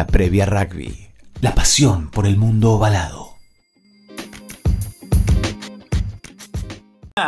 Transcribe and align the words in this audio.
La 0.00 0.06
previa 0.06 0.46
rugby. 0.46 1.10
La 1.42 1.54
pasión 1.54 2.10
por 2.10 2.24
el 2.24 2.38
mundo 2.38 2.72
ovalado. 2.72 3.36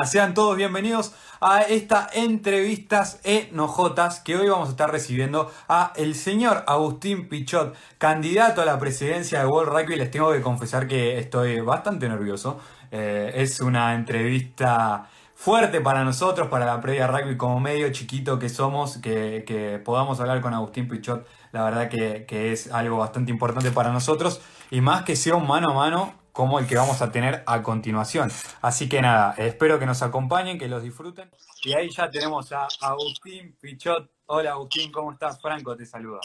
Sean 0.06 0.32
todos 0.32 0.56
bienvenidos 0.56 1.12
a 1.42 1.60
esta 1.60 2.08
entrevistas 2.14 3.20
enojotas 3.24 4.20
que 4.20 4.36
hoy 4.36 4.48
vamos 4.48 4.68
a 4.68 4.70
estar 4.70 4.90
recibiendo 4.90 5.52
a 5.68 5.92
el 5.96 6.14
señor 6.14 6.64
Agustín 6.66 7.28
Pichot, 7.28 7.76
candidato 7.98 8.62
a 8.62 8.64
la 8.64 8.78
presidencia 8.78 9.40
de 9.40 9.48
World 9.48 9.70
Rugby. 9.70 9.96
Les 9.96 10.10
tengo 10.10 10.32
que 10.32 10.40
confesar 10.40 10.88
que 10.88 11.18
estoy 11.18 11.60
bastante 11.60 12.08
nervioso. 12.08 12.58
Eh, 12.90 13.32
es 13.34 13.60
una 13.60 13.94
entrevista 13.94 15.10
fuerte 15.42 15.80
para 15.80 16.04
nosotros, 16.04 16.46
para 16.46 16.64
la 16.64 16.80
previa 16.80 17.08
rugby, 17.08 17.36
como 17.36 17.58
medio 17.58 17.90
chiquito 17.90 18.38
que 18.38 18.48
somos, 18.48 18.98
que, 18.98 19.82
podamos 19.84 20.20
hablar 20.20 20.40
con 20.40 20.54
Agustín 20.54 20.86
Pichot, 20.86 21.26
la 21.52 21.64
verdad 21.64 21.88
que, 21.88 22.24
que, 22.26 22.52
es 22.52 22.72
algo 22.72 22.98
bastante 22.98 23.30
importante 23.30 23.70
para 23.70 23.92
nosotros, 23.92 24.40
y 24.70 24.80
más 24.80 25.04
que 25.04 25.16
sea 25.16 25.36
un 25.36 25.46
mano 25.46 25.70
a 25.70 25.74
mano 25.74 26.14
como 26.32 26.58
el 26.58 26.66
que 26.66 26.76
vamos 26.76 27.02
a 27.02 27.12
tener 27.12 27.42
a 27.46 27.62
continuación. 27.62 28.32
Así 28.62 28.88
que 28.88 29.02
nada, 29.02 29.34
espero 29.36 29.78
que 29.78 29.86
nos 29.86 30.02
acompañen, 30.02 30.58
que 30.58 30.66
los 30.66 30.82
disfruten, 30.82 31.30
y 31.62 31.74
ahí 31.74 31.90
ya 31.90 32.10
tenemos 32.10 32.50
a 32.52 32.66
Agustín 32.80 33.56
Pichot. 33.60 34.10
Hola 34.26 34.52
Agustín, 34.52 34.90
¿cómo 34.90 35.12
estás? 35.12 35.40
Franco 35.40 35.76
te 35.76 35.86
saluda. 35.86 36.20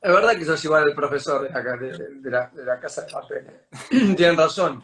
Es 0.00 0.10
verdad 0.10 0.34
que 0.34 0.46
sos 0.46 0.64
igual 0.64 0.88
el 0.88 0.94
profesor 0.94 1.42
de, 1.42 1.48
acá, 1.50 1.76
de, 1.76 2.30
la, 2.30 2.46
de 2.48 2.64
la, 2.64 2.80
casa 2.80 3.02
de 3.02 3.12
papel. 3.12 3.46
Tienen 4.16 4.36
razón. 4.36 4.82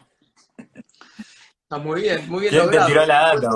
Está 1.63 1.79
muy 1.79 2.03
bien, 2.03 2.29
muy 2.29 2.41
bien 2.41 2.53
¿Quién 2.53 2.69
te 2.69 2.85
tiró 2.85 3.05
la 3.05 3.33
data? 3.33 3.49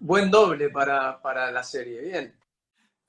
Buen 0.00 0.30
doble, 0.30 0.70
para, 0.70 1.20
para, 1.20 1.50
la 1.52 1.62
serie, 1.62 2.00
bien. 2.00 2.34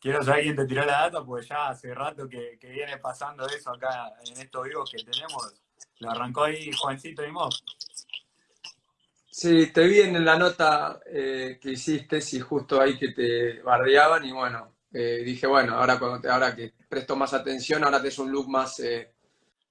Quiero 0.03 0.21
saber 0.21 0.43
quién 0.43 0.55
te 0.57 0.65
tiró 0.65 0.83
la 0.83 1.03
data, 1.03 1.23
porque 1.23 1.47
ya 1.47 1.69
hace 1.69 1.93
rato 1.93 2.27
que, 2.27 2.57
que 2.59 2.67
viene 2.67 2.97
pasando 2.97 3.47
eso 3.47 3.71
acá 3.71 4.11
en 4.25 4.37
estos 4.37 4.65
vivos 4.65 4.91
que 4.91 5.01
tenemos. 5.01 5.53
Lo 5.99 6.11
arrancó 6.11 6.43
ahí 6.43 6.73
Juancito 6.73 7.25
y 7.25 7.31
Mob. 7.31 7.53
Sí, 9.31 9.67
te 9.67 9.87
vi 9.87 10.01
en 10.01 10.25
la 10.25 10.37
nota 10.37 10.99
eh, 11.05 11.57
que 11.61 11.71
hiciste, 11.71 12.19
y 12.33 12.39
justo 12.41 12.81
ahí 12.81 12.99
que 12.99 13.13
te 13.13 13.61
bardeaban, 13.61 14.25
y 14.25 14.33
bueno, 14.33 14.73
eh, 14.91 15.21
dije, 15.23 15.47
bueno, 15.47 15.77
ahora, 15.77 15.97
cuando 15.97 16.19
te, 16.19 16.29
ahora 16.29 16.53
que 16.53 16.73
presto 16.89 17.15
más 17.15 17.33
atención, 17.33 17.81
ahora 17.85 18.01
te 18.01 18.09
es 18.09 18.19
un 18.19 18.29
look 18.29 18.49
más 18.49 18.81
eh, 18.81 19.13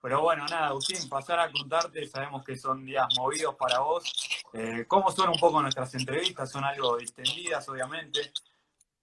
pero 0.00 0.20
bueno, 0.20 0.44
nada, 0.46 0.66
Agustín, 0.66 1.08
pasar 1.08 1.38
a 1.38 1.52
contarte, 1.52 2.04
sabemos 2.08 2.44
que 2.44 2.56
son 2.56 2.84
días 2.84 3.06
movidos 3.16 3.54
para 3.54 3.78
vos. 3.78 4.02
Eh, 4.52 4.84
¿Cómo 4.88 5.12
son 5.12 5.28
un 5.28 5.38
poco 5.38 5.62
nuestras 5.62 5.94
entrevistas? 5.94 6.50
Son 6.50 6.64
algo 6.64 6.96
distendidas, 6.96 7.68
obviamente. 7.68 8.32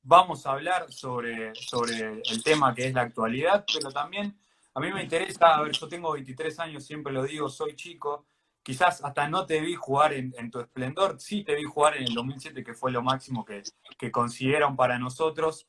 Vamos 0.09 0.47
a 0.47 0.53
hablar 0.53 0.91
sobre, 0.91 1.53
sobre 1.53 2.19
el 2.23 2.43
tema 2.43 2.73
que 2.73 2.87
es 2.87 2.95
la 2.95 3.01
actualidad, 3.01 3.63
pero 3.71 3.91
también 3.91 4.35
a 4.73 4.79
mí 4.79 4.91
me 4.91 5.03
interesa, 5.03 5.55
a 5.55 5.61
ver, 5.61 5.71
yo 5.71 5.87
tengo 5.87 6.13
23 6.13 6.59
años, 6.61 6.83
siempre 6.83 7.13
lo 7.13 7.25
digo, 7.25 7.47
soy 7.47 7.75
chico, 7.75 8.25
quizás 8.63 9.03
hasta 9.03 9.29
no 9.29 9.45
te 9.45 9.59
vi 9.61 9.75
jugar 9.75 10.13
en, 10.13 10.49
tu 10.49 10.61
esplendor, 10.61 11.21
sí 11.21 11.43
te 11.43 11.53
vi 11.53 11.63
jugar 11.63 11.97
en 11.97 12.07
el 12.07 12.15
2007, 12.15 12.63
que 12.63 12.73
fue 12.73 12.91
lo 12.91 13.03
máximo 13.03 13.45
que, 13.45 13.61
que 13.99 14.11
consiguieron 14.11 14.75
para 14.75 14.97
nosotros, 14.97 15.67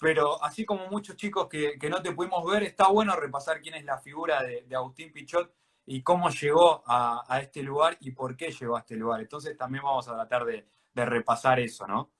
pero 0.00 0.42
así 0.42 0.64
como 0.64 0.88
muchos 0.88 1.14
chicos 1.16 1.46
que, 1.46 1.76
no 1.90 2.00
te 2.00 2.12
pudimos 2.12 2.50
ver, 2.50 2.62
está 2.62 2.88
bueno 2.88 3.14
repasar 3.14 3.60
quién 3.60 3.74
es 3.74 3.84
la 3.84 3.98
figura 3.98 4.42
de, 4.42 4.64
Agustín 4.74 5.12
Pichot 5.12 5.52
y 5.84 6.02
cómo 6.02 6.30
llegó 6.30 6.82
a, 6.86 7.40
este 7.42 7.62
lugar 7.62 7.98
y 8.00 8.12
por 8.12 8.38
qué 8.38 8.50
llegó 8.52 8.76
a 8.76 8.80
este 8.80 8.96
lugar. 8.96 9.20
Entonces 9.20 9.54
también 9.54 9.84
vamos 9.84 10.08
a 10.08 10.14
tratar 10.14 10.46
de, 10.46 10.66
repasar 10.94 11.60
eso, 11.60 11.86
¿no? 11.86 12.10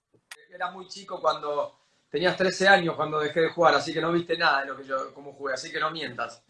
Era 0.52 0.70
muy 0.70 0.86
chico 0.88 1.20
cuando 1.20 1.78
tenías 2.10 2.36
13 2.36 2.68
años 2.68 2.94
cuando 2.94 3.20
dejé 3.20 3.40
de 3.40 3.50
jugar, 3.50 3.74
así 3.74 3.92
que 3.92 4.00
no 4.00 4.12
viste 4.12 4.36
nada 4.38 4.60
de 4.60 4.66
lo 4.68 4.76
que 4.76 4.84
yo 4.84 5.12
cómo 5.12 5.32
jugué, 5.32 5.54
así 5.54 5.70
que 5.70 5.80
no 5.80 5.90
mientas. 5.90 6.42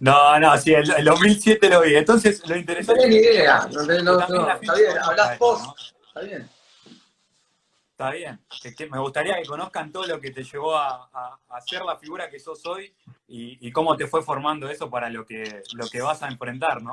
No, 0.00 0.38
no, 0.38 0.56
sí, 0.58 0.74
el, 0.74 1.04
2007 1.04 1.68
lo 1.68 1.80
vi. 1.82 1.96
Entonces, 1.96 2.46
lo 2.46 2.56
interesante. 2.56 3.00
No 3.00 3.08
tenés 3.08 3.20
ni 3.20 3.26
idea. 3.26 3.68
No, 3.72 3.82
no, 3.84 4.02
no, 4.28 4.50
está 4.50 4.74
bien, 4.74 4.98
hablas 5.02 5.38
post. 5.38 5.80
Está 6.08 6.20
bien. 6.20 6.48
Está 7.98 8.10
bien. 8.10 8.38
me 8.90 8.98
gustaría 9.00 9.36
que 9.36 9.48
conozcan 9.48 9.90
todo 9.90 10.06
lo 10.06 10.20
que 10.20 10.30
te 10.30 10.44
llevó 10.44 10.76
a, 10.76 11.10
a, 11.48 11.60
ser 11.62 11.82
la 11.82 11.96
figura 11.96 12.30
que 12.30 12.38
sos 12.38 12.64
hoy 12.66 12.94
y, 13.26 13.72
cómo 13.72 13.96
te 13.96 14.06
fue 14.06 14.22
formando 14.22 14.68
eso 14.68 14.88
para 14.88 15.10
lo 15.10 15.26
que, 15.26 15.62
lo 15.72 15.88
que 15.88 16.00
vas 16.00 16.22
a 16.22 16.28
enfrentar, 16.28 16.80
¿no? 16.80 16.92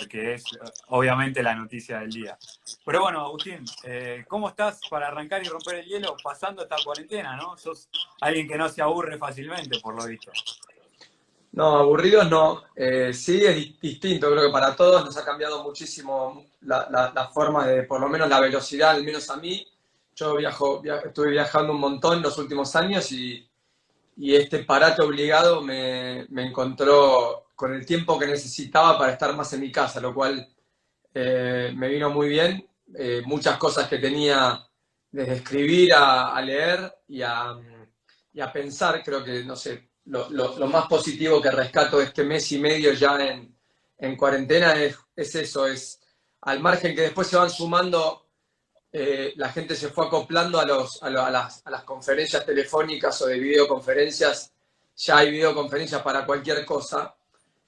Porque 0.00 0.34
es 0.34 0.44
obviamente 0.88 1.42
la 1.42 1.54
noticia 1.54 2.00
del 2.00 2.10
día. 2.10 2.36
Pero 2.84 3.02
bueno, 3.02 3.20
Agustín, 3.20 3.64
eh, 3.84 4.24
¿cómo 4.26 4.48
estás 4.48 4.80
para 4.90 5.08
arrancar 5.08 5.44
y 5.44 5.48
romper 5.48 5.76
el 5.76 5.86
hielo 5.86 6.16
pasando 6.22 6.62
esta 6.62 6.76
cuarentena, 6.84 7.36
no? 7.36 7.56
Sos 7.56 7.88
alguien 8.20 8.48
que 8.48 8.58
no 8.58 8.68
se 8.68 8.82
aburre 8.82 9.16
fácilmente, 9.18 9.78
por 9.80 9.94
lo 9.94 10.04
visto. 10.06 10.32
No, 11.52 11.76
aburridos 11.76 12.28
no. 12.28 12.64
Eh, 12.74 13.12
sí, 13.12 13.44
es 13.44 13.80
distinto. 13.80 14.28
Creo 14.30 14.46
que 14.46 14.52
para 14.52 14.74
todos 14.74 15.04
nos 15.04 15.16
ha 15.16 15.24
cambiado 15.24 15.62
muchísimo 15.62 16.46
la, 16.62 17.30
forma 17.32 17.66
de, 17.66 17.84
por 17.84 18.00
lo 18.00 18.08
menos 18.08 18.28
la 18.28 18.40
velocidad, 18.40 18.90
al 18.90 19.04
menos 19.04 19.30
a 19.30 19.36
mí 19.36 19.64
yo 20.16 20.36
viajo, 20.36 20.82
estuve 21.04 21.30
viajando 21.30 21.72
un 21.72 21.80
montón 21.80 22.22
los 22.22 22.38
últimos 22.38 22.74
años 22.76 23.10
y, 23.12 23.48
este 24.16 24.62
parate 24.62 25.02
obligado 25.02 25.60
me, 25.60 26.20
encontró 26.36 27.43
con 27.54 27.74
el 27.74 27.86
tiempo 27.86 28.18
que 28.18 28.26
necesitaba 28.26 28.98
para 28.98 29.12
estar 29.12 29.34
más 29.34 29.52
en 29.52 29.60
mi 29.60 29.70
casa, 29.70 30.00
lo 30.00 30.14
cual 30.14 30.48
eh, 31.12 31.72
me 31.74 31.88
vino 31.88 32.10
muy 32.10 32.28
bien. 32.28 32.68
Eh, 32.96 33.22
muchas 33.24 33.56
cosas 33.56 33.88
que 33.88 33.98
tenía 33.98 34.66
desde 35.10 35.34
escribir 35.36 35.92
a, 35.94 36.40
leer 36.42 36.92
y 37.08 37.22
a, 37.22 37.56
pensar, 38.52 39.02
creo 39.02 39.22
que, 39.22 39.44
no 39.44 39.56
sé, 39.56 39.90
lo, 40.06 40.66
más 40.66 40.86
positivo 40.86 41.40
que 41.40 41.50
rescato 41.50 42.00
este 42.00 42.24
mes 42.24 42.50
y 42.52 42.58
medio 42.58 42.92
ya 42.92 43.18
en, 43.18 44.16
cuarentena 44.16 44.74
es, 44.74 44.98
es 45.16 45.34
eso, 45.36 45.66
es 45.66 46.00
al 46.42 46.60
margen 46.60 46.94
que 46.94 47.02
después 47.02 47.28
se 47.28 47.36
van 47.36 47.48
sumando 47.48 48.24
eh, 48.96 49.32
la 49.34 49.48
gente 49.50 49.74
se 49.74 49.88
fue 49.88 50.06
acoplando 50.06 50.60
a, 50.60 50.64
los, 50.64 51.02
a, 51.02 51.10
las, 51.10 51.82
conferencias 51.84 52.46
telefónicas 52.46 53.20
o 53.22 53.26
de 53.26 53.40
videoconferencias. 53.40 54.52
Ya 54.94 55.16
hay 55.16 55.32
videoconferencias 55.32 56.00
para 56.00 56.24
cualquier 56.24 56.64
cosa. 56.64 57.12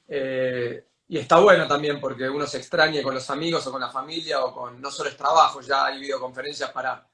Eh, 0.08 0.84
y 1.08 1.18
está 1.18 1.38
bueno 1.38 1.66
también 1.68 2.00
porque 2.00 2.28
uno 2.28 2.46
se 2.46 2.58
extraña 2.58 3.02
con 3.02 3.14
los 3.14 3.28
amigos 3.30 3.66
o 3.66 3.72
con 3.72 3.80
la 3.80 3.90
familia 3.90 4.44
o 4.44 4.52
con 4.52 4.80
no 4.80 4.90
solo 4.90 5.08
es 5.08 5.16
trabajo, 5.16 5.60
ya 5.60 5.86
hay 5.86 6.00
videoconferencias 6.00 6.70
para, 6.70 7.06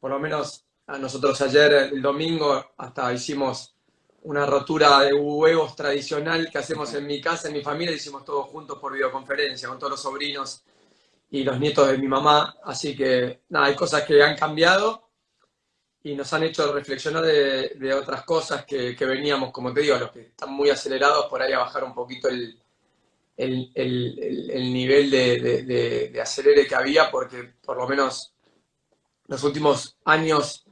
por 0.00 0.10
lo 0.10 0.18
menos 0.18 0.64
a 0.86 0.98
nosotros 0.98 1.40
ayer, 1.42 1.72
el 1.72 2.00
domingo, 2.00 2.72
hasta 2.76 3.12
hicimos 3.12 3.74
una 4.22 4.46
rotura 4.46 5.00
de 5.00 5.12
huevos 5.12 5.76
tradicional 5.76 6.48
que 6.50 6.58
hacemos 6.58 6.92
en 6.94 7.06
mi 7.06 7.20
casa, 7.20 7.48
en 7.48 7.54
mi 7.54 7.62
familia, 7.62 7.94
hicimos 7.94 8.24
todos 8.24 8.46
juntos 8.48 8.78
por 8.78 8.92
videoconferencia, 8.92 9.68
con 9.68 9.78
todos 9.78 9.92
los 9.92 10.02
sobrinos 10.02 10.64
y 11.30 11.44
los 11.44 11.58
nietos 11.58 11.88
de 11.88 11.98
mi 11.98 12.08
mamá. 12.08 12.56
Así 12.64 12.96
que 12.96 13.42
nada, 13.48 13.66
hay 13.66 13.76
cosas 13.76 14.02
que 14.04 14.22
han 14.22 14.36
cambiado 14.36 15.05
y 16.06 16.14
nos 16.14 16.32
han 16.32 16.44
hecho 16.44 16.72
reflexionar 16.72 17.24
de, 17.24 17.94
otras 17.94 18.24
cosas 18.24 18.64
que, 18.64 18.94
veníamos, 19.00 19.50
como 19.50 19.72
te 19.72 19.80
digo, 19.80 19.96
los 19.96 20.12
que 20.12 20.20
están 20.20 20.52
muy 20.52 20.70
acelerados, 20.70 21.26
por 21.26 21.42
ahí 21.42 21.52
a 21.52 21.58
bajar 21.58 21.82
un 21.84 21.94
poquito 21.94 22.28
el, 22.28 22.58
el, 23.36 24.72
nivel 24.72 25.10
de, 25.10 26.10
de, 26.12 26.20
acelere 26.20 26.66
que 26.66 26.74
había, 26.74 27.10
porque 27.10 27.54
por 27.60 27.76
lo 27.76 27.88
menos 27.88 28.32
los 29.26 29.42
últimos 29.42 29.96
años 30.04 30.64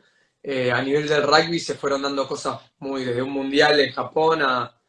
eh, 0.42 0.70
a 0.70 0.80
nivel 0.80 1.08
del 1.08 1.24
rugby 1.24 1.58
se 1.58 1.74
fueron 1.74 2.02
dando 2.02 2.28
cosas 2.28 2.60
muy 2.78 3.04
desde 3.04 3.22
un 3.22 3.30
mundial 3.30 3.80
en 3.80 3.92
Japón 3.92 4.40
a, 4.42 4.80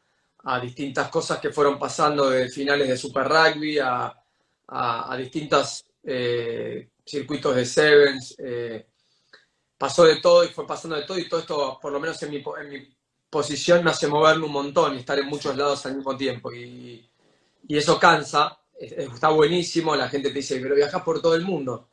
a 0.44 0.60
distintas 0.60 1.08
cosas 1.08 1.40
que 1.40 1.50
fueron 1.50 1.78
pasando 1.78 2.30
de 2.30 2.48
finales 2.48 2.88
de 2.88 2.96
Super 2.96 3.26
Rugby 3.26 3.78
a 3.78 4.14
a, 4.68 5.16
distintos 5.16 5.84
eh, 6.02 6.88
circuitos 7.04 7.54
de 7.54 7.64
Sevens. 7.64 8.34
Eh, 8.38 8.86
pasó 9.78 10.04
de 10.04 10.16
todo 10.20 10.44
y 10.44 10.48
fue 10.48 10.66
pasando 10.66 10.96
de 10.96 11.02
todo 11.02 11.18
y 11.18 11.28
todo 11.28 11.40
esto, 11.40 11.78
por 11.80 11.92
lo 11.92 12.00
menos 12.00 12.22
en 12.22 12.30
mi, 12.30 12.36
en 12.36 12.68
mi 12.68 12.96
posición, 13.30 13.84
me 13.84 13.90
hace 13.90 14.08
moverme 14.08 14.46
un 14.46 14.52
montón 14.52 14.94
y 14.94 14.98
estar 14.98 15.18
en 15.18 15.26
muchos 15.26 15.56
lados 15.56 15.84
al 15.86 15.96
mismo 15.96 16.16
tiempo. 16.16 16.52
Y, 16.52 17.08
eso 17.68 17.98
cansa, 17.98 18.60
está 18.78 19.28
buenísimo, 19.30 19.96
la 19.96 20.08
gente 20.08 20.28
te 20.28 20.36
dice, 20.36 20.60
pero 20.60 20.76
viajas 20.76 21.02
por 21.02 21.20
todo 21.20 21.34
el 21.34 21.42
mundo. 21.42 21.88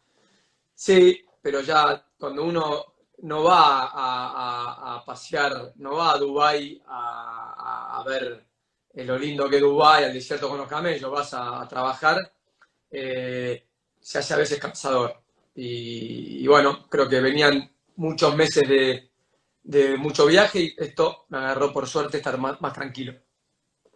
Sí, 0.76 1.26
pero 1.42 1.62
ya 1.62 2.06
cuando 2.20 2.44
uno 2.44 2.94
no 3.20 3.44
va 3.44 3.90
a, 4.98 5.04
pasear, 5.06 5.74
no 5.78 5.96
va 5.96 6.14
a 6.14 6.18
Dubái 6.18 6.82
a, 6.88 8.04
ver 8.06 8.46
lo 8.96 9.18
lindo 9.18 9.50
que 9.50 9.56
es 9.58 9.62
Dubái, 9.62 10.04
al 10.04 10.14
desierto 10.14 10.48
con 10.48 10.60
los 10.60 10.68
camellos, 10.68 11.12
vas 11.12 11.34
a, 11.34 11.68
trabajar, 11.68 12.32
eh, 12.92 13.66
se 14.00 14.20
hace 14.20 14.34
a 14.36 14.38
veces 14.38 14.60
cansador. 14.60 15.23
Y, 15.56 16.48
bueno, 16.48 16.88
creo 16.90 17.08
que 17.08 17.20
venían 17.20 17.72
muchos 17.96 18.36
meses 18.36 18.68
de, 19.64 19.98
mucho 19.98 20.26
viaje 20.26 20.60
y 20.62 20.76
esto 20.78 21.26
me 21.30 21.38
agarró 21.38 21.72
por 21.72 21.88
suerte 21.88 22.18
estar 22.18 22.38
más, 22.38 22.74
tranquilo. 22.74 23.14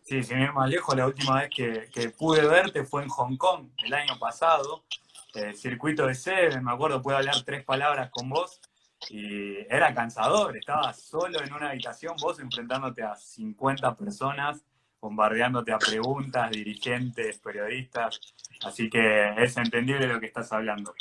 Sí, 0.03 0.23
sin 0.23 0.39
ir 0.39 0.53
más 0.53 0.69
lejos, 0.69 0.95
la 0.95 1.07
última 1.07 1.41
vez 1.41 1.49
que, 1.53 2.09
pude 2.17 2.47
verte 2.47 2.85
fue 2.85 3.03
en 3.03 3.09
Hong 3.09 3.35
Kong 3.37 3.69
el 3.83 3.93
año 3.93 4.17
pasado, 4.19 4.85
el 5.33 5.55
circuito 5.55 6.07
de 6.07 6.15
Seven, 6.15 6.63
me 6.63 6.71
acuerdo, 6.71 7.01
pude 7.01 7.15
hablar 7.15 7.41
tres 7.43 7.63
palabras 7.65 8.09
con 8.11 8.29
vos 8.29 8.61
y 9.09 9.57
era 9.69 9.93
cansador, 9.93 10.55
estabas 10.57 11.01
solo 11.01 11.43
en 11.43 11.53
una 11.53 11.69
habitación, 11.69 12.15
vos 12.21 12.39
enfrentándote 12.39 13.03
a 13.03 13.15
50 13.15 13.95
personas, 13.97 14.63
bombardeándote 15.01 15.71
a 15.73 15.77
preguntas, 15.77 16.51
dirigentes, 16.51 17.39
periodistas, 17.39 18.19
así 18.63 18.89
que 18.89 19.33
es 19.37 19.57
entendible 19.57 20.07
lo 20.07 20.19
que 20.19 20.27
estás 20.27 20.51
hablando. 20.53 20.93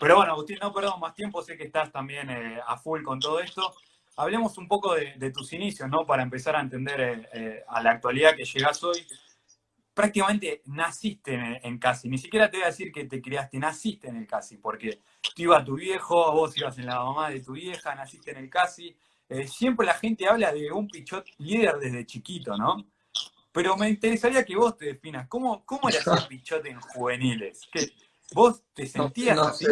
Pero 0.00 0.16
bueno, 0.16 0.32
Agustín, 0.32 0.58
no 0.62 0.72
perdamos 0.72 0.98
más 0.98 1.14
tiempo, 1.14 1.42
sé 1.42 1.58
que 1.58 1.64
estás 1.64 1.92
también 1.92 2.30
eh, 2.30 2.58
a 2.66 2.78
full 2.78 3.02
con 3.02 3.20
todo 3.20 3.38
esto. 3.38 3.74
Hablemos 4.16 4.56
un 4.56 4.66
poco 4.66 4.94
de, 4.94 5.30
tus 5.30 5.52
inicios, 5.52 5.90
¿no? 5.90 6.06
Para 6.06 6.22
empezar 6.22 6.56
a 6.56 6.60
entender 6.60 7.00
eh, 7.00 7.28
eh, 7.34 7.64
a 7.68 7.82
la 7.82 7.90
actualidad 7.90 8.34
que 8.34 8.44
llegas 8.44 8.82
hoy. 8.82 9.06
Prácticamente 9.92 10.62
naciste 10.66 11.60
en, 11.62 11.78
Casi, 11.78 12.08
ni 12.08 12.16
siquiera 12.16 12.50
te 12.50 12.56
voy 12.56 12.64
a 12.64 12.68
decir 12.68 12.90
que 12.90 13.04
te 13.04 13.20
criaste, 13.20 13.58
naciste 13.58 14.08
en 14.08 14.16
el 14.16 14.26
Casi, 14.26 14.56
porque 14.56 15.00
tú 15.20 15.42
ibas 15.42 15.60
a 15.60 15.64
tu 15.66 15.74
viejo, 15.74 16.32
vos 16.32 16.56
ibas 16.56 16.78
en 16.78 16.86
la 16.86 17.04
mamá 17.04 17.28
de 17.28 17.40
tu 17.40 17.52
vieja, 17.52 17.94
naciste 17.94 18.30
en 18.30 18.38
el 18.38 18.48
Casi. 18.48 18.96
siempre 19.46 19.84
la 19.84 19.94
gente 19.94 20.26
habla 20.26 20.50
de 20.50 20.72
un 20.72 20.88
pichot 20.88 21.26
líder 21.36 21.76
desde 21.78 22.06
chiquito, 22.06 22.56
¿no? 22.56 22.86
Pero 23.52 23.76
me 23.76 23.90
interesaría 23.90 24.44
que 24.44 24.56
vos 24.56 24.78
te 24.78 24.86
definas, 24.86 25.28
¿cómo, 25.28 25.66
cómo 25.66 25.90
eras 25.90 26.06
el 26.06 26.26
pichot 26.28 26.64
en 26.64 26.80
juveniles? 26.80 27.68
¿Vos 28.32 28.62
te 28.74 28.86
sentías 28.86 29.38
así? 29.38 29.66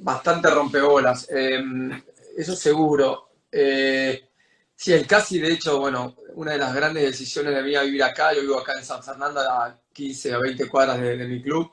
bastante 0.00 0.50
rompebolas, 0.50 1.28
em, 1.30 2.02
eso 2.36 2.56
seguro. 2.56 3.28
Eh, 3.50 4.28
sí, 4.74 4.92
el 4.92 5.06
casi, 5.06 5.38
de 5.38 5.52
hecho, 5.52 5.78
bueno, 5.78 6.16
una 6.34 6.52
de 6.52 6.58
las 6.58 6.74
grandes 6.74 7.04
decisiones 7.04 7.54
de 7.54 7.62
mí 7.62 7.74
a 7.74 7.82
vivir 7.82 8.02
acá, 8.02 8.32
yo 8.32 8.40
vivo 8.42 8.58
acá 8.58 8.74
en 8.78 8.84
San 8.84 9.02
Fernando, 9.02 9.40
a 9.40 9.78
15 9.92 10.36
o 10.36 10.40
20 10.40 10.68
cuadras 10.68 11.00
de, 11.00 11.16
mi 11.26 11.42
club. 11.42 11.70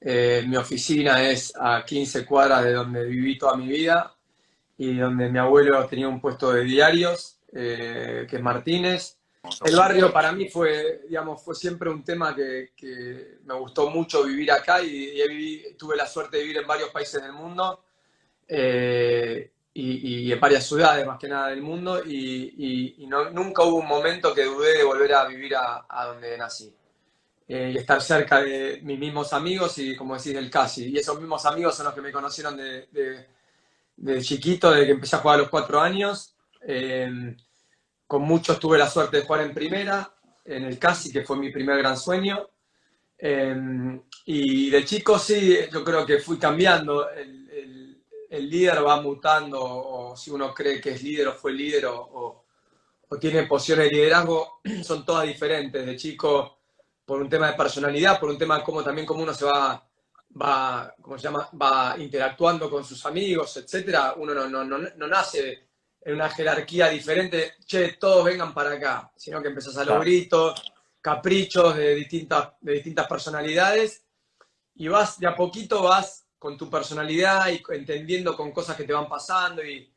Eh, 0.00 0.44
mi 0.48 0.56
oficina 0.56 1.22
es 1.28 1.52
a 1.56 1.84
15 1.84 2.26
cuadras 2.26 2.64
de 2.64 2.72
donde 2.72 3.04
viví 3.04 3.38
toda 3.38 3.56
mi 3.56 3.68
vida 3.68 4.16
y 4.76 4.96
donde 4.96 5.28
mi 5.28 5.38
abuelo 5.38 5.86
tenía 5.86 6.08
un 6.08 6.20
puesto 6.20 6.52
de 6.52 6.64
diarios, 6.64 7.38
eh, 7.52 8.26
que 8.28 8.36
es 8.36 8.42
Martínez. 8.42 9.18
El 9.64 9.76
barrio 9.76 10.12
para 10.12 10.30
mí 10.30 10.48
fue, 10.48 11.02
digamos, 11.08 11.42
fue 11.42 11.56
siempre 11.56 11.90
un 11.90 12.04
tema 12.04 12.34
que, 12.34 13.38
me 13.44 13.54
gustó 13.54 13.90
mucho 13.90 14.22
vivir 14.22 14.52
acá 14.52 14.80
y, 14.82 15.74
tuve 15.76 15.96
la 15.96 16.06
suerte 16.06 16.36
de 16.36 16.44
vivir 16.44 16.58
en 16.58 16.66
varios 16.66 16.90
países 16.90 17.20
del 17.20 17.32
mundo 17.32 17.84
eh, 18.46 19.50
y, 19.74 20.30
en 20.30 20.38
varias 20.38 20.64
ciudades 20.64 21.04
más 21.04 21.18
que 21.18 21.26
nada 21.26 21.48
del 21.48 21.60
mundo 21.60 22.02
y, 22.04 23.04
nunca 23.32 23.64
hubo 23.64 23.78
un 23.78 23.88
momento 23.88 24.32
que 24.32 24.44
dudé 24.44 24.78
de 24.78 24.84
volver 24.84 25.12
a 25.12 25.26
vivir 25.26 25.56
a, 25.56 26.04
donde 26.06 26.38
nací. 26.38 26.72
Eh, 27.48 27.72
y 27.74 27.78
estar 27.78 28.00
cerca 28.00 28.40
de 28.40 28.80
mis 28.82 28.98
mismos 28.98 29.32
amigos 29.32 29.76
y, 29.78 29.96
como 29.96 30.16
decís, 30.16 30.32
del 30.32 30.48
casi. 30.48 30.88
Y 30.88 30.98
esos 30.98 31.18
mismos 31.18 31.44
amigos 31.44 31.74
son 31.74 31.86
los 31.86 31.94
que 31.94 32.00
me 32.00 32.12
conocieron 32.12 32.56
de, 32.56 32.86
de, 33.96 34.22
chiquito, 34.22 34.70
desde 34.70 34.86
que 34.86 34.92
empecé 34.92 35.16
a 35.16 35.18
jugar 35.18 35.34
a 35.34 35.42
los 35.42 35.50
cuatro 35.50 35.80
años. 35.80 36.36
Eh, 36.62 37.34
con 38.12 38.24
muchos 38.24 38.60
tuve 38.60 38.76
la 38.76 38.90
suerte 38.90 39.16
de 39.16 39.22
jugar 39.22 39.40
en 39.40 39.54
primera, 39.54 40.14
en 40.44 40.64
el 40.64 40.78
Casi, 40.78 41.10
que 41.10 41.22
fue 41.22 41.38
mi 41.38 41.50
primer 41.50 41.78
gran 41.78 41.96
sueño. 41.96 42.46
Em, 43.16 44.02
y 44.26 44.68
de 44.68 44.84
chico 44.84 45.18
sí, 45.18 45.56
yo 45.72 45.82
creo 45.82 46.04
que 46.04 46.18
fui 46.18 46.36
cambiando. 46.36 47.08
El, 47.08 48.50
líder 48.50 48.84
va 48.84 49.00
mutando, 49.00 49.62
o 49.62 50.14
si 50.14 50.30
uno 50.30 50.52
cree 50.52 50.78
que 50.78 50.90
es 50.90 51.02
líder 51.02 51.28
o 51.28 51.32
fue 51.32 51.54
líder 51.54 51.86
o, 51.86 52.44
tiene 53.18 53.44
posiciones 53.44 53.88
de 53.88 53.96
liderazgo, 53.96 54.60
son 54.84 55.06
todas 55.06 55.26
diferentes. 55.26 55.86
De 55.86 55.96
chico, 55.96 56.58
por 57.06 57.18
un 57.18 57.30
tema 57.30 57.46
de 57.46 57.56
personalidad, 57.56 58.20
por 58.20 58.28
un 58.28 58.36
tema 58.36 58.58
de 58.58 58.84
también 58.84 59.06
cómo 59.06 59.22
uno 59.22 59.32
se 59.32 59.46
va, 59.46 59.82
va, 60.38 60.94
¿cómo 61.00 61.16
se 61.16 61.24
llama? 61.24 61.48
va 61.60 61.96
interactuando 61.98 62.68
con 62.68 62.84
sus 62.84 63.06
amigos, 63.06 63.56
etcétera. 63.56 64.12
Uno 64.18 64.34
no, 64.34 64.46
no, 64.50 64.64
no, 64.64 64.76
no 64.76 65.06
nace 65.06 65.71
en 66.04 66.14
una 66.14 66.28
jerarquía 66.30 66.88
diferente, 66.88 67.54
che, 67.64 67.92
todos 67.92 68.24
vengan 68.24 68.52
para 68.52 68.72
acá, 68.72 69.12
sino 69.16 69.40
que 69.40 69.48
empezás 69.48 69.76
a 69.76 69.84
los 69.84 70.00
gritos, 70.00 70.72
caprichos 71.00 71.76
de 71.76 71.94
distintas, 71.94 72.50
de 72.60 72.72
distintas 72.74 73.06
personalidades, 73.06 74.04
y 74.74 74.88
vas, 74.88 75.18
de 75.18 75.26
a 75.26 75.36
poquito 75.36 75.82
vas 75.82 76.26
con 76.38 76.56
tu 76.56 76.68
personalidad 76.68 77.48
y 77.50 77.62
entendiendo 77.72 78.36
con 78.36 78.50
cosas 78.50 78.76
que 78.76 78.84
te 78.84 78.92
van 78.92 79.08
pasando 79.08 79.64
y, 79.64 79.88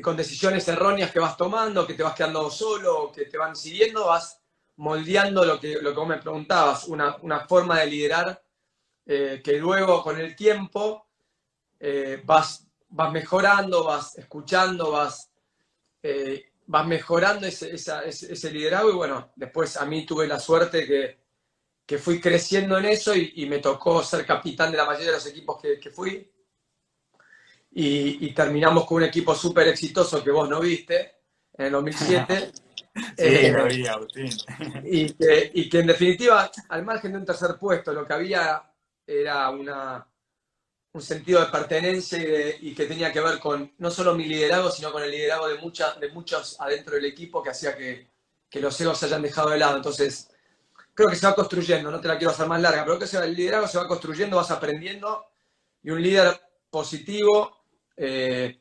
con 0.00 0.16
decisiones 0.16 0.66
erróneas 0.68 1.10
que 1.10 1.18
vas 1.18 1.36
tomando, 1.36 1.86
que 1.86 1.92
te 1.92 2.02
vas 2.02 2.14
quedando 2.14 2.50
solo, 2.50 3.12
que 3.12 3.26
te 3.26 3.36
van 3.36 3.54
siguiendo, 3.54 4.06
vas 4.06 4.40
moldeando 4.76 5.44
lo 5.44 5.60
que, 5.60 5.82
lo 5.82 5.90
que 5.90 5.96
vos 5.98 6.08
me 6.08 6.16
preguntabas, 6.16 6.88
una, 6.88 7.40
forma 7.46 7.80
de 7.80 7.86
liderar 7.88 8.42
eh, 9.04 9.42
que 9.44 9.58
luego 9.58 10.02
con 10.02 10.18
el 10.18 10.34
tiempo 10.34 11.08
eh, 11.78 12.22
vas, 12.24 12.66
vas 12.88 13.12
mejorando, 13.12 13.84
vas 13.84 14.16
escuchando, 14.16 14.92
vas 14.92 15.31
eh, 16.02 16.52
vas 16.66 16.86
mejorando 16.86 17.46
ese, 17.46 17.74
ese, 17.74 18.50
liderazgo 18.50 18.90
y 18.90 18.94
bueno, 18.94 19.32
después 19.36 19.76
a 19.76 19.84
mí 19.84 20.06
tuve 20.06 20.26
la 20.26 20.38
suerte 20.38 20.86
que, 20.86 21.18
que 21.86 21.98
fui 21.98 22.20
creciendo 22.20 22.78
en 22.78 22.86
eso 22.86 23.14
y, 23.14 23.46
me 23.46 23.58
tocó 23.58 24.02
ser 24.02 24.24
capitán 24.24 24.70
de 24.70 24.78
la 24.78 24.86
mayoría 24.86 25.08
de 25.08 25.16
los 25.16 25.26
equipos 25.26 25.60
que, 25.60 25.78
que 25.78 25.90
fui. 25.90 26.30
Y, 27.74 28.32
terminamos 28.32 28.86
con 28.86 28.98
un 28.98 29.04
equipo 29.04 29.34
súper 29.34 29.68
exitoso 29.68 30.22
que 30.22 30.30
vos 30.30 30.48
no 30.48 30.60
viste 30.60 31.16
en 31.54 31.66
el 31.66 31.72
2007. 31.72 32.52
Eh, 33.16 33.50
y, 34.84 35.14
que, 35.14 35.50
y 35.54 35.70
que 35.70 35.78
en 35.78 35.86
definitiva, 35.86 36.50
al 36.68 36.84
margen 36.84 37.12
de 37.12 37.18
un 37.20 37.24
tercer 37.24 37.56
puesto, 37.58 37.90
lo 37.90 38.06
que 38.06 38.12
había 38.12 38.62
era 39.06 39.48
una, 39.48 40.06
un 40.94 41.00
sentido 41.00 41.40
de 41.40 41.46
pertenencia 41.46 42.18
y, 42.60 42.74
que 42.74 42.86
tenía 42.86 43.12
que 43.12 43.20
ver 43.20 43.38
con 43.38 43.72
no 43.78 43.90
solo 43.90 44.14
mi 44.14 44.26
liderazgo, 44.26 44.70
sino 44.70 44.92
con 44.92 45.02
el 45.02 45.10
liderazgo 45.10 45.48
de, 45.48 45.58
mucha, 45.58 45.94
de 45.94 46.10
muchos 46.10 46.60
adentro 46.60 46.96
del 46.96 47.06
equipo 47.06 47.42
que 47.42 47.50
hacía 47.50 47.76
que, 47.76 48.10
los 48.60 48.78
egos 48.80 48.98
se 48.98 49.06
hayan 49.06 49.22
dejado 49.22 49.48
de 49.48 49.58
lado. 49.58 49.76
Entonces, 49.76 50.28
creo 50.92 51.08
que 51.08 51.16
se 51.16 51.26
va 51.26 51.34
construyendo, 51.34 51.90
no 51.90 52.00
te 52.00 52.08
la 52.08 52.18
quiero 52.18 52.32
hacer 52.32 52.46
más 52.46 52.60
larga, 52.60 52.84
pero 52.84 52.98
creo 52.98 53.08
que 53.08 53.16
el 53.16 53.34
liderazgo 53.34 53.66
se 53.66 53.78
va 53.78 53.88
construyendo, 53.88 54.36
vas 54.36 54.50
aprendiendo 54.50 55.24
y 55.82 55.90
un 55.90 56.02
líder 56.02 56.38
positivo, 56.68 57.64
eh, 57.96 58.60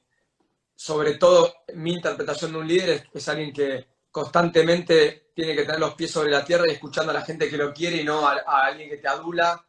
sobre 0.73 1.15
todo 1.15 1.53
mi 1.75 1.93
interpretación 1.93 2.53
de 2.53 2.57
un 2.59 2.67
líder 2.67 3.09
es, 3.13 3.27
alguien 3.27 3.51
que 3.51 3.87
constantemente 4.09 5.31
tiene 5.35 5.55
que 5.55 5.63
tener 5.63 5.79
los 5.79 5.95
pies 5.95 6.11
sobre 6.11 6.31
la 6.31 6.45
tierra 6.45 6.65
y 6.67 6.71
escuchando 6.71 7.11
a 7.11 7.15
la 7.15 7.23
gente 7.23 7.49
que 7.49 7.57
lo 7.57 7.73
quiere 7.73 7.97
y 7.97 8.05
no 8.05 8.25
a 8.25 8.65
alguien 8.65 8.89
que 8.89 8.97
te 8.97 9.07
adula 9.09 9.65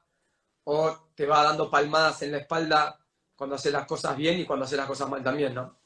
o 0.64 1.10
te 1.14 1.26
va 1.26 1.42
dando 1.42 1.70
palmadas 1.70 2.22
en 2.22 2.32
la 2.32 2.38
espalda 2.38 2.98
cuando 3.34 3.56
haces 3.56 3.72
las 3.72 3.86
cosas 3.86 4.16
bien 4.16 4.38
y 4.38 4.44
cuando 4.44 4.64
haces 4.64 4.78
las 4.78 4.86
cosas 4.86 5.08
mal 5.08 5.22
también, 5.22 5.54
¿no? 5.54 5.78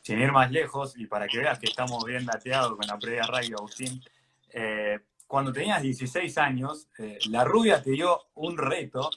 Sin 0.00 0.18
ir 0.18 0.32
más 0.32 0.50
lejos, 0.50 0.94
y 0.96 1.06
para 1.06 1.26
que 1.26 1.38
veas 1.38 1.58
que 1.58 1.66
estamos 1.66 2.02
bien 2.04 2.24
dateados 2.24 2.76
con 2.76 2.86
la 2.86 2.98
previa 2.98 3.24
radio, 3.24 3.58
Agustín, 3.58 4.02
eh, 4.50 4.98
cuando 5.26 5.52
tenías 5.52 5.82
16 5.82 6.38
años, 6.38 6.88
eh, 6.98 7.18
la 7.28 7.44
rubia 7.44 7.82
te 7.82 7.90
dio 7.90 8.28
un 8.34 8.56
reto 8.56 9.10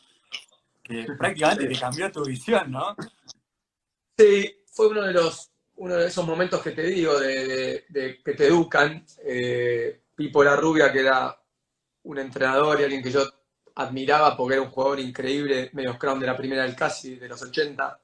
que 0.84 1.06
prácticamente 1.18 1.68
te 1.68 1.80
cambió 1.80 2.12
tu 2.12 2.26
visión, 2.26 2.72
¿no? 2.72 2.96
Sí, 4.18 4.64
fue 4.66 4.90
uno 4.90 5.04
de 5.04 5.14
los 5.14 5.54
uno 5.76 5.96
de 5.96 6.08
esos 6.08 6.26
momentos 6.26 6.62
que 6.62 6.72
te 6.72 6.84
digo, 6.84 7.20
de, 7.20 7.86
que 8.24 8.34
te 8.34 8.48
educan. 8.48 9.06
Eh, 9.26 10.02
Pipo 10.16 10.44
la 10.44 10.56
rubia, 10.56 10.92
que 10.92 11.00
era 11.00 11.36
un 12.04 12.20
entrenador 12.20 12.80
y 12.80 12.84
alguien 12.84 13.02
que 13.02 13.12
yo 13.12 13.28
admiraba 13.76 14.38
porque 14.38 14.56
era 14.56 14.64
un 14.64 14.70
jugador 14.70 15.00
increíble, 15.00 15.70
medio 15.74 15.94
scrum 15.94 16.20
de 16.20 16.28
la 16.28 16.38
primera 16.38 16.64
del 16.64 16.76
casi, 16.76 17.16
de 17.16 17.28
los 17.28 17.42
80. 17.42 18.00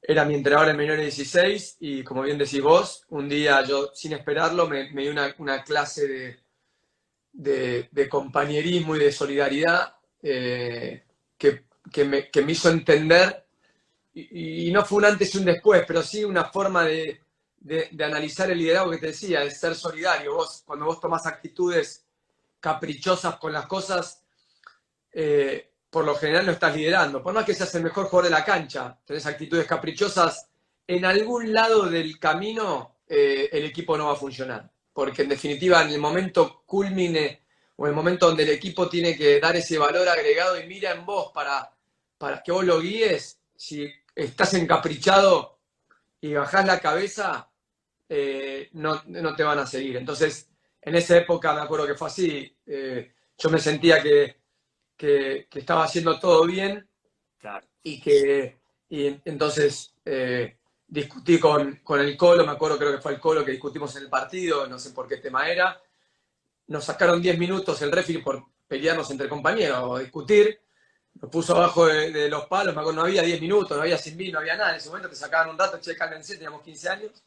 Era 0.00 0.24
mi 0.24 0.34
entrenador 0.34 0.70
en 0.70 0.76
menores 0.76 1.16
16 1.16 1.76
y 1.80 2.02
como 2.02 2.22
bien 2.22 2.38
decís 2.38 2.62
vos, 2.62 3.04
un 3.10 3.28
día 3.28 3.62
yo 3.64 3.90
sin 3.94 4.12
esperarlo 4.12 4.66
me, 4.66 4.90
me 4.92 5.02
dio 5.02 5.12
una, 5.38 5.62
clase 5.62 6.40
de, 7.32 7.88
de, 7.90 8.08
compañerismo 8.08 8.96
y 8.96 9.00
de 9.00 9.12
solidaridad 9.12 9.96
eh, 10.22 11.04
que, 11.36 11.64
que, 11.92 12.04
me, 12.04 12.30
que, 12.30 12.42
me, 12.42 12.52
hizo 12.52 12.70
entender, 12.70 13.44
y, 14.14 14.70
no 14.72 14.84
fue 14.84 14.98
un 14.98 15.04
antes 15.04 15.34
y 15.34 15.38
un 15.38 15.44
después, 15.44 15.84
pero 15.86 16.02
sí 16.02 16.24
una 16.24 16.46
forma 16.46 16.84
de, 16.84 17.20
de, 17.60 18.04
analizar 18.04 18.50
el 18.50 18.58
liderazgo 18.58 18.90
que 18.92 18.98
te 18.98 19.06
decía, 19.08 19.40
de 19.40 19.50
ser 19.50 19.74
solidario. 19.74 20.34
Vos, 20.34 20.62
cuando 20.66 20.86
vos 20.86 21.00
tomás 21.00 21.26
actitudes 21.26 22.04
caprichosas 22.60 23.36
con 23.36 23.52
las 23.52 23.66
cosas, 23.66 24.24
eh, 25.12 25.70
por 25.90 26.04
lo 26.04 26.14
general 26.14 26.46
no 26.46 26.52
estás 26.52 26.76
liderando. 26.76 27.22
Por 27.22 27.32
más 27.32 27.44
que 27.44 27.54
seas 27.54 27.74
el 27.74 27.82
mejor 27.82 28.06
jugador 28.06 28.30
de 28.30 28.36
la 28.36 28.44
cancha, 28.44 28.98
tenés 29.04 29.26
actitudes 29.26 29.66
caprichosas, 29.66 30.48
en 30.86 31.04
algún 31.04 31.52
lado 31.52 31.86
del 31.86 32.18
camino 32.18 32.96
eh, 33.08 33.48
el 33.52 33.64
equipo 33.64 33.96
no 33.96 34.06
va 34.06 34.12
a 34.12 34.16
funcionar. 34.16 34.70
Porque 34.92 35.22
en 35.22 35.28
definitiva, 35.28 35.82
en 35.82 35.90
el 35.90 35.98
momento 36.00 36.62
culmine 36.66 37.42
o 37.76 37.86
en 37.86 37.90
el 37.90 37.96
momento 37.96 38.26
donde 38.26 38.42
el 38.42 38.50
equipo 38.50 38.88
tiene 38.88 39.16
que 39.16 39.38
dar 39.40 39.56
ese 39.56 39.78
valor 39.78 40.08
agregado 40.08 40.60
y 40.60 40.66
mira 40.66 40.92
en 40.92 41.06
vos 41.06 41.30
para, 41.32 41.72
para 42.18 42.42
que 42.42 42.52
vos 42.52 42.64
lo 42.64 42.80
guíes, 42.80 43.38
si 43.54 43.88
estás 44.14 44.54
encaprichado 44.54 45.58
y 46.20 46.34
bajás 46.34 46.66
la 46.66 46.80
cabeza, 46.80 47.48
eh, 48.08 48.68
no, 48.72 49.02
te 49.36 49.44
van 49.44 49.60
a 49.60 49.66
seguir. 49.66 49.96
Entonces, 49.96 50.48
en 50.82 50.96
esa 50.96 51.16
época 51.16 51.54
me 51.54 51.60
acuerdo 51.60 51.86
que 51.86 51.94
fue 51.94 52.08
así. 52.08 52.56
yo 52.66 53.50
me 53.50 53.60
sentía 53.60 54.02
que 54.02 54.37
que, 54.98 55.48
estaba 55.54 55.84
haciendo 55.84 56.18
todo 56.18 56.44
bien 56.44 56.86
y 57.82 58.00
que 58.00 58.58
y 58.90 59.20
entonces 59.24 59.94
eh, 60.04 60.56
discutí 60.86 61.38
con, 61.38 61.76
con 61.76 62.00
el 62.00 62.16
Colo, 62.16 62.44
me 62.44 62.52
acuerdo, 62.52 62.78
creo 62.78 62.92
que 62.92 63.02
fue 63.02 63.12
el 63.12 63.20
Colo 63.20 63.44
que 63.44 63.52
discutimos 63.52 63.94
en 63.96 64.04
el 64.04 64.08
partido, 64.08 64.66
no 64.66 64.78
sé 64.78 64.90
por 64.90 65.06
qué 65.06 65.18
tema 65.18 65.48
era. 65.48 65.80
Nos 66.68 66.84
sacaron 66.84 67.20
10 67.20 67.38
minutos 67.38 67.80
el 67.82 67.92
referee 67.92 68.22
por 68.22 68.42
pelearnos 68.66 69.10
entre 69.10 69.28
compañeros 69.28 69.80
o 69.82 69.98
discutir. 69.98 70.60
Nos 71.20 71.30
puso 71.30 71.56
abajo 71.56 71.86
de, 71.86 72.28
los 72.28 72.46
palos, 72.46 72.74
me 72.74 72.80
acuerdo, 72.80 73.00
no 73.00 73.06
había 73.06 73.22
10 73.22 73.40
minutos, 73.40 73.76
no 73.76 73.82
había 73.82 73.98
sin 73.98 74.16
vino, 74.16 74.34
no 74.34 74.40
había 74.40 74.56
nada. 74.56 74.70
En 74.70 74.76
ese 74.76 74.88
momento 74.88 75.08
te 75.08 75.16
sacaban 75.16 75.50
un 75.50 75.58
rato, 75.58 75.78
che, 75.80 75.96
cálmense, 75.96 76.34
teníamos 76.34 76.62
15 76.62 76.88
años. 76.88 77.24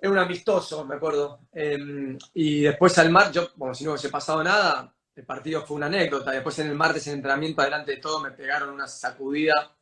Era 0.00 0.10
un 0.10 0.18
amistoso, 0.18 0.84
me 0.84 0.96
acuerdo. 0.96 1.40
Em, 1.52 2.18
y 2.34 2.62
después 2.62 2.98
al 2.98 3.10
mar, 3.10 3.30
yo, 3.30 3.52
como 3.54 3.74
si 3.74 3.84
no 3.84 3.92
hubiese 3.92 4.08
pasado 4.08 4.42
nada, 4.42 4.92
el 5.14 5.24
partido 5.24 5.64
fue 5.66 5.76
una 5.76 5.86
anécdota. 5.86 6.30
Después 6.30 6.58
en 6.58 6.68
el 6.68 6.74
martes 6.74 7.06
en 7.06 7.14
entrenamiento, 7.14 7.60
adelante 7.60 7.92
de 7.92 7.96
todo, 7.98 8.20
me 8.20 8.30
pegaron 8.30 8.70
una 8.70 8.86
sacudida 8.86 9.74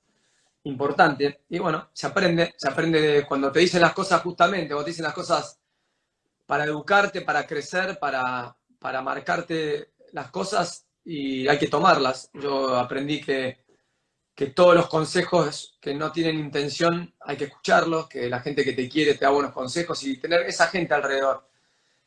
importante. 0.65 1.43
Y 1.49 1.59
bueno, 1.59 1.91
se 1.93 2.07
aprende, 2.07 2.55
se 2.57 2.69
aprende 2.69 3.25
cuando 3.27 3.51
te 3.53 3.61
dicen 3.61 3.81
las 3.81 3.93
cosas 3.93 4.23
justamente, 4.23 4.69
cuando 4.69 4.85
te 4.85 4.91
dicen 4.91 5.05
las 5.05 5.15
cosas 5.15 5.59
para 6.47 6.65
educarte, 6.65 7.23
para 7.23 7.47
crecer, 7.47 7.99
para, 7.99 8.57
para 8.79 9.03
marcarte 9.03 9.93
las 10.13 10.31
cosas 10.31 10.87
y 11.05 11.47
hay 11.49 11.59
que 11.59 11.69
tomarlas. 11.69 12.31
Yo 12.35 12.77
aprendí 12.77 13.21
que, 13.21 13.65
que 14.35 14.47
todos 14.49 14.75
los 14.75 14.89
consejos 14.89 15.79
que 15.81 15.95
no 15.95 16.11
tienen 16.11 16.39
intención 16.39 17.15
hay 17.21 17.37
que 17.37 17.45
escucharlos, 17.45 18.09
que 18.09 18.29
la 18.29 18.41
gente 18.41 18.65
que 18.65 18.73
te 18.73 18.89
quiere 18.89 19.15
te 19.15 19.25
da 19.25 19.31
buenos 19.31 19.53
consejos 19.53 20.03
y 20.05 20.19
tener 20.19 20.43
esa 20.43 20.67
gente 20.67 20.93
alrededor. 20.93 21.49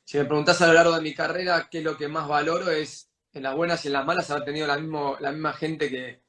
Si 0.04 0.18
me 0.18 0.26
preguntas 0.26 0.62
a 0.62 0.68
lo 0.68 0.74
largo 0.74 0.96
de 0.96 1.02
mi 1.02 1.14
carrera 1.14 1.70
qué 1.72 1.80
es 1.80 1.84
lo 1.84 1.96
que 1.98 2.10
más 2.10 2.28
valoro 2.28 2.70
es 2.70 3.13
en 3.34 3.44
las 3.44 3.56
buenas 3.56 3.84
y 3.84 3.88
en 3.88 3.94
las 3.94 4.06
malas 4.06 4.30
haber 4.30 4.46
tenido 4.46 4.68
la, 4.68 4.78
misma 4.78 5.54
gente 5.54 5.90
que, 5.90 6.22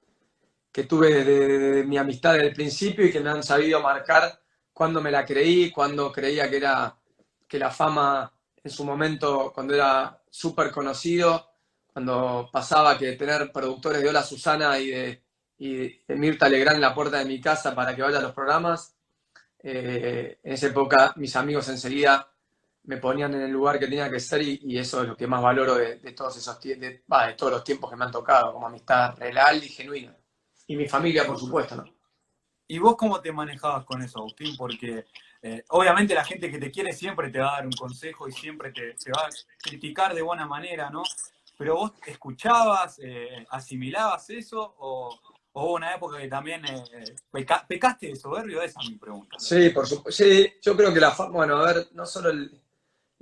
que 0.73 0.85
tuve 0.85 1.25
de, 1.25 1.85
mi 1.85 1.99
amistad 1.99 2.33
desde 2.33 2.49
el 2.49 2.55
principio 2.55 3.07
y 3.07 3.13
que 3.13 3.21
me 3.21 3.31
han 3.31 3.43
sabido 3.43 3.81
marcar 3.81 4.41
cuando 4.73 5.01
me 5.01 5.11
la 5.11 5.25
creí, 5.25 5.71
cuando 5.71 6.11
creía 6.11 6.51
que 6.51 6.57
era 6.57 6.97
que 7.47 7.59
la 7.59 7.71
fama 7.71 8.33
en 8.63 8.71
su 8.71 8.85
momento, 8.85 9.53
cuando 9.55 9.75
era 9.75 10.23
súper 10.31 10.71
conocido, 10.71 11.51
cuando 11.93 12.49
pasaba 12.51 12.99
que 12.99 13.13
tener 13.13 13.53
productores 13.53 14.03
de 14.03 14.09
Hola 14.09 14.23
Susana 14.23 14.79
y 14.79 14.91
de, 14.91 15.23
y 15.59 16.01
Mirta 16.09 16.49
Legrand 16.49 16.77
en 16.77 16.81
la 16.81 16.95
puerta 16.95 17.19
de 17.19 17.27
mi 17.27 17.41
casa 17.41 17.75
para 17.75 17.95
que 17.95 18.03
vaya 18.03 18.19
a 18.19 18.23
los 18.23 18.33
programas, 18.33 18.97
eh, 19.63 20.39
en 20.43 20.53
esa 20.53 20.67
época 20.67 21.13
mis 21.17 21.37
amigos 21.37 21.69
enseguida 21.69 22.34
me 22.85 22.99
ponían 22.99 23.35
en 23.35 23.43
el 23.43 23.51
lugar 23.51 23.79
que 23.79 23.87
tenía 23.87 24.11
que 24.11 24.21
ser 24.21 24.43
y, 24.43 24.79
eso 24.79 25.03
es 25.03 25.09
lo 25.09 25.17
que 25.17 25.27
más 25.27 25.43
valoro 25.43 25.75
de, 25.75 25.97
todos 26.13 26.37
esos 26.37 26.61
de, 26.61 26.77
de 26.77 27.03
todos 27.37 27.53
los 27.53 27.65
tiempos 27.65 27.91
que 27.91 27.97
me 27.97 28.05
han 28.05 28.11
tocado, 28.11 28.53
como 28.53 28.67
amistad 28.67 29.17
real 29.17 29.63
y 29.63 29.69
genuina. 29.69 30.17
Y 30.67 30.77
mi 30.77 30.89
familia, 30.89 31.27
por 31.27 31.39
supuesto, 31.39 31.77
¿no? 31.77 31.85
¿Y 32.67 32.79
vos 32.79 32.97
cómo 32.97 33.21
te 33.21 33.31
manejabas 33.31 33.85
con 33.85 34.03
eso, 34.03 34.21
Agustín? 34.21 34.57
Porque 34.57 35.05
eh, 35.43 35.65
obviamente 35.69 36.15
la 36.15 36.25
gente 36.25 36.51
que 36.51 36.59
te 36.59 36.71
quiere 36.71 36.93
siempre 36.93 37.31
te 37.31 37.39
va 37.39 37.53
a 37.53 37.57
dar 37.57 37.67
un 37.67 37.73
consejo 37.73 38.27
y 38.27 38.33
siempre 38.33 38.73
te, 38.73 38.95
va 39.11 39.27
a 39.27 39.31
criticar 39.59 40.15
de 40.15 40.23
buena 40.23 40.47
manera, 40.47 40.89
¿no? 40.89 41.03
Pero 41.59 41.77
vos 41.77 41.93
escuchabas, 42.07 42.99
eh, 43.03 43.47
asimilabas 43.51 44.31
eso 44.31 44.75
o, 44.79 45.21
hubo 45.53 45.75
una 45.75 45.95
época 45.95 46.19
que 46.19 46.29
también 46.29 46.65
eh, 46.65 47.15
pecaste 47.69 48.09
de 48.09 48.17
soberbio, 48.17 48.63
esa 48.63 48.81
es 48.81 48.91
mi 48.91 48.97
pregunta. 48.97 49.39
Sí, 49.39 49.69
por 49.69 49.87
supuesto. 49.87 50.25
Sí, 50.25 50.55
yo 50.63 50.75
creo 50.77 50.93
que 50.93 51.01
la 51.01 51.15
bueno, 51.31 51.57
a 51.59 51.73
ver, 51.73 51.89
no 51.93 52.07
solo 52.07 52.31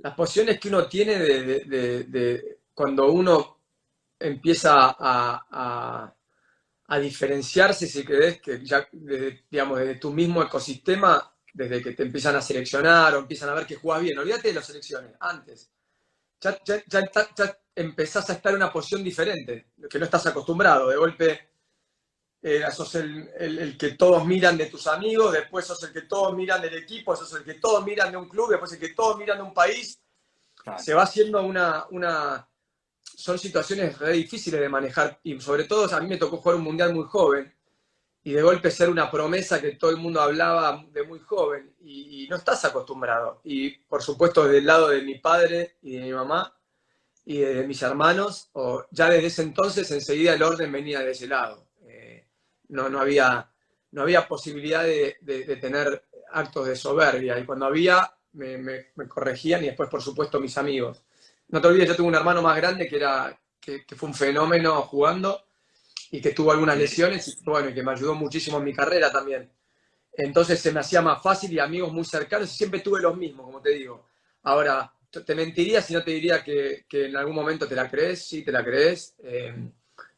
las 0.03 0.13
posiciones 0.13 0.59
que 0.59 0.69
uno 0.69 0.85
tiene 0.85 1.17
de, 1.17 2.59
cuando 2.75 3.11
uno 3.11 3.57
empieza 4.19 4.95
a 4.99 6.13
a 6.87 6.99
diferenciarse, 6.99 7.87
si 7.87 8.03
crees, 8.03 8.41
que 8.41 8.63
ya, 8.63 8.87
digamos, 9.49 9.79
desde 9.79 9.95
tu 9.95 10.11
mismo 10.11 10.43
ecosistema, 10.43 11.33
desde 11.53 11.81
que 11.81 11.93
te 11.93 12.03
empiezan 12.03 12.35
a 12.35 12.41
seleccionar 12.41 13.15
o 13.15 13.19
empiezan 13.19 13.49
a 13.49 13.53
ver 13.53 13.65
que 13.65 13.75
jugás 13.75 14.01
bien. 14.01 14.17
Olvídate 14.19 14.49
de 14.49 14.53
las 14.55 14.65
selecciones, 14.65 15.11
antes. 15.19 15.71
Ya, 16.41 16.57
ya, 16.63 16.83
ya, 16.87 17.59
empezás 17.75 18.29
a 18.29 18.33
estar 18.33 18.51
en 18.51 18.57
una 18.57 18.71
posición 18.71 19.03
diferente, 19.03 19.71
que 19.89 19.97
no 19.97 20.05
estás 20.05 20.27
acostumbrado. 20.27 20.89
De 20.89 20.97
golpe 20.97 21.52
eh, 22.43 22.61
sos 22.71 22.93
el, 22.95 23.29
el, 23.39 23.77
que 23.77 23.91
todos 23.91 24.25
miran 24.25 24.57
de 24.57 24.65
tus 24.65 24.85
amigos, 24.87 25.31
después 25.31 25.65
sos 25.65 25.81
el 25.83 25.93
que 25.93 26.01
todos 26.01 26.35
miran 26.35 26.61
del 26.61 26.75
equipo, 26.75 27.15
sos 27.15 27.33
el 27.33 27.43
que 27.45 27.53
todos 27.53 27.85
miran 27.85 28.11
de 28.11 28.17
un 28.17 28.27
club, 28.27 28.49
después 28.49 28.73
el 28.73 28.79
que 28.79 28.89
todos 28.89 29.17
miran 29.17 29.37
de 29.37 29.43
un 29.43 29.53
país. 29.53 30.01
Se 30.77 30.93
va 30.93 31.03
haciendo 31.03 31.41
una, 31.41 31.85
una, 31.91 32.47
son 33.01 33.39
situaciones 33.39 33.97
re 33.97 34.11
difíciles 34.13 34.59
de 34.59 34.69
manejar 34.69 35.19
y 35.23 35.39
sobre 35.39 35.63
todo 35.63 35.93
a 35.93 35.99
mí 36.01 36.07
me 36.07 36.17
tocó 36.17 36.37
jugar 36.37 36.57
un 36.57 36.63
mundial 36.63 36.93
muy 36.93 37.05
joven 37.05 37.53
y 38.25 38.33
de 38.33 38.41
golpe 38.41 38.71
ser 38.71 38.89
una 38.89 39.09
promesa 39.09 39.61
que 39.61 39.71
todo 39.71 39.91
el 39.91 39.97
mundo 39.97 40.21
hablaba 40.21 40.85
de 40.91 41.03
muy 41.03 41.19
joven 41.19 41.73
y, 41.81 42.27
no 42.29 42.37
estás 42.37 42.63
acostumbrado. 42.65 43.41
Y 43.43 43.71
por 43.71 44.01
supuesto 44.01 44.47
del 44.47 44.65
lado 44.65 44.89
de 44.89 45.01
mi 45.01 45.15
padre 45.15 45.77
y 45.81 45.97
de 45.97 46.01
mi 46.01 46.13
mamá 46.13 46.53
y 47.25 47.39
de 47.39 47.67
mis 47.67 47.81
hermanos, 47.81 48.49
o 48.53 48.85
ya 48.91 49.09
desde 49.09 49.27
ese 49.27 49.43
entonces 49.43 49.89
enseguida 49.91 50.33
el 50.33 50.43
orden 50.43 50.71
venía 50.71 50.99
de 50.99 51.11
ese 51.11 51.27
lado. 51.27 51.67
No, 52.73 52.89
no, 52.89 52.99
había, 52.99 53.49
no 53.91 54.01
había 54.01 54.27
posibilidad 54.27 54.83
de, 54.83 55.17
tener 55.61 56.05
actos 56.31 56.67
de 56.67 56.75
soberbia 56.75 57.37
y 57.37 57.45
cuando 57.45 57.67
había 57.67 58.11
me, 58.33 58.57
me 58.57 59.07
corregían 59.07 59.63
y 59.63 59.67
después 59.67 59.89
por 59.89 60.01
supuesto 60.01 60.39
mis 60.39 60.57
amigos. 60.57 61.03
No 61.49 61.61
te 61.61 61.67
olvides, 61.67 61.89
yo 61.89 61.95
tengo 61.95 62.09
un 62.09 62.15
hermano 62.15 62.41
más 62.41 62.57
grande 62.57 62.87
que, 62.87 62.95
era, 62.95 63.39
que, 63.59 63.85
fue 63.95 64.09
un 64.09 64.15
fenómeno 64.15 64.81
jugando 64.81 65.45
y 66.09 66.19
que 66.19 66.31
tuvo 66.31 66.51
algunas 66.51 66.77
lesiones 66.77 67.27
y 67.27 67.43
bueno, 67.43 67.71
que 67.71 67.83
me 67.83 67.91
ayudó 67.91 68.15
muchísimo 68.15 68.57
en 68.57 68.63
mi 68.63 68.73
carrera 68.73 69.11
también. 69.11 69.51
Entonces 70.13 70.59
se 70.59 70.71
me 70.71 70.79
hacía 70.79 71.03
más 71.03 71.21
fácil 71.21 71.53
y 71.53 71.59
amigos 71.59 71.93
muy 71.93 72.05
cercanos 72.05 72.51
y 72.51 72.57
siempre 72.57 72.79
tuve 72.79 73.01
los 73.01 73.15
mismos, 73.15 73.45
como 73.45 73.61
te 73.61 73.69
digo. 73.69 74.07
Ahora, 74.43 74.91
te 75.11 75.35
mentiría 75.35 75.79
si 75.81 75.93
no 75.93 76.03
te 76.03 76.09
diría 76.09 76.43
que, 76.43 76.85
en 76.91 77.15
algún 77.15 77.35
momento 77.35 77.67
te 77.67 77.75
la 77.75 77.87
crees, 77.89 78.25
sí, 78.27 78.43
te 78.43 78.51
la 78.51 78.63
crees. 78.63 79.15
Eh, 79.23 79.53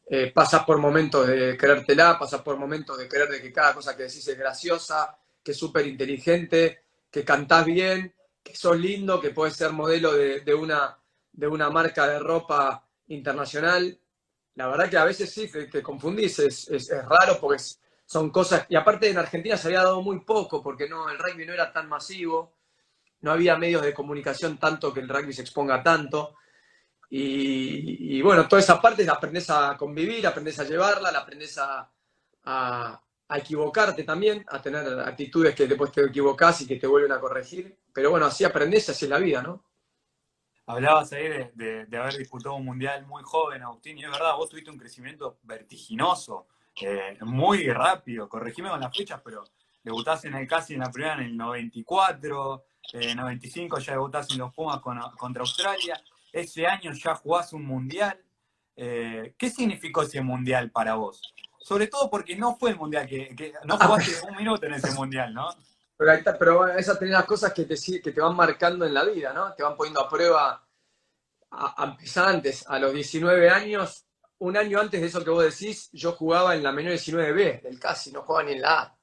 eh, 0.08 0.30
pasas 0.32 0.64
por 0.64 0.78
momentos 0.78 1.26
de 1.26 1.56
creértela, 1.56 2.16
pasas 2.18 2.40
por 2.42 2.56
momentos 2.56 2.96
de 2.96 3.08
creer 3.08 3.28
de 3.28 3.42
que 3.42 3.52
cada 3.52 3.74
cosa 3.74 3.96
que 3.96 4.04
decís 4.04 4.26
es 4.28 4.38
graciosa, 4.38 5.18
que 5.42 5.50
es 5.50 5.58
súper 5.58 5.86
inteligente, 5.86 6.84
que 7.10 7.24
cantás 7.24 7.64
bien, 7.64 8.14
que 8.42 8.54
sos 8.54 8.78
lindo, 8.78 9.20
que 9.20 9.30
puedes 9.30 9.56
ser 9.56 9.72
modelo 9.72 10.12
de, 10.12 10.54
una, 10.54 10.96
de 11.32 11.48
una 11.48 11.70
marca 11.70 12.06
de 12.06 12.20
ropa 12.20 12.86
internacional. 13.08 13.98
La 14.54 14.68
verdad 14.68 14.88
que 14.88 14.96
a 14.96 15.04
veces 15.04 15.32
sí 15.32 15.50
te, 15.50 15.82
confundís, 15.82 16.38
es, 16.38 16.68
es, 16.68 16.88
raro 16.88 17.38
porque 17.40 17.62
son 18.04 18.30
cosas, 18.30 18.64
y 18.68 18.76
aparte 18.76 19.10
en 19.10 19.18
Argentina 19.18 19.56
se 19.56 19.66
había 19.68 19.82
dado 19.82 20.02
muy 20.02 20.20
poco 20.20 20.62
porque 20.62 20.88
no, 20.88 21.08
el 21.10 21.18
rugby 21.18 21.44
no 21.44 21.52
era 21.52 21.72
tan 21.72 21.88
masivo, 21.88 22.54
no 23.22 23.32
había 23.32 23.56
medios 23.56 23.82
de 23.82 23.92
comunicación 23.92 24.58
tanto 24.58 24.94
que 24.94 25.00
el 25.00 25.08
rugby 25.08 25.32
se 25.32 25.42
exponga 25.42 25.82
tanto. 25.82 26.36
Y, 27.08 28.20
bueno, 28.22 28.48
toda 28.48 28.60
esa 28.60 28.80
parte 28.80 29.04
la 29.04 29.14
aprendes 29.14 29.48
a 29.50 29.76
convivir, 29.76 30.26
aprendes 30.26 30.58
a 30.58 30.64
llevarla, 30.64 31.12
la 31.12 31.20
aprendes 31.20 31.58
a, 31.58 31.90
equivocarte 33.28 34.04
también, 34.04 34.44
a 34.48 34.62
tener 34.62 34.86
actitudes 35.00 35.54
que 35.54 35.66
después 35.66 35.90
te 35.90 36.04
equivocás 36.04 36.60
y 36.60 36.66
que 36.66 36.76
te 36.76 36.86
vuelven 36.86 37.12
a 37.12 37.20
corregir. 37.20 37.76
Pero 37.92 38.10
bueno, 38.10 38.26
así 38.26 38.44
aprendes, 38.44 38.88
así 38.88 39.04
es 39.04 39.10
la 39.10 39.18
vida, 39.18 39.42
¿no? 39.42 39.64
Hablabas 40.66 41.12
ahí 41.12 41.50
de, 41.54 41.86
haber 41.96 42.16
disputado 42.16 42.56
un 42.56 42.64
mundial 42.64 43.06
muy 43.06 43.22
joven, 43.22 43.62
Agustín, 43.62 43.98
y 43.98 44.04
es 44.04 44.10
verdad, 44.10 44.34
vos 44.36 44.48
tuviste 44.48 44.70
un 44.70 44.78
crecimiento 44.78 45.38
vertiginoso, 45.42 46.48
eh, 46.80 47.16
muy 47.20 47.68
rápido. 47.68 48.28
Corregime 48.28 48.70
con 48.70 48.80
las 48.80 48.96
fechas, 48.96 49.20
pero 49.24 49.44
debutaste 49.82 50.26
en 50.28 50.34
el 50.34 50.48
casi 50.48 50.74
en 50.74 50.80
la 50.80 50.90
primera 50.90 51.14
en 51.14 51.20
el 51.20 51.36
94, 51.36 52.64
en 52.94 53.02
el 53.02 53.16
95 53.16 53.78
ya 53.78 53.92
debutaste 53.92 54.34
en 54.34 54.40
los 54.40 54.52
Pumas 54.52 54.80
contra 54.80 55.40
Australia. 55.40 56.00
Ese 56.36 56.66
año 56.66 56.92
ya 56.92 57.14
jugás 57.14 57.54
un 57.54 57.64
mundial. 57.64 58.22
Eh, 58.76 59.34
¿Qué 59.38 59.48
significó 59.48 60.02
ese 60.02 60.20
mundial 60.20 60.70
para 60.70 60.94
vos? 60.94 61.22
Sobre 61.58 61.86
todo 61.86 62.10
porque 62.10 62.36
no 62.36 62.56
fue 62.56 62.70
el 62.70 62.76
mundial, 62.76 63.06
que, 63.06 63.54
no 63.64 63.78
jugaste 63.78 64.26
un 64.28 64.36
minuto 64.36 64.66
en 64.66 64.74
ese 64.74 64.92
mundial, 64.92 65.32
¿no? 65.32 65.48
Pero, 65.96 66.12
pero 66.38 66.68
esas 66.68 66.98
son 66.98 67.10
las 67.10 67.24
cosas 67.24 67.54
que 67.54 67.64
te, 67.64 67.74
que 68.02 68.12
te 68.12 68.20
van 68.20 68.36
marcando 68.36 68.84
en 68.84 68.92
la 68.92 69.04
vida, 69.04 69.32
¿no? 69.32 69.54
Te 69.54 69.62
van 69.62 69.78
poniendo 69.78 70.02
a 70.02 70.10
prueba 70.10 70.62
a, 71.52 71.84
empezar 71.84 72.28
antes, 72.28 72.66
a 72.68 72.78
los 72.78 72.92
19 72.92 73.48
años, 73.48 74.04
un 74.38 74.58
año 74.58 74.78
antes 74.78 75.00
de 75.00 75.06
eso 75.06 75.24
que 75.24 75.30
vos 75.30 75.42
decís, 75.42 75.88
yo 75.92 76.12
jugaba 76.12 76.54
en 76.54 76.62
la 76.62 76.70
menor 76.70 76.92
19B 76.92 77.62
del 77.62 77.80
CASI, 77.80 78.12
no 78.12 78.20
jugaba 78.22 78.44
ni 78.44 78.52
en 78.52 78.60
la 78.60 78.78
A. 78.78 78.98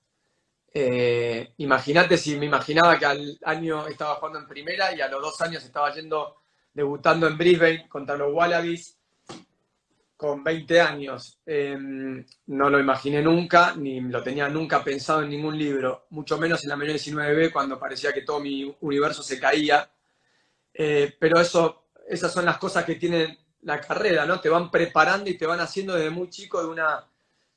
Eh, 0.72 1.54
Imagínate 1.58 2.16
si 2.16 2.38
me 2.38 2.46
imaginaba 2.46 3.00
que 3.00 3.06
al 3.08 3.40
año 3.44 3.88
estaba 3.88 4.16
jugando 4.16 4.38
en 4.38 4.48
primera 4.48 4.94
y 4.94 5.02
a 5.02 5.08
los 5.08 5.20
dos 5.20 5.42
años 5.42 5.64
estaba 5.64 5.92
yendo, 5.92 6.43
debutando 6.74 7.28
en 7.28 7.38
Brisbane 7.38 7.88
contra 7.88 8.18
los 8.18 8.34
Wallabies 8.34 8.98
con 10.24 10.44
20 10.44 10.80
años. 10.80 11.38
Em, 11.46 12.26
no 12.48 12.70
lo 12.70 12.80
imaginé 12.80 13.22
nunca, 13.22 13.76
ni 13.76 14.00
lo 14.00 14.24
tenía 14.24 14.48
nunca 14.48 14.84
pensado 14.84 15.22
en 15.22 15.30
ningún 15.30 15.58
libro, 15.58 16.06
mucho 16.12 16.38
menos 16.38 16.64
en 16.64 16.70
la 16.70 16.78
menor 16.78 16.96
19B 16.96 17.52
cuando 17.52 17.78
parecía 17.78 18.14
que 18.14 18.22
todo 18.22 18.40
mi 18.40 18.74
universo 18.82 19.22
se 19.22 19.38
caía. 19.40 19.90
Eh, 20.74 21.14
pero 21.20 21.42
eso, 21.42 21.88
esas 22.08 22.32
son 22.32 22.46
las 22.46 22.58
cosas 22.58 22.86
que 22.86 22.96
tiene 22.96 23.40
la 23.64 23.82
carrera, 23.82 24.26
¿no? 24.26 24.40
Te 24.40 24.50
van 24.50 24.72
preparando 24.72 25.30
y 25.30 25.38
te 25.38 25.46
van 25.46 25.60
haciendo 25.60 25.94
desde 25.94 26.10
muy 26.10 26.30
chico 26.30 26.62
de 26.62 26.70
una, 26.70 27.06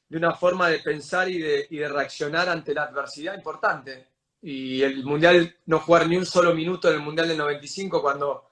de 0.09 0.19
una 0.19 0.35
forma 0.35 0.69
de 0.69 0.81
pensar 0.81 1.29
y 1.29 1.39
de, 1.39 1.67
y 1.71 1.79
de 1.79 1.89
reaccionar 1.89 2.49
ante 2.49 2.75
la 2.75 2.85
adversidad 2.85 3.37
importante. 3.37 4.09
y 4.43 4.83
el 4.83 5.05
Mundial, 5.05 5.57
no 5.67 5.81
jugar 5.81 6.09
ni 6.09 6.17
un 6.17 6.27
solo 6.27 6.55
minuto 6.55 6.89
en 6.89 6.97
el 6.97 7.01
Mundial 7.01 7.29
del 7.29 7.39
95 7.39 8.03
cuando 8.03 8.46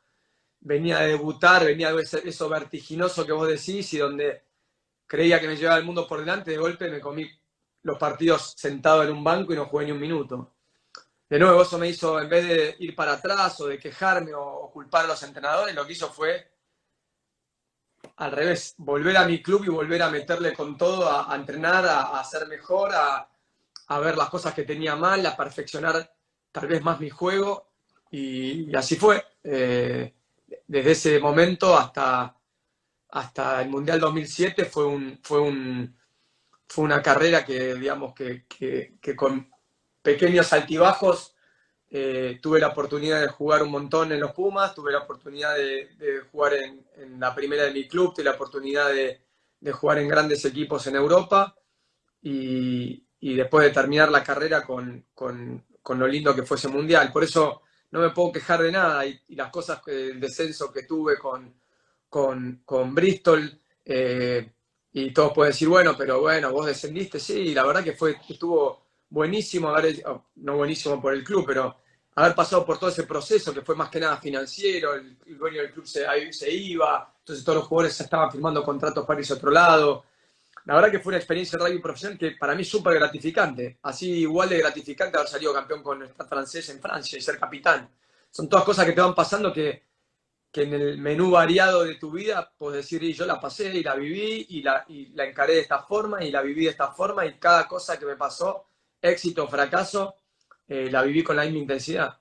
venía 0.65 0.99
a 0.99 1.03
debutar, 1.03 1.65
venía 1.65 1.95
eso 2.01 2.49
vertiginoso 2.49 3.25
que 3.25 3.33
vos 3.33 3.47
decís 3.47 3.93
y 3.95 3.99
donde 3.99 4.43
creía 5.07 5.41
que 5.41 5.47
me 5.47 5.57
llevaba 5.57 5.79
el 5.79 5.85
mundo 5.85 6.09
por 6.09 6.21
delante, 6.21 6.51
de 6.51 6.57
golpe 6.57 6.91
me 6.91 7.01
comí 7.01 7.31
los 7.83 7.99
partidos 7.99 8.55
sentado 8.57 9.03
en 9.05 9.13
un 9.13 9.23
banco 9.23 9.53
y 9.53 9.57
no 9.57 9.67
jugué 9.67 9.85
ni 9.87 9.93
un 9.93 10.01
minuto. 10.01 10.55
De 11.29 11.39
nuevo, 11.39 11.63
eso 11.63 11.79
me 11.79 11.89
hizo, 11.89 12.21
en 12.21 12.29
vez 12.29 12.49
de 12.49 12.77
ir 12.81 12.95
para 12.95 13.13
atrás 13.13 13.61
o 13.61 13.67
de 13.67 13.79
quejarme 13.79 14.33
o, 14.35 14.71
culpar 14.73 15.05
a 15.05 15.09
los 15.09 15.23
entrenadores, 15.23 15.75
lo 15.75 15.87
que 15.87 15.93
hizo 15.93 16.11
fue 16.11 16.51
al 18.17 18.33
revés, 18.33 18.75
volver 18.79 19.17
a 19.17 19.27
mi 19.27 19.43
club 19.43 19.65
y 19.65 19.69
volver 19.69 20.03
a 20.03 20.11
meterle 20.11 20.55
con 20.55 20.77
todo, 20.77 21.11
a, 21.11 21.35
entrenar, 21.35 21.85
a, 21.87 22.19
a, 22.19 22.25
ser 22.25 22.47
mejor, 22.49 22.93
a, 22.95 23.29
ver 24.01 24.17
las 24.17 24.31
cosas 24.31 24.55
que 24.55 24.65
tenía 24.65 24.97
mal, 24.97 25.25
a 25.27 25.37
perfeccionar 25.37 26.15
tal 26.53 26.67
vez 26.69 26.83
más 26.83 27.01
mi 27.01 27.11
juego. 27.11 27.73
Y, 28.11 28.75
así 28.75 28.97
fue. 28.97 29.25
Eh, 29.43 30.15
desde 30.67 30.93
ese 30.93 31.21
momento 31.21 31.77
hasta, 31.77 32.37
hasta 33.11 33.63
el 33.63 33.69
Mundial 33.69 34.01
2007 34.01 34.65
fue, 34.65 34.87
un, 34.87 35.19
fue, 35.23 35.41
un, 35.41 35.97
fue 36.67 36.85
una 36.85 37.03
carrera 37.03 37.45
que, 37.45 37.75
digamos, 37.75 38.15
que, 38.15 38.45
que, 38.47 39.17
con 39.17 39.51
pequeños 40.03 40.53
altibajos 40.53 41.35
eh, 41.91 42.39
tuve 42.43 42.59
la 42.61 42.69
oportunidad 42.69 43.21
de 43.21 43.29
jugar 43.29 43.63
un 43.63 43.71
montón 43.71 44.13
en 44.13 44.21
los 44.21 44.33
Pumas, 44.33 44.75
tuve 44.75 44.93
la 44.93 44.99
oportunidad 44.99 45.55
de, 45.55 46.23
jugar 46.33 46.55
en, 46.55 47.21
la 47.21 47.35
primera 47.35 47.65
de 47.65 47.73
mi 47.73 47.87
club, 47.87 48.15
tuve 48.15 48.25
la 48.25 48.33
oportunidad 48.33 48.89
de, 48.93 49.23
de 49.61 49.73
jugar 49.73 49.99
en 49.99 50.09
grandes 50.09 50.45
equipos 50.45 50.87
en 50.87 50.97
Europa 50.97 51.57
y, 52.21 53.05
y 53.21 53.35
después 53.35 53.65
de 53.65 53.73
terminar 53.73 54.11
la 54.11 54.23
carrera 54.23 54.63
con, 54.63 55.07
con, 55.15 55.65
con, 55.83 55.99
lo 55.99 56.07
lindo 56.07 56.35
que 56.35 56.43
fue 56.43 56.59
ese 56.59 56.69
mundial. 56.69 57.11
Por 57.11 57.25
eso 57.25 57.63
no 57.95 58.01
me 58.01 58.11
puedo 58.11 58.33
quejar 58.33 58.61
de 58.61 58.73
nada 58.73 59.07
y, 59.07 59.21
las 59.37 59.51
cosas, 59.51 59.81
el 59.87 60.19
descenso 60.19 60.73
que 60.73 60.83
tuve 60.83 61.17
con, 61.17 61.55
con, 62.09 62.93
Bristol, 62.93 63.57
eh, 63.85 64.51
y 64.93 65.13
todos 65.13 65.33
pueden 65.33 65.53
decir, 65.53 65.69
bueno, 65.69 65.95
pero 65.97 66.21
bueno, 66.21 66.51
vos 66.51 66.67
descendiste, 66.67 67.21
sí, 67.21 67.55
la 67.55 67.65
verdad 67.65 67.85
que 67.85 67.93
fue, 67.93 68.17
estuvo 68.29 68.83
buenísimo 69.09 69.69
haber, 69.69 70.03
oh, 70.09 70.25
no 70.35 70.57
buenísimo 70.57 71.01
por 71.01 71.15
el 71.15 71.23
club, 71.23 71.45
pero 71.47 71.77
haber 72.17 72.35
pasado 72.35 72.67
por 72.67 72.79
todo 72.79 72.91
ese 72.91 73.05
proceso 73.05 73.55
que 73.55 73.63
fue 73.63 73.77
más 73.77 73.91
que 73.91 74.01
nada 74.01 74.17
financiero, 74.17 74.95
el, 74.95 75.17
dueño 75.39 75.63
del 75.63 75.71
club 75.71 75.87
se, 75.87 76.05
se, 76.33 76.51
iba, 76.51 77.15
entonces 77.21 77.45
todos 77.45 77.59
los 77.59 77.69
jugadores 77.69 78.01
estaban 78.01 78.29
firmando 78.33 78.65
contratos 78.65 79.07
para 79.07 79.21
irse 79.21 79.35
a 79.35 79.37
otro 79.37 79.53
lado. 79.53 80.05
La 80.65 80.75
verdad 80.75 80.91
que 80.91 81.01
fue 81.01 81.11
una 81.11 81.19
experiencia 81.19 81.59
de 81.59 81.65
rugby 81.65 81.79
profesional 81.79 82.19
que 82.19 82.33
para 82.33 82.55
mí 82.55 82.63
es 82.63 82.69
súper 82.69 82.95
gratificante. 82.95 83.79
Así 83.83 84.11
igual 84.21 84.49
de 84.49 84.59
gratificante 84.59 85.19
haber 85.19 85.29
salido 85.29 85.53
campeón 85.53 85.83
con 85.83 86.03
el 86.03 86.09
francés 86.09 86.69
en 86.71 86.81
Francia 86.81 87.19
y 87.19 87.23
ser 87.23 87.39
capitán. 87.39 87.91
Son 88.31 88.49
todas 88.49 88.65
cosas 88.65 88.87
que 88.87 88.93
te 88.93 89.01
van 89.01 89.15
pasando 89.15 89.53
que, 89.53 89.83
que 90.51 90.63
en 90.63 90.73
el 90.73 90.99
menú 90.99 91.33
variado 91.33 91.85
de 91.85 91.97
tu 91.97 92.11
vida 92.11 92.51
puedes 92.57 92.85
decir, 92.85 93.03
yo 93.15 93.27
la 93.27 93.39
pasé 93.39 93.75
y 93.75 93.83
la 93.83 93.95
viví 93.95 94.47
y 94.49 94.63
la, 94.63 94.85
y 94.89 95.09
la 95.09 95.27
encaré 95.27 95.55
de 95.55 95.61
esta 95.61 95.81
forma 95.83 96.25
y 96.25 96.31
la 96.31 96.41
viví 96.41 96.65
de 96.65 96.71
esta 96.71 96.93
forma 96.93 97.27
y 97.27 97.35
cada 97.35 97.69
cosa 97.69 97.99
que 97.99 98.07
me 98.07 98.17
pasó, 98.17 98.67
éxito 99.03 99.45
o 99.45 99.49
fracaso, 99.49 100.17
eh, 100.67 100.89
la 100.91 101.03
viví 101.03 101.23
con 101.23 101.37
la 101.37 101.43
misma 101.43 101.59
intensidad. 101.59 102.19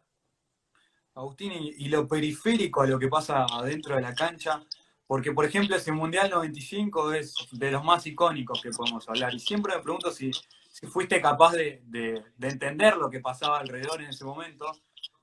Agustín, 1.16 1.54
y 1.54 1.88
lo 1.90 2.08
periférico 2.08 2.82
a 2.82 2.88
lo 2.88 3.00
que 3.00 3.08
pasa 3.08 3.46
adentro 3.46 3.96
de 3.96 4.02
la 4.02 4.16
cancha, 4.16 4.64
porque, 5.08 5.32
por 5.32 5.46
ejemplo, 5.46 5.76
ese 5.76 5.92
Mundial 5.92 6.30
95 6.30 7.14
es 7.14 7.36
de 7.52 7.72
los 7.72 7.84
más 7.84 8.06
icónicos 8.08 8.62
que 8.62 8.72
podemos 8.72 9.08
hablar. 9.10 9.34
Y 9.34 9.40
siempre 9.40 9.76
me 9.76 9.82
pregunto 9.82 10.12
si, 10.12 10.32
si 10.70 10.88
fuiste 10.88 11.22
capaz 11.22 11.54
de, 11.54 11.82
de, 11.86 12.24
entender 12.48 12.98
lo 12.98 13.10
que 13.10 13.20
pasaba 13.20 13.60
alrededor 13.60 14.02
en 14.02 14.10
ese 14.10 14.26
momento. 14.26 14.66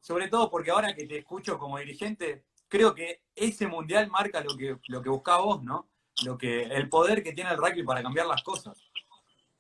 Sobre 0.01 0.29
todo 0.29 0.51
porque 0.51 0.71
ahora 0.71 0.95
que 0.95 1.07
te 1.07 1.19
escucho 1.19 1.59
como 1.59 1.79
dirigente, 1.79 2.45
creo 2.69 2.95
que 2.95 3.23
ese 3.35 3.67
Mundial 3.67 4.09
marca 4.11 4.41
lo 4.43 4.57
que, 4.57 4.79
lo 4.89 5.03
que 5.03 5.09
buscaba 5.09 5.43
vos, 5.43 5.63
¿no? 5.63 5.89
Lo 6.25 6.37
que, 6.37 6.63
el 6.63 6.89
poder 6.89 7.23
que 7.23 7.33
tiene 7.33 7.51
el 7.51 7.57
rugby 7.57 7.83
para 7.83 8.03
cambiar 8.03 8.27
las 8.27 8.43
cosas. 8.43 8.79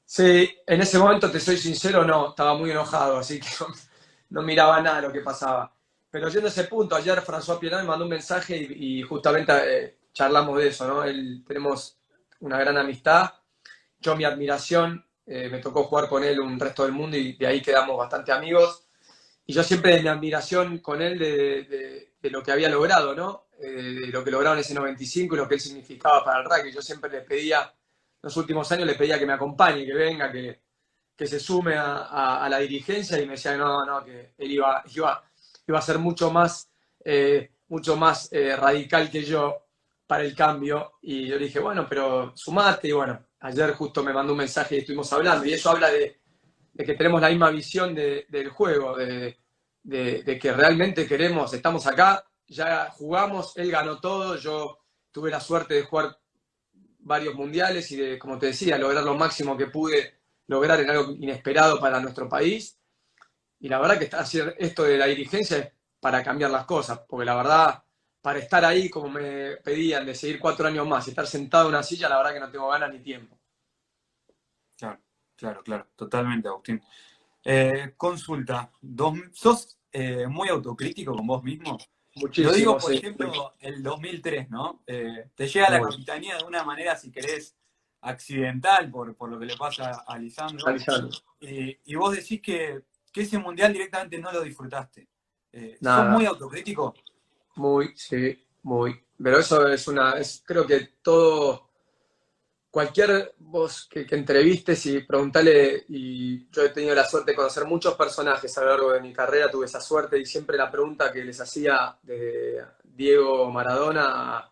Sí, 0.04 0.50
en 0.66 0.80
ese 0.80 0.98
momento, 0.98 1.30
te 1.30 1.38
soy 1.38 1.56
sincero, 1.56 2.04
no, 2.04 2.30
estaba 2.30 2.54
muy 2.54 2.70
enojado, 2.70 3.18
así 3.18 3.38
que 3.38 3.46
no, 4.30 4.42
miraba 4.42 4.80
nada 4.82 5.02
lo 5.02 5.12
que 5.12 5.20
pasaba. 5.20 5.72
Pero 6.10 6.28
yendo 6.28 6.48
a 6.48 6.50
ese 6.50 6.64
punto, 6.64 6.96
ayer 6.96 7.20
François 7.20 7.60
Pienan 7.60 7.82
me 7.82 7.88
mandó 7.88 8.04
un 8.04 8.10
mensaje 8.10 8.56
y, 8.56 9.02
justamente 9.02 9.52
eh, 9.52 9.99
charlamos 10.12 10.58
de 10.58 10.68
eso, 10.68 10.86
¿no? 10.86 11.04
Él, 11.04 11.44
tenemos 11.46 11.98
una 12.40 12.58
gran 12.58 12.76
amistad. 12.76 13.32
Yo 13.98 14.16
mi 14.16 14.24
admiración, 14.24 15.04
eh, 15.26 15.48
me 15.48 15.58
tocó 15.58 15.84
jugar 15.84 16.08
con 16.08 16.24
él 16.24 16.40
un 16.40 16.58
resto 16.58 16.84
del 16.84 16.92
mundo 16.92 17.16
y 17.16 17.34
de 17.34 17.46
ahí 17.46 17.60
quedamos 17.60 17.96
bastante 17.96 18.32
amigos. 18.32 18.86
Y 19.46 19.52
yo 19.52 19.62
siempre 19.62 19.96
de 19.96 20.02
mi 20.02 20.08
admiración 20.08 20.78
con 20.78 21.02
él 21.02 21.18
de, 21.18 22.30
lo 22.30 22.42
que 22.42 22.52
había 22.52 22.68
logrado, 22.68 23.14
¿no? 23.14 23.48
Eh, 23.60 24.00
de 24.06 24.06
lo 24.08 24.24
que 24.24 24.30
lograron 24.30 24.58
ese 24.58 24.74
95 24.74 25.34
y 25.34 25.38
lo 25.38 25.48
que 25.48 25.54
él 25.54 25.60
significaba 25.60 26.24
para 26.24 26.40
el 26.40 26.44
rugby. 26.44 26.72
Yo 26.72 26.82
siempre 26.82 27.10
le 27.10 27.20
pedía, 27.22 27.72
los 28.22 28.36
últimos 28.36 28.70
años 28.72 28.86
le 28.86 28.94
pedía 28.94 29.18
que 29.18 29.26
me 29.26 29.32
acompañe, 29.34 29.84
que 29.84 29.92
venga, 29.92 30.30
que, 30.32 30.60
que 31.16 31.26
se 31.26 31.40
sume 31.40 31.74
a, 31.76 32.46
la 32.48 32.58
dirigencia 32.58 33.20
y 33.20 33.26
me 33.26 33.32
decía 33.32 33.56
no, 33.56 33.84
no, 33.84 34.04
que 34.04 34.34
él 34.38 34.50
iba, 34.52 34.82
iba, 34.94 35.22
iba 35.66 35.78
a 35.78 35.82
ser 35.82 35.98
mucho 35.98 36.30
más, 36.30 36.70
eh, 37.04 37.50
mucho 37.68 37.96
más 37.96 38.30
radical 38.32 39.10
que 39.10 39.22
yo 39.24 39.69
para 40.10 40.24
el 40.24 40.34
cambio. 40.34 40.94
Y 41.02 41.28
yo 41.28 41.38
le 41.38 41.44
dije, 41.44 41.60
bueno, 41.60 41.86
pero 41.88 42.32
sumate. 42.36 42.88
Y 42.88 42.92
bueno, 42.92 43.26
ayer 43.38 43.70
justo 43.74 44.02
me 44.02 44.12
mandó 44.12 44.32
un 44.32 44.38
mensaje 44.38 44.74
y 44.74 44.78
estuvimos 44.78 45.12
hablando. 45.12 45.46
Y 45.46 45.52
eso 45.52 45.70
habla 45.70 45.88
de, 45.88 46.18
que 46.76 46.94
tenemos 46.94 47.20
la 47.20 47.28
misma 47.28 47.48
visión 47.50 47.94
del 47.94 48.48
juego, 48.48 48.96
de, 48.96 49.38
que 49.84 50.52
realmente 50.52 51.06
queremos, 51.06 51.54
estamos 51.54 51.86
acá, 51.86 52.24
ya 52.48 52.90
jugamos, 52.90 53.56
él 53.56 53.70
ganó 53.70 54.00
todo, 54.00 54.34
yo 54.34 54.80
tuve 55.12 55.30
la 55.30 55.38
suerte 55.38 55.74
de 55.74 55.82
jugar 55.84 56.18
varios 56.98 57.36
mundiales 57.36 57.92
y 57.92 57.96
de, 57.96 58.18
como 58.18 58.36
te 58.36 58.46
decía, 58.46 58.78
lograr 58.78 59.04
lo 59.04 59.14
máximo 59.14 59.56
que 59.56 59.66
pude 59.66 60.22
lograr 60.48 60.80
en 60.80 60.90
algo 60.90 61.12
inesperado 61.12 61.78
para 61.78 62.00
nuestro 62.00 62.28
país. 62.28 62.76
Y 63.60 63.68
la 63.68 63.78
verdad 63.78 63.96
que 63.96 64.16
hacer 64.16 64.56
esto 64.58 64.82
de 64.82 64.98
la 64.98 65.06
dirigencia 65.06 65.58
es 65.58 65.68
para 66.00 66.24
cambiar 66.24 66.50
las 66.50 66.64
cosas, 66.64 66.98
porque 67.08 67.26
la 67.26 67.36
verdad 67.36 67.84
para 68.20 68.38
estar 68.38 68.64
ahí 68.64 68.88
como 68.90 69.08
me 69.08 69.56
pedían 69.58 70.04
de 70.04 70.14
seguir 70.14 70.38
cuatro 70.38 70.66
años 70.66 70.86
más 70.86 71.06
y 71.06 71.10
estar 71.10 71.26
sentado 71.26 71.68
en 71.68 71.74
una 71.74 71.82
silla, 71.82 72.08
la 72.08 72.18
verdad 72.18 72.34
que 72.34 72.40
no 72.40 72.50
tengo 72.50 72.68
ganas 72.68 72.92
ni 72.92 73.00
tiempo. 73.00 73.38
Claro, 74.76 75.00
claro, 75.36 75.62
claro, 75.62 75.88
totalmente, 75.96 76.48
Agustín. 76.48 76.82
Eh, 77.44 77.94
consulta, 77.96 78.70
¿sos 79.32 79.78
eh, 79.90 80.26
muy 80.26 80.48
autocrítico 80.48 81.14
con 81.14 81.26
vos 81.26 81.42
mismo? 81.42 81.78
Muchísimo. 82.16 82.50
Lo 82.50 82.56
digo, 82.56 82.78
por 82.78 82.92
ejemplo, 82.92 83.54
el 83.60 83.82
2003, 83.82 84.50
¿no? 84.50 84.82
Eh, 84.86 85.30
te 85.34 85.46
llega 85.46 85.70
la 85.70 85.80
capitanía 85.80 86.36
de 86.36 86.44
una 86.44 86.64
manera, 86.64 86.96
si 86.96 87.10
querés, 87.10 87.56
accidental 88.02 88.90
por, 88.90 89.14
por 89.14 89.30
lo 89.30 89.38
que 89.38 89.46
le 89.46 89.56
pasa 89.56 90.04
a 90.06 90.18
Lisandro. 90.18 90.66
y 91.40 91.94
vos 91.94 92.16
decís 92.16 92.40
que, 92.42 92.82
que, 93.12 93.22
ese 93.22 93.38
mundial 93.38 93.72
directamente 93.72 94.18
no 94.18 94.32
lo 94.32 94.42
disfrutaste. 94.42 95.08
¿Sos 95.80 96.08
muy 96.08 96.26
autocrítico? 96.26 96.94
Muy, 97.60 97.92
sí, 97.94 98.42
muy. 98.62 98.98
Pero 99.22 99.38
eso 99.38 99.68
es 99.68 99.86
una, 99.86 100.14
creo 100.46 100.66
que 100.66 100.94
todo, 101.02 101.68
cualquier 102.70 103.34
voz 103.38 103.86
que, 103.86 104.06
entrevistes 104.12 104.86
y 104.86 105.00
preguntale, 105.00 105.84
y 105.88 106.48
yo 106.50 106.64
he 106.64 106.70
tenido 106.70 106.94
la 106.94 107.04
suerte 107.04 107.32
de 107.32 107.36
conocer 107.36 107.66
muchos 107.66 107.96
personajes 107.96 108.56
a 108.56 108.62
lo 108.62 108.70
largo 108.70 108.92
de 108.92 109.02
mi 109.02 109.12
carrera, 109.12 109.50
tuve 109.50 109.66
esa 109.66 109.78
suerte 109.78 110.18
y 110.18 110.24
siempre 110.24 110.56
la 110.56 110.70
pregunta 110.70 111.12
que 111.12 111.22
les 111.22 111.38
hacía 111.38 111.98
de 112.02 112.64
Diego 112.82 113.50
Maradona 113.50 114.50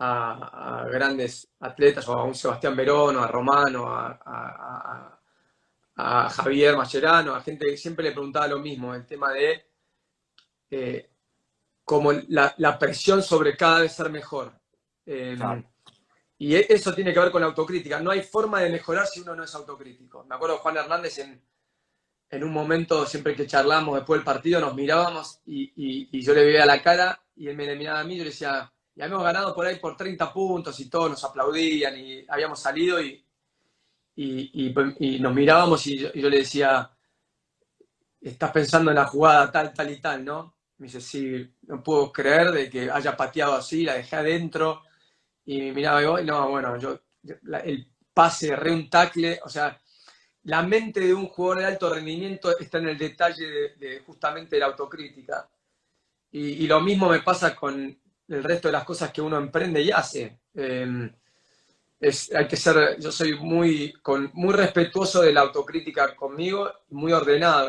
a, 0.00 0.86
grandes 0.90 1.52
atletas, 1.60 2.08
o 2.08 2.14
a 2.14 2.24
un 2.24 2.34
Sebastián 2.34 2.74
Verón, 2.74 3.14
o 3.14 3.22
a 3.22 3.28
Romano, 3.28 3.86
a, 3.86 5.20
a, 5.94 6.28
Javier 6.30 6.76
Mascherano, 6.76 7.32
a 7.32 7.42
gente 7.42 7.66
que 7.66 7.76
siempre 7.76 8.06
le 8.06 8.12
preguntaba 8.12 8.48
lo 8.48 8.58
mismo, 8.58 8.92
el 8.92 9.06
tema 9.06 9.32
de 9.32 9.66
eh, 10.68 11.10
como 11.90 12.12
la, 12.12 12.78
presión 12.78 13.20
sobre 13.20 13.56
cada 13.56 13.80
vez 13.80 13.92
ser 13.92 14.10
mejor. 14.10 14.52
Em, 15.04 15.64
y 16.38 16.54
e, 16.54 16.66
eso 16.68 16.94
tiene 16.94 17.12
que 17.12 17.18
ver 17.18 17.32
con 17.32 17.40
la 17.40 17.48
autocrítica. 17.48 17.98
No 17.98 18.12
hay 18.12 18.22
forma 18.22 18.60
de 18.60 18.70
mejorar 18.70 19.08
si 19.08 19.22
uno 19.22 19.34
no 19.34 19.42
es 19.42 19.52
autocrítico. 19.56 20.22
Me 20.22 20.36
acuerdo 20.36 20.58
Juan 20.58 20.76
Hernández 20.76 21.18
en, 21.18 21.42
en 22.30 22.44
un 22.44 22.52
momento, 22.52 23.04
siempre 23.06 23.34
que 23.34 23.44
charlamos 23.44 23.96
después 23.96 24.20
del 24.20 24.24
partido, 24.24 24.60
nos 24.60 24.76
mirábamos 24.76 25.40
y, 25.44 26.20
yo 26.22 26.32
le 26.32 26.44
veía 26.44 26.64
la 26.64 26.80
cara 26.80 27.20
y 27.34 27.48
él 27.48 27.56
me 27.56 27.74
miraba 27.74 27.98
a 27.98 28.04
mí 28.04 28.14
y 28.14 28.18
yo 28.18 28.22
le 28.22 28.30
decía, 28.30 28.72
ya 28.94 29.06
hemos 29.06 29.24
ganado 29.24 29.52
por 29.52 29.66
ahí 29.66 29.80
por 29.80 29.96
30 29.96 30.32
puntos 30.32 30.78
y 30.78 30.88
todos 30.88 31.10
nos 31.10 31.24
aplaudían 31.24 31.98
y 31.98 32.24
habíamos 32.28 32.60
salido 32.60 33.02
y, 33.02 33.20
y 34.14 35.18
nos 35.18 35.34
mirábamos 35.34 35.84
y 35.88 35.98
yo, 35.98 36.10
y 36.14 36.20
yo 36.20 36.30
le 36.30 36.38
decía, 36.38 36.88
estás 38.20 38.52
pensando 38.52 38.92
en 38.92 38.94
la 38.94 39.06
jugada 39.06 39.50
tal, 39.50 39.74
tal 39.74 39.90
y 39.90 40.00
tal, 40.00 40.24
¿no? 40.24 40.59
Me 40.80 40.86
dice, 40.86 41.02
sí, 41.02 41.46
no 41.64 41.82
puedo 41.82 42.10
creer 42.10 42.52
de 42.52 42.70
que 42.70 42.90
haya 42.90 43.14
pateado 43.14 43.54
así, 43.54 43.84
la 43.84 43.94
dejé 43.94 44.16
adentro. 44.16 44.82
Y 45.44 45.72
miraba 45.72 46.22
y 46.22 46.24
no, 46.24 46.48
bueno, 46.48 46.78
yo, 46.78 46.98
el 47.64 47.86
pase, 48.14 48.56
re 48.56 48.72
un 48.72 48.88
tackle, 48.88 49.40
o 49.44 49.48
sea, 49.50 49.78
la 50.44 50.62
mente 50.62 51.00
de 51.00 51.12
un 51.12 51.26
jugador 51.26 51.58
de 51.58 51.66
alto 51.66 51.92
rendimiento 51.92 52.58
está 52.58 52.78
en 52.78 52.88
el 52.88 52.96
detalle 52.96 53.74
de, 53.76 54.02
justamente 54.06 54.58
la 54.58 54.66
autocrítica. 54.66 55.50
Y, 56.30 56.66
lo 56.66 56.80
mismo 56.80 57.10
me 57.10 57.20
pasa 57.20 57.54
con 57.54 58.00
el 58.28 58.44
resto 58.44 58.68
de 58.68 58.72
las 58.72 58.84
cosas 58.84 59.12
que 59.12 59.20
uno 59.20 59.36
emprende 59.36 59.82
y 59.82 59.90
hace. 59.90 60.40
Em, 60.54 61.12
hay 62.00 62.48
que 62.48 62.56
ser, 62.56 62.98
yo 62.98 63.12
soy 63.12 63.38
muy, 63.38 63.92
con, 64.00 64.30
muy 64.32 64.54
respetuoso 64.54 65.20
de 65.20 65.32
la 65.34 65.42
autocrítica 65.42 66.16
conmigo, 66.16 66.72
muy 66.88 67.12
ordenado, 67.12 67.68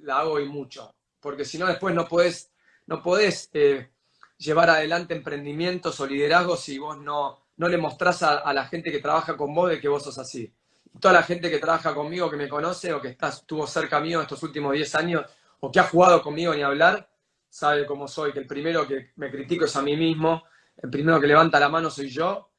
la 0.00 0.20
hago 0.20 0.40
y 0.40 0.46
mucho, 0.46 0.94
porque 1.22 1.44
si 1.44 1.56
no 1.56 1.66
después 1.66 1.94
no 1.94 2.06
podés, 2.06 2.50
no 2.86 3.00
podés 3.00 3.48
eh, 3.54 3.90
llevar 4.36 4.68
adelante 4.68 5.14
emprendimientos 5.14 5.98
o 6.00 6.06
liderazgos 6.06 6.60
si 6.60 6.78
vos 6.78 6.98
no, 6.98 7.38
no 7.56 7.68
le 7.68 7.78
mostrás 7.78 8.22
a, 8.24 8.52
la 8.52 8.66
gente 8.66 8.90
que 8.90 8.98
trabaja 8.98 9.36
con 9.36 9.54
vos 9.54 9.70
de 9.70 9.80
que 9.80 9.88
vos 9.88 10.02
sos 10.02 10.18
así. 10.18 10.52
Toda 11.00 11.14
la 11.14 11.22
gente 11.22 11.48
que 11.48 11.58
trabaja 11.58 11.94
conmigo, 11.94 12.28
que 12.28 12.36
me 12.36 12.48
conoce 12.48 12.92
o 12.92 13.00
que 13.00 13.16
estuvo 13.18 13.66
cerca 13.66 14.00
mío 14.00 14.20
estos 14.20 14.42
últimos 14.42 14.72
10 14.72 14.94
años 14.96 15.24
o 15.60 15.70
que 15.70 15.80
ha 15.80 15.84
jugado 15.84 16.20
conmigo 16.20 16.54
ni 16.54 16.62
hablar, 16.62 17.08
sabe 17.48 17.86
cómo 17.86 18.08
soy, 18.08 18.32
que 18.32 18.40
el 18.40 18.46
primero 18.46 18.86
que 18.86 19.12
me 19.16 19.30
critico 19.30 19.64
es 19.64 19.76
a 19.76 19.82
mí 19.82 19.96
mismo, 19.96 20.42
el 20.76 20.90
primero 20.90 21.20
que 21.20 21.28
levanta 21.28 21.60
la 21.60 21.68
mano 21.68 21.88
soy 21.88 22.10
yo, 22.10 22.50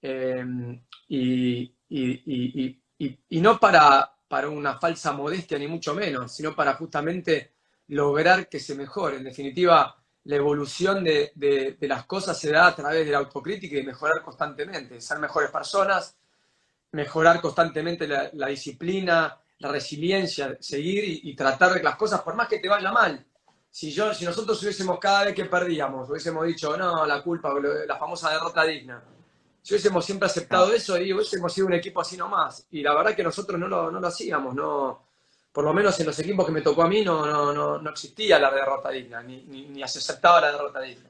eh, 0.00 0.44
y, 1.08 1.74
no 3.40 3.58
para, 3.58 4.14
para 4.28 4.48
una 4.48 4.78
falsa 4.78 5.12
modestia 5.12 5.58
ni 5.58 5.66
mucho 5.66 5.94
menos, 5.94 6.32
sino 6.32 6.54
para 6.54 6.74
justamente 6.74 7.53
lograr 7.88 8.48
que 8.48 8.60
se 8.60 8.74
mejore. 8.74 9.16
En 9.16 9.24
definitiva, 9.24 9.96
la 10.24 10.36
evolución 10.36 11.04
de, 11.04 11.32
de 11.34 11.88
las 11.88 12.06
cosas 12.06 12.38
se 12.38 12.50
da 12.50 12.68
a 12.68 12.74
través 12.74 13.04
de 13.04 13.12
la 13.12 13.18
autocrítica 13.18 13.76
y 13.76 13.80
de 13.80 13.86
mejorar 13.86 14.22
constantemente, 14.22 15.00
ser 15.00 15.18
mejores 15.18 15.50
personas, 15.50 16.16
mejorar 16.94 17.40
constantemente 17.40 18.06
la, 18.06 18.46
disciplina, 18.46 19.36
la 19.58 19.68
resiliencia, 19.68 20.56
seguir 20.60 21.20
y, 21.24 21.34
tratar 21.34 21.74
de 21.74 21.82
las 21.82 21.96
cosas, 21.96 22.22
por 22.22 22.34
más 22.34 22.48
que 22.48 22.58
te 22.58 22.68
vaya 22.68 22.90
mal. 22.92 23.24
Si, 23.70 23.90
yo, 23.90 24.14
si 24.14 24.24
nosotros 24.24 24.62
hubiésemos 24.62 24.98
cada 25.00 25.24
vez 25.24 25.34
que 25.34 25.44
perdíamos, 25.46 26.08
hubiésemos 26.08 26.46
dicho, 26.46 26.76
no, 26.76 27.04
la 27.04 27.20
culpa, 27.22 27.52
la 27.86 27.96
famosa 27.96 28.30
derrota 28.30 28.64
digna, 28.64 29.02
si 29.60 29.74
hubiésemos 29.74 30.04
siempre 30.04 30.26
aceptado 30.26 30.72
eso 30.72 30.96
y 30.98 31.12
hubiésemos 31.12 31.52
sido 31.52 31.66
un 31.66 31.74
equipo 31.74 32.00
así 32.00 32.16
nomás. 32.16 32.66
Y 32.70 32.82
la 32.82 32.94
verdad 32.94 33.16
que 33.16 33.24
nosotros 33.24 33.58
no 33.58 33.66
lo, 33.66 33.90
no 33.90 33.98
lo 33.98 34.06
hacíamos, 34.06 34.54
no, 34.54 35.03
por 35.54 35.62
lo 35.62 35.72
menos 35.72 35.98
en 36.00 36.06
los 36.06 36.18
equipos 36.18 36.44
que 36.44 36.50
me 36.50 36.62
tocó 36.62 36.82
a 36.82 36.88
mí 36.88 37.04
no, 37.04 37.24
no, 37.24 37.52
no, 37.54 37.78
no 37.78 37.90
existía 37.90 38.40
la 38.40 38.50
derrota 38.50 38.90
digna, 38.90 39.22
ni, 39.22 39.42
ni, 39.42 39.66
ni 39.66 39.86
se 39.86 40.00
aceptaba 40.00 40.40
la 40.40 40.50
derrota 40.50 40.80
digna. 40.80 41.08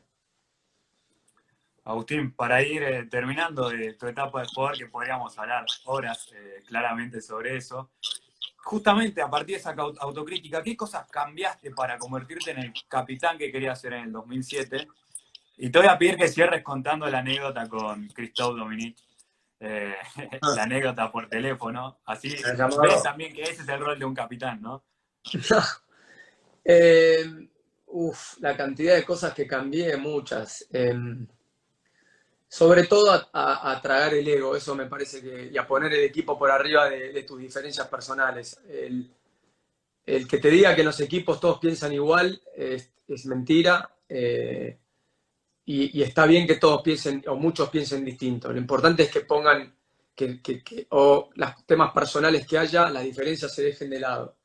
Agustín, 1.84 2.30
para 2.32 2.60
ir 2.60 2.82
eh, 2.82 3.06
terminando 3.06 3.70
de 3.70 3.94
tu 3.94 4.06
etapa 4.06 4.42
de 4.42 4.48
jugador, 4.48 4.76
que 4.76 4.86
podríamos 4.88 5.38
hablar 5.38 5.64
horas 5.86 6.28
eh, 6.34 6.62
claramente 6.66 7.22
sobre 7.22 7.56
eso, 7.56 7.92
justamente 8.58 9.22
a 9.22 9.30
partir 9.30 9.56
de 9.56 9.60
esa 9.60 9.74
autocrítica, 10.00 10.62
¿qué 10.62 10.76
cosas 10.76 11.08
cambiaste 11.10 11.70
para 11.70 11.96
convertirte 11.96 12.50
en 12.50 12.58
el 12.58 12.74
capitán 12.86 13.38
que 13.38 13.50
querías 13.50 13.80
ser 13.80 13.94
en 13.94 14.04
el 14.04 14.12
2007? 14.12 14.86
Y 15.56 15.70
te 15.70 15.78
voy 15.78 15.88
a 15.88 15.96
pedir 15.96 16.16
que 16.16 16.28
cierres 16.28 16.62
contando 16.62 17.08
la 17.08 17.20
anécdota 17.20 17.66
con 17.66 18.08
Christophe 18.08 18.58
Dominique, 18.58 19.00
eh, 19.60 19.94
la 20.54 20.62
anécdota 20.62 21.10
por 21.10 21.28
teléfono, 21.28 21.98
así 22.04 22.30
ves 22.30 23.02
también 23.02 23.32
que 23.32 23.42
ese 23.42 23.62
es 23.62 23.68
el 23.68 23.80
rol 23.80 23.98
de 23.98 24.04
un 24.04 24.14
capitán, 24.14 24.60
¿no? 24.60 24.84
uf, 27.86 28.38
la 28.40 28.56
cantidad 28.56 28.96
de 28.96 29.04
cosas 29.04 29.32
que 29.32 29.46
cambié, 29.46 29.96
muchas. 29.96 30.66
Em, 30.72 31.26
sobre 32.48 32.84
todo 32.84 33.28
a, 33.32 33.80
tragar 33.82 34.14
el 34.14 34.28
ego, 34.28 34.54
eso 34.54 34.76
me 34.76 34.86
parece 34.86 35.20
que, 35.20 35.50
y 35.52 35.58
a 35.58 35.66
poner 35.66 35.92
el 35.92 36.04
equipo 36.04 36.38
por 36.38 36.50
arriba 36.50 36.88
de, 36.88 37.22
tus 37.24 37.40
diferencias 37.40 37.88
personales. 37.88 38.60
El, 38.68 39.10
que 40.04 40.38
te 40.38 40.50
diga 40.50 40.76
que 40.76 40.84
los 40.84 41.00
equipos 41.00 41.40
todos 41.40 41.58
piensan 41.58 41.92
igual 41.92 42.40
es, 42.54 42.92
mentira 43.26 43.90
eh, 44.08 44.78
y, 45.66 46.02
está 46.02 46.26
bien 46.26 46.46
que 46.46 46.56
todos 46.56 46.82
piensen 46.82 47.24
o 47.26 47.36
muchos 47.36 47.70
piensen 47.70 48.04
distinto. 48.04 48.52
Lo 48.52 48.58
importante 48.58 49.04
es 49.04 49.10
que 49.10 49.20
pongan 49.20 49.74
que, 50.14 50.86
o 50.90 51.30
los 51.34 51.66
temas 51.66 51.92
personales 51.92 52.46
que 52.46 52.58
haya, 52.58 52.90
las 52.90 53.04
diferencias 53.04 53.54
se 53.54 53.64
dejen 53.64 53.90
de 53.90 54.00
lado. 54.00 54.36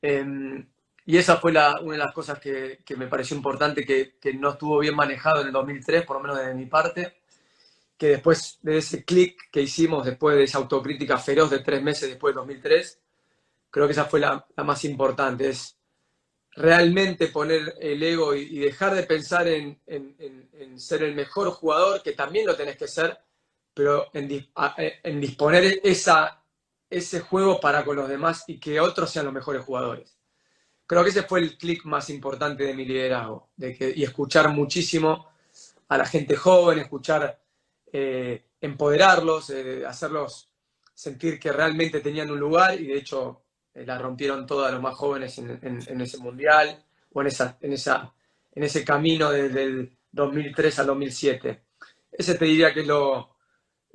Em, 0.00 0.66
y 1.06 1.16
esa 1.18 1.36
fue 1.36 1.50
una 1.50 1.74
de 1.80 1.98
las 1.98 2.12
cosas 2.12 2.38
que, 2.38 2.80
que 2.84 2.96
me 2.96 3.08
pareció 3.08 3.36
importante, 3.36 3.84
que, 3.84 4.34
no 4.34 4.50
estuvo 4.50 4.78
bien 4.78 4.94
manejado 4.94 5.40
en 5.40 5.48
el 5.48 5.52
2003, 5.52 6.04
por 6.04 6.16
lo 6.16 6.22
menos 6.22 6.38
de 6.38 6.54
mi 6.54 6.66
parte 6.66 7.14
que 7.96 8.08
después 8.08 8.58
de 8.62 8.78
ese 8.78 9.04
clic 9.04 9.50
que 9.50 9.62
hicimos, 9.62 10.04
después 10.04 10.36
de 10.36 10.44
esa 10.44 10.58
autocrítica 10.58 11.18
feroz 11.18 11.50
de 11.50 11.60
tres 11.60 11.82
meses 11.82 12.08
después 12.08 12.34
de 12.34 12.40
2003, 12.40 13.00
creo 13.70 13.86
que 13.86 13.92
esa 13.92 14.04
fue 14.04 14.20
la, 14.20 14.46
más 14.58 14.84
importante, 14.84 15.48
es 15.48 15.76
realmente 16.56 17.28
poner 17.28 17.76
el 17.80 18.02
ego 18.02 18.34
y, 18.34 18.58
dejar 18.58 18.94
de 18.94 19.02
pensar 19.04 19.46
en, 19.48 19.78
ser 20.76 21.02
el 21.02 21.14
mejor 21.14 21.50
jugador, 21.50 22.02
que 22.02 22.12
también 22.12 22.46
lo 22.46 22.56
tenés 22.56 22.76
que 22.76 22.88
ser, 22.88 23.18
pero 23.72 24.06
en, 24.12 24.28
disponer 25.20 25.80
esa, 25.82 26.42
ese 26.88 27.20
juego 27.20 27.60
para 27.60 27.84
con 27.84 27.96
los 27.96 28.08
demás 28.08 28.44
y 28.46 28.58
que 28.58 28.80
otros 28.80 29.10
sean 29.10 29.26
los 29.26 29.34
mejores 29.34 29.64
jugadores. 29.64 30.16
Creo 30.86 31.02
que 31.02 31.10
ese 31.10 31.22
fue 31.22 31.40
el 31.40 31.56
clic 31.56 31.84
más 31.84 32.10
importante 32.10 32.64
de 32.64 32.74
mi 32.74 32.84
liderazgo, 32.84 33.50
de 33.56 33.76
que, 33.76 33.92
y 33.94 34.04
escuchar 34.04 34.50
muchísimo 34.50 35.28
a 35.88 35.98
la 35.98 36.06
gente 36.06 36.36
joven, 36.36 36.78
escuchar 36.78 37.40
eh, 37.92 38.44
empoderarlos, 38.60 39.50
eh, 39.50 39.84
hacerlos 39.86 40.50
sentir 40.94 41.38
que 41.40 41.52
realmente 41.52 42.00
tenían 42.00 42.30
un 42.30 42.38
lugar 42.38 42.80
y 42.80 42.86
de 42.86 42.98
hecho 42.98 43.42
eh, 43.42 43.53
la 43.74 43.98
rompieron 43.98 44.46
todos 44.46 44.70
los 44.70 44.80
más 44.80 44.94
jóvenes 44.94 45.36
en, 45.38 46.00
ese 46.00 46.18
mundial 46.18 46.84
o 47.12 47.20
en, 47.20 47.26
esa, 47.26 47.58
en, 47.60 47.72
esa, 47.72 48.12
en 48.52 48.62
ese 48.62 48.84
camino 48.84 49.30
desde 49.30 49.64
el 49.64 49.96
2003 50.12 50.78
al 50.78 50.86
2007. 50.86 51.62
Ese 52.12 52.34
te 52.36 52.44
diría 52.44 52.72
que 52.72 52.80
es 52.80 52.86
lo, 52.86 53.36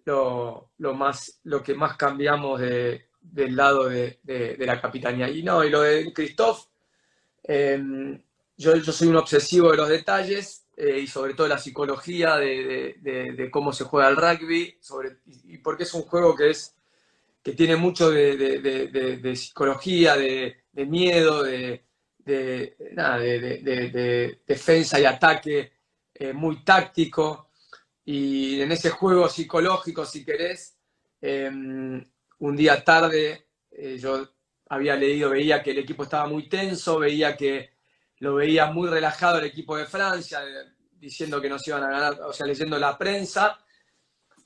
lo, 0.05 0.93
más, 0.93 1.39
lo 1.43 1.63
que 1.63 1.73
más 1.73 1.95
cambiamos 1.95 2.59
del 2.59 3.55
lado 3.55 3.87
de, 3.87 4.19
la 4.59 4.81
capitanía. 4.81 5.29
Y 5.29 5.43
no, 5.43 5.63
y 5.63 5.69
lo 5.69 5.81
de 5.81 6.11
Christoph, 6.13 6.67
yo, 7.47 8.75
yo 8.75 8.91
soy 8.91 9.07
un 9.07 9.15
obsesivo 9.15 9.71
de 9.71 9.77
los 9.77 9.87
detalles 9.87 10.65
eh, 10.81 10.99
y 10.99 11.07
sobre 11.07 11.33
todo 11.33 11.45
la 11.49 11.57
psicología 11.57 12.37
de, 12.37 13.49
cómo 13.51 13.73
se 13.73 13.83
juega 13.83 14.07
el 14.07 14.15
rugby, 14.15 14.77
sobre, 14.79 15.17
y, 15.25 15.57
porque 15.57 15.83
es 15.83 15.93
un 15.93 16.03
juego 16.03 16.33
que, 16.35 16.51
es, 16.51 16.73
que 17.49 17.55
tiene 17.55 17.75
mucho 17.75 18.11
de, 18.11 19.35
psicología, 19.35 20.15
de, 20.15 20.55
miedo, 20.85 21.41
de, 21.43 21.83
defensa 24.45 24.99
y 24.99 25.05
ataque 25.05 25.71
eh, 26.13 26.31
muy 26.31 26.63
táctico. 26.63 27.49
Y 28.05 28.61
en 28.61 28.71
ese 28.71 28.91
juego 28.91 29.27
psicológico, 29.27 30.05
si 30.05 30.23
querés, 30.23 30.77
em, 31.21 32.03
un 32.39 32.55
día 32.55 32.83
tarde 32.83 33.47
eh, 33.71 33.97
yo 33.97 34.29
había 34.69 34.95
leído, 34.95 35.31
veía 35.31 35.63
que 35.63 35.71
el 35.71 35.79
equipo 35.79 36.03
estaba 36.03 36.27
muy 36.27 36.47
tenso, 36.47 36.99
veía 36.99 37.35
que 37.35 37.71
lo 38.19 38.35
veía 38.35 38.67
muy 38.67 38.89
relajado 38.89 39.39
el 39.39 39.45
equipo 39.45 39.75
de 39.75 39.87
Francia, 39.87 40.41
diciendo 40.91 41.41
que 41.41 41.49
nos 41.49 41.67
iban 41.67 41.83
a 41.83 41.89
ganar, 41.89 42.21
o 42.21 42.33
sea, 42.33 42.45
leyendo 42.45 42.77
la 42.77 42.95
prensa. 42.97 43.57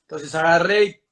Entonces 0.01 0.33
agarré 0.35 1.02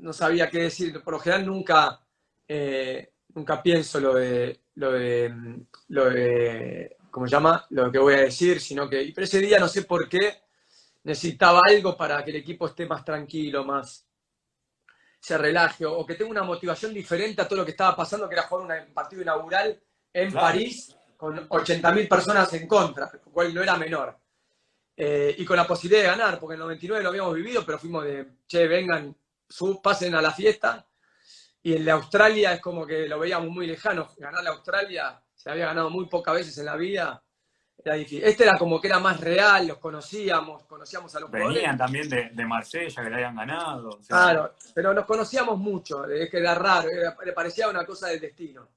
no 0.00 0.12
sabía 0.12 0.50
qué 0.50 0.62
decir. 0.62 1.02
Por 1.02 1.14
lo 1.14 1.20
general 1.20 1.46
nunca, 1.46 2.00
eh, 2.46 3.12
nunca 3.34 3.62
pienso 3.62 4.00
lo 4.00 4.14
de, 4.14 4.60
lo 4.74 4.92
de, 4.92 5.34
lo 5.88 6.10
de, 6.10 6.96
¿cómo 7.10 7.26
se 7.26 7.32
llama? 7.32 7.66
Lo 7.70 7.90
que 7.90 7.98
voy 7.98 8.14
a 8.14 8.22
decir, 8.22 8.60
sino 8.60 8.88
que, 8.88 9.12
pero 9.14 9.24
ese 9.24 9.38
día 9.38 9.58
no 9.58 9.68
sé 9.68 9.82
por 9.82 10.08
qué 10.08 10.42
necesitaba 11.04 11.60
algo 11.66 11.96
para 11.96 12.24
que 12.24 12.30
el 12.30 12.36
equipo 12.36 12.66
esté 12.66 12.86
más 12.86 13.04
tranquilo, 13.04 13.64
más 13.64 14.06
se 15.18 15.36
relaje, 15.36 15.84
o 15.84 16.04
que 16.06 16.14
tenga 16.14 16.30
una 16.30 16.42
motivación 16.42 16.94
diferente 16.94 17.42
a 17.42 17.48
todo 17.48 17.58
lo 17.60 17.64
que 17.64 17.72
estaba 17.72 17.94
pasando, 17.94 18.28
que 18.28 18.34
era 18.34 18.44
jugar 18.44 18.86
un 18.88 18.94
partido 18.94 19.22
inaugural 19.22 19.78
en 20.12 20.32
París 20.32 20.96
con 21.16 21.46
80.000 21.48 22.08
personas 22.08 22.52
en 22.54 22.66
contra, 22.66 23.10
lo 23.12 23.30
cual 23.30 23.54
no 23.54 23.62
era 23.62 23.76
menor. 23.76 24.18
Eh, 24.96 25.34
y 25.38 25.44
con 25.44 25.56
la 25.56 25.66
posibilidad 25.66 26.02
de 26.02 26.08
ganar, 26.08 26.40
porque 26.40 26.54
en 26.54 26.60
el 26.60 26.66
99 26.66 27.02
lo 27.02 27.08
habíamos 27.10 27.34
vivido, 27.34 27.64
pero 27.64 27.78
fuimos 27.78 28.04
de, 28.04 28.26
che, 28.46 28.66
vengan, 28.66 29.14
sub, 29.50 29.82
pasen 29.82 30.14
a 30.14 30.22
la 30.22 30.30
fiesta. 30.30 30.86
Y 31.62 31.74
el 31.74 31.84
de 31.84 31.90
Australia 31.90 32.54
es 32.54 32.60
como 32.60 32.86
que 32.86 33.06
lo 33.06 33.18
veíamos 33.18 33.50
muy 33.50 33.66
lejano. 33.66 34.08
Ganar 34.16 34.42
la 34.42 34.50
Australia 34.50 35.22
se 35.34 35.50
había 35.50 35.66
ganado 35.66 35.90
muy 35.90 36.06
pocas 36.06 36.34
veces 36.34 36.56
en 36.58 36.66
la 36.66 36.76
vida. 36.76 37.22
Era 37.84 37.94
difícil. 37.94 38.24
Este 38.24 38.44
era 38.44 38.58
como 38.58 38.80
que 38.80 38.88
era 38.88 38.98
más 38.98 39.20
real, 39.20 39.66
los 39.66 39.78
conocíamos, 39.78 40.64
conocíamos 40.64 41.14
a 41.16 41.20
los 41.20 41.30
Venían 41.30 41.78
también 41.78 42.08
de, 42.08 42.30
de, 42.30 42.46
Marsella, 42.46 43.02
que 43.02 43.08
le 43.08 43.16
habían 43.16 43.36
ganado. 43.36 43.98
Claro, 44.06 44.54
pero 44.74 44.92
nos 44.92 45.06
conocíamos 45.06 45.58
mucho, 45.58 46.06
es 46.06 46.30
que 46.30 46.38
era 46.38 46.54
raro, 46.54 46.88
le 47.24 47.32
parecía 47.32 47.68
una 47.68 47.86
cosa 47.86 48.08
del 48.08 48.20
destino. 48.20 48.68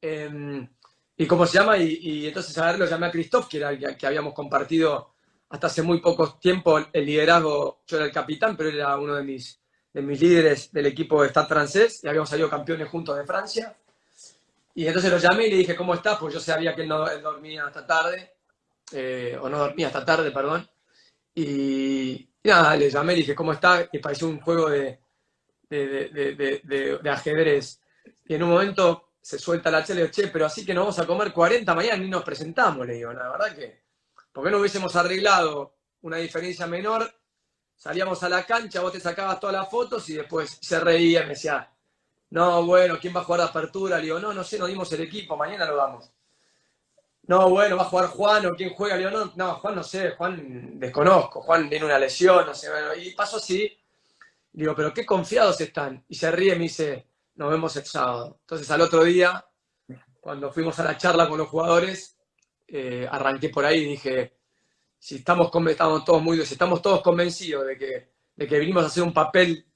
Em, 0.00 0.68
y 1.16 1.26
cómo 1.26 1.46
se 1.46 1.58
llama, 1.58 1.76
y, 1.76 2.26
entonces 2.26 2.56
a 2.58 2.66
ver 2.66 2.78
lo 2.78 2.86
llamé 2.86 3.06
a 3.06 3.10
Christoph, 3.10 3.46
que 3.46 3.58
era 3.58 3.78
que, 3.78 3.96
que 3.96 4.06
habíamos 4.06 4.34
compartido 4.34 5.14
hasta 5.50 5.66
hace 5.68 5.82
muy 5.82 6.00
poco 6.00 6.34
tiempo 6.34 6.78
el 6.92 7.06
liderazgo, 7.06 7.82
yo 7.86 7.96
era 7.98 8.06
el 8.06 8.12
capitán, 8.12 8.56
pero 8.56 8.70
era 8.70 8.96
uno 8.96 9.14
de 9.14 9.22
mis, 9.22 9.59
de 9.92 10.02
mis 10.02 10.20
líderes 10.20 10.72
del 10.72 10.86
equipo 10.86 11.22
de 11.22 11.28
Stade 11.30 11.48
francés 11.48 12.00
y 12.02 12.08
habíamos 12.08 12.28
salido 12.28 12.48
campeones 12.48 12.88
juntos 12.88 13.16
de 13.16 13.24
Francia. 13.24 13.76
Y 14.74 14.86
entonces 14.86 15.10
lo 15.10 15.18
llamé 15.18 15.46
y 15.46 15.50
le 15.50 15.56
dije, 15.56 15.76
¿cómo 15.76 15.94
estás? 15.94 16.18
Pues 16.18 16.34
yo 16.34 16.40
sabía 16.40 16.74
que 16.74 16.82
él, 16.82 16.88
no, 16.88 17.04
dormía 17.20 17.66
hasta 17.66 17.86
tarde, 17.86 18.34
eh, 18.92 19.36
o 19.40 19.48
no 19.48 19.58
dormía 19.58 19.88
hasta 19.88 20.04
tarde, 20.04 20.30
perdón. 20.30 20.68
Y, 21.34 22.28
nada, 22.44 22.76
le 22.76 22.88
llamé 22.88 23.14
y 23.14 23.16
le 23.16 23.22
dije, 23.22 23.34
¿cómo 23.34 23.52
está? 23.52 23.88
Y 23.92 23.98
pareció 23.98 24.28
un 24.28 24.40
juego 24.40 24.70
de, 24.70 25.00
de, 25.68 27.10
ajedrez. 27.10 27.80
Y 28.26 28.34
en 28.34 28.42
un 28.44 28.50
momento 28.50 29.10
se 29.20 29.38
suelta 29.38 29.70
la 29.70 29.84
chela 29.84 30.02
y 30.02 30.10
che, 30.10 30.28
pero 30.28 30.46
así 30.46 30.64
que 30.64 30.72
nos 30.72 30.82
vamos 30.82 30.98
a 30.98 31.06
comer 31.06 31.32
40 31.32 31.74
mañana 31.74 32.02
y 32.02 32.08
nos 32.08 32.22
presentamos, 32.22 32.86
le 32.86 32.94
digo, 32.94 33.12
la 33.12 33.28
verdad 33.28 33.54
que, 33.54 33.82
¿por 34.32 34.44
qué 34.44 34.50
no 34.50 34.58
hubiésemos 34.58 34.94
arreglado 34.96 35.74
una 36.02 36.16
diferencia 36.16 36.66
menor? 36.66 37.12
Salíamos 37.80 38.22
a 38.22 38.28
la 38.28 38.44
cancha, 38.44 38.82
vos 38.82 38.92
te 38.92 39.00
sacabas 39.00 39.40
todas 39.40 39.56
las 39.56 39.70
fotos 39.70 40.06
y 40.10 40.12
después 40.12 40.58
se 40.60 40.78
reía, 40.80 41.22
me 41.22 41.30
decía, 41.30 41.66
no, 42.28 42.62
bueno, 42.66 42.98
¿quién 43.00 43.16
va 43.16 43.20
a 43.20 43.24
jugar 43.24 43.40
de 43.40 43.46
apertura? 43.46 43.96
Le 43.96 44.02
digo, 44.02 44.20
no, 44.20 44.34
no 44.34 44.44
sé, 44.44 44.58
nos 44.58 44.68
dimos 44.68 44.92
el 44.92 45.00
equipo, 45.00 45.34
mañana 45.34 45.64
lo 45.64 45.76
damos. 45.76 46.12
No, 47.22 47.48
bueno, 47.48 47.78
va 47.78 47.84
a 47.84 47.86
jugar 47.86 48.08
Juan 48.08 48.44
o 48.44 48.54
quién 48.54 48.74
juega. 48.74 48.96
Le 48.96 49.06
digo, 49.06 49.18
no, 49.18 49.32
no, 49.34 49.54
Juan 49.54 49.76
no 49.76 49.82
sé, 49.82 50.10
Juan 50.10 50.78
desconozco, 50.78 51.40
Juan 51.40 51.70
tiene 51.70 51.86
una 51.86 51.98
lesión, 51.98 52.44
no 52.44 52.54
sé, 52.54 52.68
bueno, 52.68 52.94
y 52.94 53.12
pasó 53.12 53.38
así. 53.38 53.74
Digo, 54.52 54.74
pero 54.76 54.92
qué 54.92 55.06
confiados 55.06 55.58
están. 55.62 56.04
Y 56.06 56.16
se 56.16 56.30
ríe 56.30 56.52
y 56.52 56.58
me 56.58 56.64
dice, 56.64 57.06
nos 57.36 57.50
vemos 57.50 57.74
el 57.76 57.86
sábado. 57.86 58.40
Entonces 58.42 58.70
al 58.70 58.82
otro 58.82 59.04
día, 59.04 59.42
cuando 60.20 60.52
fuimos 60.52 60.78
a 60.80 60.84
la 60.84 60.98
charla 60.98 61.26
con 61.26 61.38
los 61.38 61.48
jugadores, 61.48 62.14
eh, 62.68 63.08
arranqué 63.10 63.48
por 63.48 63.64
ahí 63.64 63.78
y 63.78 63.88
dije, 63.92 64.39
si 65.00 65.16
estamos, 65.16 65.50
estamos 65.68 66.04
todos 66.04 66.22
muy, 66.22 66.44
si 66.46 66.52
estamos 66.54 66.80
todos 66.80 67.02
convencidos 67.02 67.66
de 67.66 67.76
que, 67.76 68.08
de 68.36 68.46
que 68.46 68.58
vinimos 68.60 68.84
a 68.84 68.86
hacer 68.86 69.02
un 69.02 69.12
papel 69.12 69.66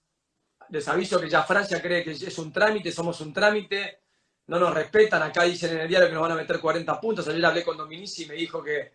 les 0.68 0.87
aviso 0.88 1.20
que 1.20 1.28
ya 1.28 1.42
Francia 1.42 1.80
cree 1.80 2.04
que 2.04 2.12
es 2.12 2.38
un 2.38 2.52
trámite, 2.52 2.92
somos 2.92 3.20
un 3.20 3.32
trámite, 3.32 4.00
no 4.46 4.58
nos 4.58 4.74
respetan, 4.74 5.22
acá 5.22 5.44
dicen 5.44 5.72
en 5.72 5.80
el 5.82 5.88
diario 5.88 6.08
que 6.08 6.14
nos 6.14 6.22
van 6.22 6.32
a 6.32 6.37
meter 6.37 6.60
40 6.60 7.00
puntos, 7.00 7.26
ayer 7.28 7.44
hablé 7.44 7.64
con 7.64 7.76
Dominici 7.76 8.24
y 8.24 8.26
me 8.26 8.34
dijo 8.34 8.62
que, 8.62 8.92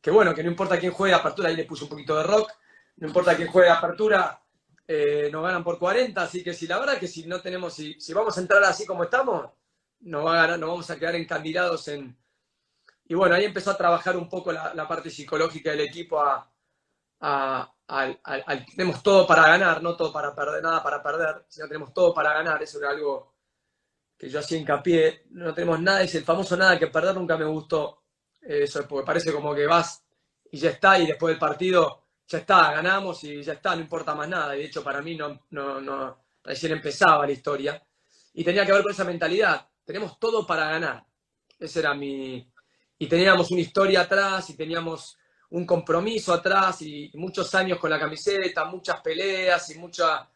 que 0.00 0.10
bueno, 0.10 0.34
que 0.34 0.42
no 0.42 0.50
importa 0.50 0.78
quién 0.78 0.92
juegue 0.92 1.14
apertura, 1.14 1.48
ahí 1.48 1.56
le 1.56 1.64
puse 1.64 1.84
un 1.84 1.90
poquito 1.90 2.16
de 2.16 2.22
rock, 2.24 2.52
no 2.96 3.08
importa 3.08 3.36
quién 3.36 3.48
juegue 3.48 3.70
apertura, 3.70 4.40
eh, 4.86 5.28
nos 5.32 5.42
ganan 5.42 5.64
por 5.64 5.78
40, 5.78 6.22
así 6.22 6.42
que 6.42 6.52
si 6.52 6.66
la 6.66 6.78
verdad 6.78 6.98
que 6.98 7.08
si 7.08 7.26
no 7.26 7.40
tenemos, 7.40 7.74
si, 7.74 8.00
si 8.00 8.12
vamos 8.12 8.36
a 8.36 8.40
entrar 8.40 8.62
así 8.64 8.86
como 8.86 9.04
estamos, 9.04 9.50
nos, 10.00 10.24
va 10.24 10.32
a 10.32 10.42
ganar, 10.42 10.58
nos 10.58 10.68
vamos 10.68 10.90
a 10.90 10.98
quedar 10.98 11.16
encandilados 11.16 11.88
en... 11.88 12.16
Y 13.08 13.14
bueno, 13.14 13.34
ahí 13.36 13.44
empezó 13.44 13.70
a 13.70 13.76
trabajar 13.76 14.16
un 14.16 14.28
poco 14.28 14.52
la, 14.52 14.88
parte 14.88 15.10
psicológica 15.10 15.70
del 15.70 15.80
equipo 15.80 16.20
a, 16.20 16.50
tenemos 18.74 19.02
todo 19.02 19.26
para 19.26 19.46
ganar, 19.48 19.82
no 19.82 19.96
todo 19.96 20.12
para 20.12 20.34
perder, 20.34 20.62
nada 20.62 20.82
para 20.82 21.02
perder, 21.02 21.44
sino 21.48 21.68
tenemos 21.68 21.94
todo 21.94 22.12
para 22.12 22.32
ganar, 22.32 22.62
eso 22.62 22.78
era 22.78 22.90
algo 22.90 23.34
que 24.18 24.28
yo 24.28 24.40
hacía 24.40 24.58
hincapié, 24.58 25.26
no 25.30 25.54
tenemos 25.54 25.80
nada, 25.80 26.02
es 26.02 26.14
el 26.14 26.24
famoso 26.24 26.56
nada 26.56 26.78
que 26.78 26.88
perder 26.88 27.14
nunca 27.14 27.36
me 27.36 27.44
gustó, 27.44 28.02
eso, 28.40 28.86
porque 28.88 29.06
parece 29.06 29.32
como 29.32 29.54
que 29.54 29.66
vas 29.66 30.02
y 30.50 30.58
ya 30.58 30.70
está, 30.70 30.98
y 30.98 31.06
después 31.06 31.32
del 31.32 31.38
partido 31.38 32.02
ya 32.26 32.38
está, 32.38 32.72
ganamos 32.72 33.22
y 33.24 33.42
ya 33.42 33.52
está, 33.52 33.76
no 33.76 33.82
importa 33.82 34.14
más 34.14 34.28
nada, 34.28 34.56
y 34.56 34.60
de 34.60 34.64
hecho 34.66 34.82
para 34.82 35.00
mí 35.00 35.14
no, 35.14 35.46
no, 35.50 35.80
no, 35.80 36.24
recién 36.42 36.72
empezaba 36.72 37.24
la 37.24 37.32
historia, 37.32 37.80
y 38.34 38.42
tenía 38.42 38.66
que 38.66 38.72
ver 38.72 38.82
con 38.82 38.92
esa 38.92 39.04
mentalidad, 39.04 39.68
tenemos 39.84 40.18
todo 40.18 40.46
para 40.46 40.68
ganar, 40.70 41.04
ese 41.58 41.80
era 41.80 41.94
mi, 41.94 42.50
y 42.98 43.06
teníamos 43.06 43.50
una 43.50 43.60
historia 43.60 44.02
atrás, 44.02 44.50
y 44.50 44.54
teníamos 44.54 45.18
un 45.50 45.64
compromiso 45.64 46.32
atrás 46.32 46.82
y 46.82 47.10
muchos 47.14 47.54
años 47.54 47.78
con 47.78 47.90
la 47.90 47.98
camiseta, 47.98 48.64
muchas 48.64 49.00
peleas 49.00 49.70
y, 49.70 49.78
mucha, 49.78 50.28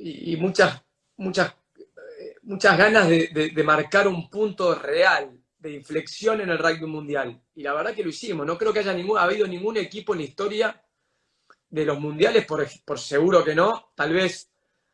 y, 0.00 0.36
muchas, 0.36 0.82
muchas, 1.16 1.54
eh, 1.78 2.36
muchas 2.42 2.76
ganas 2.76 3.08
de, 3.08 3.62
marcar 3.64 4.08
un 4.08 4.28
punto 4.28 4.74
real 4.74 5.38
de 5.58 5.72
inflexión 5.72 6.40
en 6.40 6.50
el 6.50 6.58
rugby 6.58 6.86
mundial. 6.86 7.40
Y 7.54 7.62
la 7.62 7.74
verdad 7.74 7.94
que 7.94 8.02
lo 8.02 8.08
hicimos. 8.08 8.46
No 8.46 8.58
creo 8.58 8.72
que 8.72 8.80
haya 8.80 8.94
ningún, 8.94 9.18
habido 9.18 9.46
ningún 9.46 9.76
equipo 9.76 10.14
en 10.14 10.20
la 10.20 10.24
historia 10.24 10.82
de 11.68 11.84
los 11.84 12.00
mundiales, 12.00 12.46
por, 12.46 12.66
por 12.84 12.98
seguro 12.98 13.44
que 13.44 13.54
no. 13.54 13.92
Tal 13.94 14.12
vez 14.12 14.50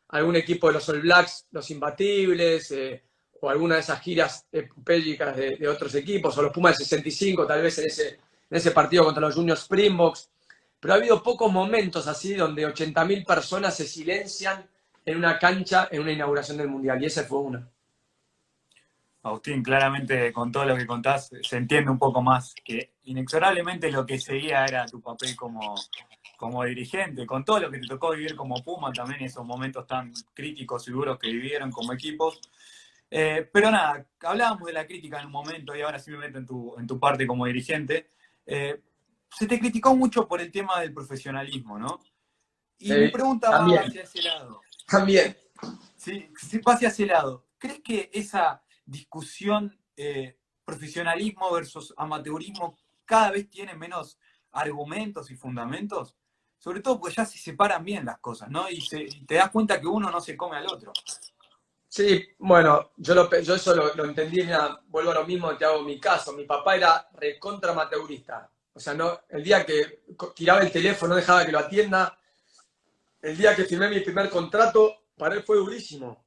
algún 0.09 0.35
equipo 0.35 0.67
de 0.67 0.73
los 0.73 0.87
All 0.89 1.01
Blacks, 1.01 1.47
los 1.51 1.69
imbatibles, 1.71 2.71
eh, 2.71 3.06
o 3.41 3.49
alguna 3.49 3.75
de 3.75 3.81
esas 3.81 3.99
giras 4.01 4.45
epopélicas 4.51 5.35
de, 5.35 5.57
de, 5.57 5.67
otros 5.67 5.93
equipos, 5.95 6.37
o 6.37 6.41
los 6.41 6.51
Pumas 6.51 6.77
del 6.77 6.85
65, 6.85 7.45
tal 7.45 7.61
vez 7.61 7.77
en 7.79 7.85
ese 7.87 8.19
en 8.49 8.57
ese 8.57 8.71
partido 8.71 9.03
contra 9.03 9.21
los 9.21 9.35
Juniors 9.35 9.61
Springboks, 9.61 10.29
pero 10.79 10.93
ha 10.93 10.97
habido 10.97 11.21
pocos 11.21 11.51
momentos 11.51 12.07
así 12.07 12.33
donde 12.33 12.67
80.000 12.67 13.25
personas 13.25 13.75
se 13.75 13.85
silencian 13.87 14.65
en 15.05 15.17
una 15.17 15.39
cancha 15.39 15.87
en 15.91 16.01
una 16.01 16.11
inauguración 16.11 16.57
del 16.57 16.67
Mundial, 16.67 17.01
y 17.01 17.05
ese 17.05 17.23
fue 17.23 17.39
uno. 17.39 17.67
Agustín, 19.23 19.61
claramente 19.61 20.31
con 20.31 20.51
todo 20.51 20.63
lo 20.65 20.77
que 20.77 20.87
contás 20.87 21.29
se 21.41 21.57
entiende 21.57 21.91
un 21.91 21.99
poco 21.99 22.21
más 22.21 22.55
que 22.63 22.93
inexorablemente 23.05 23.91
lo 23.91 24.05
que 24.05 24.19
seguía 24.19 24.63
era 24.63 24.85
tu 24.85 25.01
papel 25.01 25.35
como, 25.35 25.75
como 26.37 26.63
dirigente, 26.63 27.25
con 27.25 27.43
todo 27.43 27.59
lo 27.59 27.71
que 27.71 27.79
te 27.79 27.87
tocó 27.87 28.11
vivir 28.11 28.35
como 28.35 28.63
Puma, 28.63 28.93
también 28.93 29.23
esos 29.23 29.45
momentos 29.45 29.85
tan 29.85 30.13
críticos 30.33 30.87
y 30.87 30.91
duros 30.91 31.19
que 31.19 31.27
vivieron 31.27 31.71
como 31.71 31.91
equipos. 31.91 32.39
Eh, 33.09 33.49
pero 33.51 33.71
nada, 33.71 34.05
hablábamos 34.21 34.67
de 34.67 34.73
la 34.73 34.85
crítica 34.85 35.19
en 35.19 35.27
un 35.27 35.31
momento 35.31 35.75
y 35.75 35.81
ahora 35.81 35.99
simplemente 35.99 36.39
en 36.39 36.45
tu, 36.45 36.75
en 36.77 36.87
tu 36.87 36.99
parte 36.99 37.25
como 37.25 37.45
dirigente. 37.45 38.11
Eh, 38.45 38.81
se 39.29 39.47
te 39.47 39.59
criticó 39.59 39.95
mucho 39.95 40.27
por 40.27 40.41
el 40.41 40.51
tema 40.51 40.79
del 40.79 40.93
profesionalismo, 40.93 41.77
¿no? 41.77 41.99
Y 42.79 42.91
mi 42.91 43.09
pregunta 43.09 43.49
va 43.49 43.65
hacia 43.81 44.03
ese 44.03 44.21
lado. 44.21 44.61
También. 44.87 45.35
Sí, 45.95 46.29
va 46.65 46.73
hacia 46.73 46.89
ese 46.89 47.05
lado. 47.05 47.47
¿Crees 47.57 47.81
que 47.81 48.09
esa 48.13 48.63
discusión 48.85 49.77
eh, 49.95 50.37
profesionalismo 50.63 51.51
versus 51.51 51.93
amateurismo 51.97 52.77
cada 53.03 53.31
vez 53.31 53.49
tiene 53.49 53.73
menos 53.73 54.19
argumentos 54.51 55.31
y 55.31 55.35
fundamentos? 55.35 56.15
Sobre 56.57 56.81
todo 56.81 56.99
porque 56.99 57.15
ya 57.15 57.25
se 57.25 57.37
separan 57.37 57.83
bien 57.83 58.05
las 58.05 58.19
cosas, 58.19 58.49
¿no? 58.49 58.69
Y, 58.69 58.79
te 59.25 59.35
das 59.35 59.49
cuenta 59.49 59.79
que 59.79 59.87
uno 59.87 60.09
no 60.09 60.21
se 60.21 60.37
come 60.37 60.57
al 60.57 60.67
otro. 60.67 60.93
Sí, 61.97 62.29
bueno, 62.37 62.91
yo, 62.97 63.15
lo, 63.15 63.41
yo 63.41 63.55
eso 63.55 63.73
lo, 63.73 64.05
entendí, 64.05 64.47
vuelvo 64.85 65.09
a 65.09 65.15
lo 65.15 65.25
mismo, 65.25 65.57
te 65.57 65.65
hago 65.65 65.81
mi 65.81 65.99
caso. 65.99 66.31
Mi 66.31 66.43
papá 66.43 66.75
era 66.75 67.09
recontra 67.13 67.71
amateurista. 67.71 68.47
O 68.71 68.79
sea, 68.79 68.93
no, 68.93 69.21
el 69.29 69.43
día 69.43 69.65
que 69.65 70.03
tiraba 70.35 70.61
el 70.61 70.71
teléfono, 70.71 71.15
no 71.15 71.15
dejaba 71.15 71.43
que 71.43 71.51
lo 71.51 71.57
atienda. 71.57 72.15
El 73.19 73.35
día 73.35 73.55
que 73.55 73.63
firmé 73.63 73.89
mi 73.89 74.01
primer 74.01 74.29
contrato, 74.29 75.05
para 75.17 75.33
él 75.33 75.41
fue 75.41 75.57
durísimo. 75.57 76.23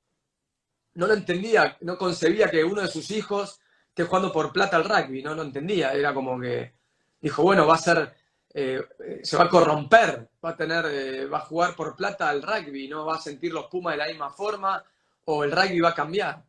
No 0.94 1.06
lo 1.06 1.14
entendía, 1.14 1.76
no 1.82 1.96
concebía 1.96 2.50
que 2.50 2.64
uno 2.64 2.82
de 2.82 2.88
sus 2.88 3.08
hijos 3.12 3.60
esté 3.90 4.02
jugando 4.02 4.32
por 4.32 4.52
plata 4.52 4.76
al 4.76 4.88
rugby, 4.88 5.22
no 5.22 5.36
lo 5.36 5.42
entendía. 5.42 5.92
Era 5.92 6.12
como 6.12 6.40
que 6.40 6.74
dijo, 7.20 7.44
bueno, 7.44 7.64
va 7.64 7.76
a 7.76 7.78
ser, 7.78 8.12
eh, 8.52 8.82
se 9.22 9.36
va 9.36 9.44
a 9.44 9.48
corromper, 9.48 10.30
va 10.44 10.50
a 10.50 10.56
tener, 10.56 10.86
eh, 10.86 11.26
va 11.26 11.38
a 11.38 11.42
jugar 11.46 11.76
por 11.76 11.94
plata 11.94 12.28
al 12.28 12.42
rugby, 12.42 12.88
no 12.88 13.06
va 13.06 13.18
a 13.18 13.20
sentir 13.20 13.52
los 13.52 13.66
Pumas 13.66 13.94
de 13.94 13.98
la 13.98 14.08
misma 14.08 14.30
forma 14.30 14.84
o 15.32 15.44
el 15.44 15.52
rugby 15.52 15.80
va 15.80 15.90
a 15.90 15.94
cambiar. 15.94 16.44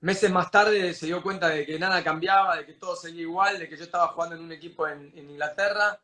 Meses 0.00 0.30
más 0.30 0.50
tarde 0.50 0.92
se 0.92 1.06
dio 1.06 1.22
cuenta 1.22 1.48
de 1.48 1.64
que 1.64 1.78
nada 1.78 2.02
cambiaba, 2.04 2.56
de 2.56 2.66
que 2.66 2.74
todo 2.74 2.94
seguía 2.94 3.22
igual, 3.22 3.58
de 3.58 3.68
que 3.68 3.76
yo 3.76 3.84
estaba 3.84 4.08
jugando 4.08 4.36
en 4.36 4.42
un 4.42 4.52
equipo 4.52 4.86
en, 4.86 5.16
Inglaterra, 5.16 5.98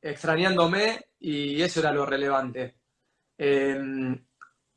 extrañándome, 0.00 1.10
y 1.20 1.60
eso 1.62 1.80
era 1.80 1.92
lo 1.92 2.04
relevante. 2.04 2.76
Em, 3.36 4.26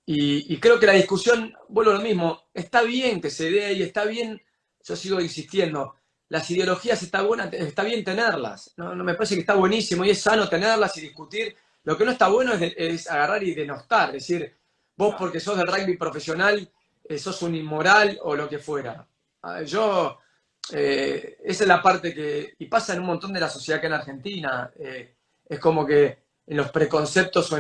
y, 0.06 0.58
creo 0.60 0.80
que 0.80 0.86
la 0.86 0.94
discusión, 0.94 1.56
vuelvo 1.70 1.92
a 1.92 1.96
lo 1.96 2.02
mismo, 2.02 2.50
está 2.54 2.84
bien 2.84 3.22
que 3.22 3.30
se 3.30 3.50
dé 3.50 3.74
y 3.74 3.84
está 3.84 4.06
bien, 4.06 4.42
yo 4.84 4.96
sigo 4.96 5.22
insistiendo, 5.22 5.96
las 6.30 6.50
ideologías 6.52 7.02
está, 7.02 7.22
buena, 7.24 7.46
está 7.46 7.84
bien 7.84 8.04
tenerlas, 8.04 8.74
¿no? 8.78 8.96
me 8.96 9.16
parece 9.16 9.36
que 9.36 9.42
está 9.42 9.56
buenísimo 9.56 10.06
y 10.06 10.12
es 10.12 10.22
sano 10.22 10.48
tenerlas 10.50 10.96
y 10.98 11.02
discutir. 11.02 11.56
Lo 11.84 11.98
que 11.98 12.06
no 12.06 12.12
está 12.12 12.28
bueno 12.28 12.54
es, 12.54 12.74
es 12.78 13.10
agarrar 13.10 13.44
y 13.44 13.56
denostar, 13.56 14.10
es 14.10 14.28
decir, 14.28 14.61
vos 14.96 15.16
porque 15.18 15.40
sos 15.40 15.58
del 15.58 15.68
rugby 15.68 15.98
profesional, 15.98 16.70
eh, 17.04 17.18
sos 17.18 17.42
un 17.42 17.56
inmoral 17.56 18.20
o 18.24 18.36
lo 18.36 18.48
que 18.48 18.60
fuera. 18.60 19.08
Ah, 19.42 19.64
yo, 19.64 20.20
eh, 20.72 21.38
esa 21.44 21.64
es 21.64 21.68
la 21.68 21.82
parte 21.82 22.14
que, 22.14 22.56
y 22.60 22.66
pasa 22.68 22.94
en 22.94 23.00
un 23.00 23.08
montón 23.08 23.34
de 23.34 23.40
la 23.40 23.50
sociedad 23.50 23.82
que 23.82 23.88
en 23.88 23.94
Argentina, 23.94 24.72
eh, 24.80 25.16
es 25.48 25.60
como 25.60 25.86
que 25.86 26.24
en 26.48 26.58
los 26.58 26.72
preconceptos 26.72 27.52
o, 27.52 27.58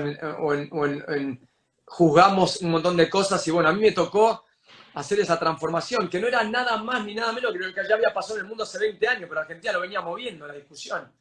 en, 0.54 1.48
juzgamos 1.86 2.62
un 2.62 2.72
montón 2.72 2.96
de 2.96 3.10
cosas 3.10 3.46
y 3.48 3.52
bueno, 3.52 3.70
a 3.70 3.74
mí 3.74 3.82
me 3.82 3.91
tocó 3.91 4.46
hacer 4.94 5.20
esa 5.20 5.39
transformación, 5.39 6.10
que 6.10 6.20
no 6.20 6.28
era 6.28 6.44
nada 6.44 6.78
más 6.78 7.04
ni 7.06 7.15
nada 7.15 7.32
menos 7.32 7.52
que 7.52 7.60
lo 7.60 7.74
que 7.74 7.88
ya 7.88 7.96
había 7.96 8.13
pasado 8.13 8.36
en 8.36 8.41
el 8.41 8.48
mundo 8.48 8.63
hace 8.63 8.80
20 8.80 9.08
años, 9.08 9.26
pero 9.28 9.41
Argentina 9.41 9.74
lo 9.74 9.82
venía 9.82 10.02
moviendo 10.02 10.48
la 10.48 10.54
discusión. 10.54 11.12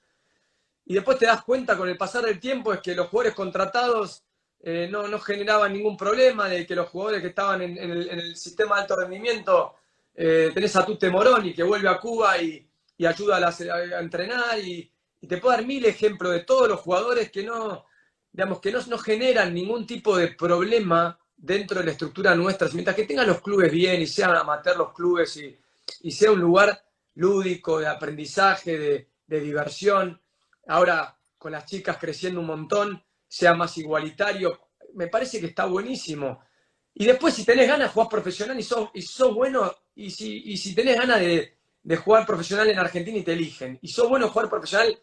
Y 0.86 0.94
después 0.94 1.18
te 1.18 1.26
das 1.26 1.42
cuenta 1.42 1.76
con 1.76 1.88
el 1.88 1.96
pasar 1.96 2.24
del 2.24 2.40
tiempo 2.40 2.72
es 2.72 2.80
que 2.80 2.94
los 2.94 3.08
jugadores 3.08 3.34
contratados 3.34 4.24
eh, 4.62 4.88
no, 4.90 5.08
no 5.08 5.18
generaba 5.18 5.68
ningún 5.68 5.96
problema, 5.96 6.48
de 6.48 6.66
que 6.66 6.74
los 6.74 6.88
jugadores 6.88 7.22
que 7.22 7.28
estaban 7.28 7.62
en, 7.62 7.78
el, 7.78 8.36
sistema 8.36 8.76
de 8.76 8.82
alto 8.82 8.96
rendimiento, 8.96 9.74
eh, 10.14 10.50
tenés 10.52 10.76
a 10.76 10.84
Tute 10.84 11.10
Moroni 11.10 11.54
que 11.54 11.62
vuelve 11.62 11.88
a 11.88 11.98
Cuba 11.98 12.40
y, 12.40 12.66
ayuda 13.06 13.38
a, 13.38 14.00
entrenar 14.00 14.58
y, 14.58 14.90
te 15.26 15.38
puedo 15.38 15.56
dar 15.56 15.66
mil 15.66 15.84
ejemplos 15.84 16.32
de 16.32 16.40
todos 16.40 16.68
los 16.68 16.80
jugadores 16.80 17.30
que 17.30 17.42
no, 17.42 17.86
digamos, 18.32 18.60
que 18.60 18.72
no, 18.72 18.80
no 18.86 18.98
generan 18.98 19.52
ningún 19.54 19.86
tipo 19.86 20.16
de 20.16 20.28
problema 20.28 21.18
dentro 21.36 21.78
de 21.78 21.86
la 21.86 21.92
estructura 21.92 22.34
nuestra, 22.34 22.68
mientras 22.72 22.96
que 22.96 23.04
tengan 23.04 23.26
los 23.26 23.40
clubes 23.40 23.72
bien 23.72 24.02
y 24.02 24.06
sean 24.06 24.36
amateur 24.36 24.76
los 24.76 24.92
clubes 24.92 25.36
y, 25.38 25.58
y 26.02 26.10
sea 26.10 26.32
un 26.32 26.40
lugar 26.40 26.82
lúdico, 27.14 27.78
de 27.80 27.86
aprendizaje, 27.86 29.06
de, 29.26 29.40
diversión, 29.40 30.20
ahora 30.66 31.16
con 31.38 31.52
las 31.52 31.64
chicas 31.66 31.98
creciendo 31.98 32.40
un 32.40 32.46
montón, 32.46 33.04
sea 33.30 33.54
más 33.54 33.78
igualitario, 33.78 34.58
me 34.94 35.06
parece 35.06 35.38
que 35.38 35.46
está 35.46 35.64
buenísimo. 35.66 36.40
Y 36.92 37.04
después, 37.06 37.32
si 37.32 37.44
tenés 37.44 37.68
ganas 37.68 37.92
jugar 37.92 38.08
profesional 38.08 38.58
y 38.58 38.64
sos, 38.64 38.90
y 38.92 39.02
sos 39.02 39.32
bueno, 39.32 39.72
y 39.94 40.10
si, 40.10 40.42
y 40.46 40.56
si 40.56 40.74
tenés 40.74 40.96
ganas 40.96 41.20
de, 41.20 41.56
de, 41.80 41.96
jugar 41.96 42.26
profesional 42.26 42.68
en 42.68 42.78
Argentina 42.80 43.16
y 43.16 43.22
te 43.22 43.32
eligen, 43.32 43.78
y 43.80 43.86
sos 43.86 44.08
bueno 44.08 44.28
jugar 44.30 44.50
profesional 44.50 45.00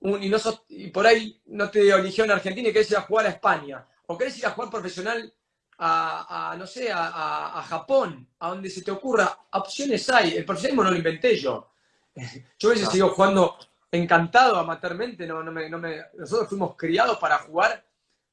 un, 0.00 0.20
y, 0.20 0.28
no 0.28 0.40
sos, 0.40 0.64
y 0.68 0.88
por 0.88 1.06
ahí 1.06 1.40
no 1.46 1.70
te 1.70 1.88
eligió 1.88 2.24
en 2.24 2.32
Argentina 2.32 2.68
y 2.68 2.72
querés 2.72 2.90
ir 2.90 2.96
a 2.96 3.02
jugar 3.02 3.26
a 3.26 3.30
España, 3.30 3.86
o 4.06 4.18
querés 4.18 4.36
ir 4.38 4.46
a 4.46 4.50
jugar 4.50 4.70
profesional 4.70 5.32
a, 5.78 6.50
a 6.50 6.56
no 6.56 6.66
sé, 6.66 6.90
a, 6.90 7.58
a, 7.60 7.62
Japón, 7.62 8.28
a 8.40 8.48
donde 8.48 8.70
se 8.70 8.82
te 8.82 8.90
ocurra, 8.90 9.38
opciones 9.52 10.10
hay. 10.10 10.36
El 10.36 10.44
profesionalismo 10.44 10.82
no 10.82 10.90
lo 10.90 10.96
inventé 10.96 11.36
yo. 11.36 11.70
Yo 12.58 12.70
a 12.70 12.72
veces 12.72 12.88
sigo 12.88 13.10
jugando 13.10 13.56
encantado 13.90 14.56
amateurmente, 14.56 15.26
no, 15.26 15.42
nosotros 15.42 16.48
fuimos 16.48 16.76
criados 16.76 17.18
para 17.18 17.38
jugar 17.38 17.84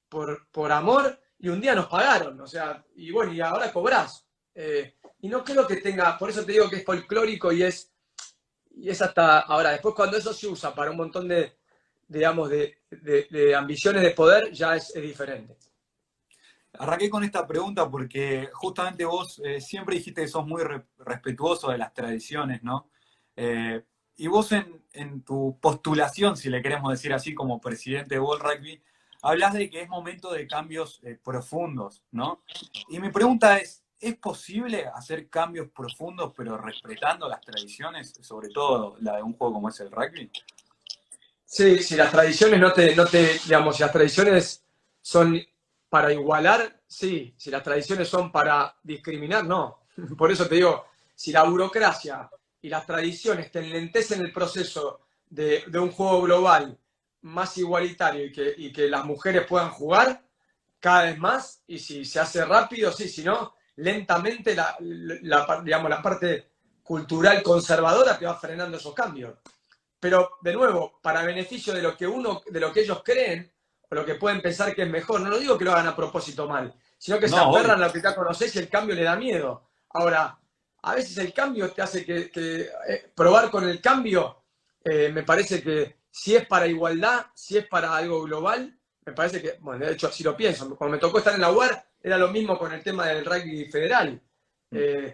por, 0.10 0.72
amor 0.72 1.20
y 1.40 1.50
un 1.50 1.62
día 1.62 1.76
nos 1.76 1.88
pagaron, 1.88 2.40
o 2.40 2.48
sea, 2.48 2.84
y 2.96 3.12
bueno, 3.12 3.34
y 3.34 3.42
ahora 3.42 3.72
cobrás. 3.72 4.26
Eh, 4.54 4.96
y 5.22 5.28
no 5.28 5.44
creo 5.44 5.68
que 5.68 5.78
tenga, 5.78 6.18
por 6.18 6.30
eso 6.30 6.46
te 6.46 6.54
digo 6.54 6.70
que 6.70 6.78
es 6.78 6.86
folclórico 6.86 7.52
y 7.52 7.64
es, 7.64 7.92
y 8.72 8.90
es 8.90 9.02
hasta 9.02 9.40
ahora, 9.40 9.72
después 9.72 9.96
cuando 9.96 10.18
eso 10.18 10.34
se 10.34 10.48
usa 10.48 10.74
para 10.74 10.92
un 10.92 10.98
montón 10.98 11.28
de, 11.28 11.58
digamos, 12.08 12.50
de, 12.50 13.56
ambiciones 13.56 14.02
de 14.04 14.12
poder, 14.12 14.52
ya 14.52 14.76
es, 14.76 14.94
diferente. 14.94 15.58
Arranqué 16.78 17.10
con 17.10 17.24
esta 17.24 17.48
pregunta 17.48 17.90
porque 17.90 18.50
justamente 18.54 19.06
vos 19.06 19.42
eh, 19.44 19.62
siempre 19.62 19.96
dijiste 19.96 20.22
que 20.22 20.28
sos 20.28 20.46
muy 20.46 20.62
re 20.62 20.84
respetuoso 20.98 21.72
de 21.72 21.78
las 21.78 21.94
tradiciones, 21.94 22.64
¿no? 22.64 22.90
Eh, 23.36 23.82
y 24.18 24.28
vos 24.28 24.52
en, 24.52 25.24
tu 25.24 25.58
postulación, 25.60 26.38
si 26.38 26.50
le 26.50 26.62
queremos 26.62 26.92
decir 26.92 27.14
así, 27.14 27.34
como 27.34 27.60
presidente 27.60 28.16
de 28.16 28.22
World 28.22 28.44
Rugby, 28.44 28.82
hablas 29.22 29.54
de 29.54 29.70
que 29.70 29.82
es 29.82 29.90
momento 29.90 30.32
de 30.32 30.48
cambios 30.48 31.02
eh, 31.04 31.20
profundos, 31.22 32.04
¿no? 32.12 32.44
Y 32.90 33.00
mi 33.00 33.10
pregunta 33.10 33.58
es, 33.58 33.84
¿es 34.00 34.16
posible 34.16 34.86
hacer 34.88 35.30
cambios 35.30 35.70
profundos 35.70 36.34
pero 36.36 36.58
respetando 36.58 37.28
las 37.28 37.42
tradiciones, 37.42 38.14
sobre 38.22 38.50
todo 38.50 38.96
la 39.02 39.18
de 39.18 39.24
un 39.24 39.34
juego 39.34 39.56
como 39.56 39.70
es 39.70 39.80
el 39.82 39.92
rugby? 39.92 40.32
Sí, 41.44 41.84
si 41.84 41.96
las 41.96 42.12
tradiciones 42.12 42.60
no 42.60 42.72
te, 42.72 42.96
no 42.96 43.06
te 43.06 43.40
digamos, 43.40 43.76
si 43.76 43.84
las 43.84 43.92
tradiciones 43.92 44.64
son 45.02 45.42
para 45.90 46.12
igualar, 46.12 46.82
sí. 46.88 47.34
Si 47.38 47.50
las 47.50 47.64
tradiciones 47.64 48.08
son 48.08 48.32
para 48.32 48.76
discriminar, 48.84 49.46
no. 49.46 49.88
Por 50.18 50.32
eso 50.32 50.48
te 50.48 50.56
digo, 50.56 50.86
si 51.14 51.32
la 51.32 51.44
burocracia 51.44 52.30
y 52.66 52.70
las 52.70 52.88
tradiciones 52.88 53.52
te 53.52 53.60
enlentecen 53.60 54.22
el 54.22 54.34
proceso 54.34 55.02
de, 55.30 55.66
de 55.68 55.78
un 55.78 55.92
juego 55.92 56.24
global 56.24 56.76
más 57.22 57.56
igualitario 57.60 58.26
y 58.26 58.32
que, 58.32 58.56
y 58.58 58.74
que, 58.74 58.90
las 58.90 59.06
mujeres 59.06 59.46
puedan 59.46 59.70
jugar 59.70 60.24
cada 60.80 61.04
vez 61.04 61.20
más, 61.20 61.62
y 61.68 61.78
si 61.78 62.04
se 62.06 62.20
hace 62.20 62.44
rápido, 62.44 62.92
sí, 62.92 63.08
si 63.08 63.24
no, 63.24 63.54
lentamente 63.76 64.56
la, 64.56 64.76
la, 64.80 65.62
digamos, 65.64 65.92
la 65.92 66.02
parte 66.02 66.54
cultural 66.82 67.44
conservadora 67.44 68.18
te 68.18 68.26
va 68.26 68.36
frenando 68.40 68.78
esos 68.78 68.96
cambios. 68.96 69.38
Pero, 70.00 70.38
de 70.42 70.54
nuevo, 70.54 71.00
para 71.04 71.22
beneficio 71.22 71.72
de 71.72 71.84
lo 71.84 71.96
que 71.96 72.08
uno, 72.08 72.42
de 72.48 72.60
lo 72.60 72.74
que 72.74 72.82
ellos 72.82 73.04
creen, 73.06 73.52
o 73.92 73.94
lo 73.94 74.04
que 74.04 74.16
pueden 74.16 74.42
pensar 74.42 74.74
que 74.74 74.82
es 74.82 74.90
mejor. 74.90 75.22
No 75.22 75.30
lo 75.30 75.38
digo 75.38 75.56
que 75.56 75.66
lo 75.66 75.72
hagan 75.72 75.90
a 75.90 75.96
propósito 75.96 76.48
mal, 76.48 76.74
sino 76.98 77.20
que 77.20 77.28
no, 77.28 77.38
se 77.38 77.44
aferran 77.44 77.84
a 77.84 77.88
lo 77.88 77.94
que 77.94 78.02
ya 78.02 78.16
conoces 78.16 78.56
y 78.56 78.60
el 78.60 78.70
cambio 78.70 78.96
le 78.96 79.04
da 79.04 79.16
miedo. 79.16 79.70
Ahora, 79.92 80.40
a 80.86 80.94
veces 80.94 81.18
el 81.18 81.34
cambio 81.34 81.72
te 81.72 81.82
hace 81.82 82.06
que, 82.06 82.30
que 82.30 82.70
eh, 82.88 83.12
probar 83.16 83.50
con 83.50 83.68
el 83.68 83.82
cambio, 83.82 84.44
eh, 84.84 85.10
me 85.12 85.24
parece 85.24 85.62
que 85.64 85.96
si 86.12 86.36
es 86.36 86.46
para 86.46 86.68
igualdad, 86.68 87.26
si 87.34 87.58
es 87.58 87.68
para 87.68 87.96
algo 87.96 88.22
global, 88.22 88.72
me 89.04 89.14
parece 89.14 89.42
que, 89.42 89.58
bueno, 89.62 89.84
de 89.84 89.94
hecho 89.94 90.08
así 90.08 90.24
lo 90.24 90.38
pienso. 90.38 90.76
Cuando 90.76 90.96
me 90.96 91.02
tocó 91.02 91.18
estar 91.18 91.34
en 91.34 91.42
la 91.42 91.52
UAR, 91.52 91.84
era 92.02 92.20
lo 92.20 92.28
mismo 92.30 92.58
con 92.58 92.72
el 92.72 92.84
tema 92.84 93.08
del 93.08 93.26
rugby 93.26 93.66
federal. 93.66 94.22
Mm. 94.70 94.78
Eh, 94.78 95.14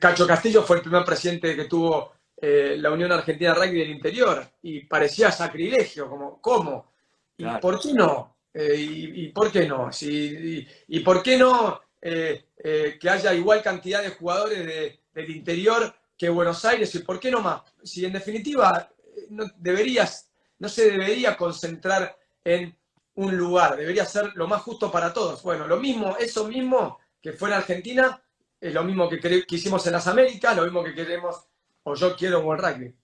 Cacho 0.00 0.26
Castillo 0.26 0.62
fue 0.62 0.76
el 0.76 0.82
primer 0.82 1.04
presidente 1.04 1.56
que 1.56 1.64
tuvo 1.64 2.12
la 2.40 2.90
Unión 2.90 3.10
Argentina 3.10 3.54
de 3.54 3.60
Rugby 3.60 3.78
del 3.78 3.90
Interior 3.90 4.46
y 4.62 4.80
parecía 4.84 5.32
sacrilegio, 5.32 6.08
como, 6.08 6.40
¿cómo? 6.40 6.92
¿Y 7.36 7.44
claro. 7.44 7.60
por 7.60 7.80
qué 7.80 7.92
no? 7.94 8.36
Y, 8.54 9.24
y, 9.24 9.28
por 9.30 9.50
qué 9.50 9.66
no? 9.66 9.90
Si, 9.90 10.08
y, 10.08 10.68
y, 10.88 11.00
por 11.00 11.22
qué 11.22 11.38
no 11.38 11.80
eh, 12.08 12.45
eh, 12.58 12.98
que 13.00 13.10
haya 13.10 13.34
igual 13.34 13.62
cantidad 13.62 14.02
de 14.02 14.10
jugadores 14.10 14.66
de, 14.66 15.00
del 15.12 15.30
interior 15.30 15.94
que 16.16 16.28
Buenos 16.28 16.64
Aires? 16.64 16.94
¿Y 16.94 17.00
por 17.00 17.20
qué 17.20 17.30
no 17.30 17.40
más? 17.40 17.62
Si 17.82 18.04
en 18.04 18.12
definitiva 18.12 18.90
no, 19.30 19.44
deberías, 19.56 20.30
no 20.58 20.68
se 20.68 20.90
debería 20.90 21.36
concentrar 21.36 22.16
en 22.44 22.76
un 23.14 23.36
lugar, 23.36 23.76
debería 23.76 24.04
ser 24.04 24.32
lo 24.34 24.46
más 24.46 24.62
justo 24.62 24.90
para 24.90 25.12
todos. 25.12 25.42
Bueno, 25.42 25.66
lo 25.66 25.78
mismo, 25.78 26.16
eso 26.18 26.46
mismo 26.46 26.98
que 27.20 27.32
fue 27.32 27.48
en 27.48 27.54
Argentina, 27.54 28.22
es 28.60 28.72
lo 28.72 28.84
mismo 28.84 29.08
que, 29.08 29.18
que 29.18 29.56
hicimos 29.56 29.86
en 29.86 29.92
las 29.92 30.06
Américas, 30.06 30.56
lo 30.56 30.64
mismo 30.64 30.84
que 30.84 30.94
queremos, 30.94 31.46
o 31.82 31.94
yo 31.94 32.16
quiero 32.16 32.40
en 32.40 32.50
el 32.50 32.58
rugby. 32.58 32.94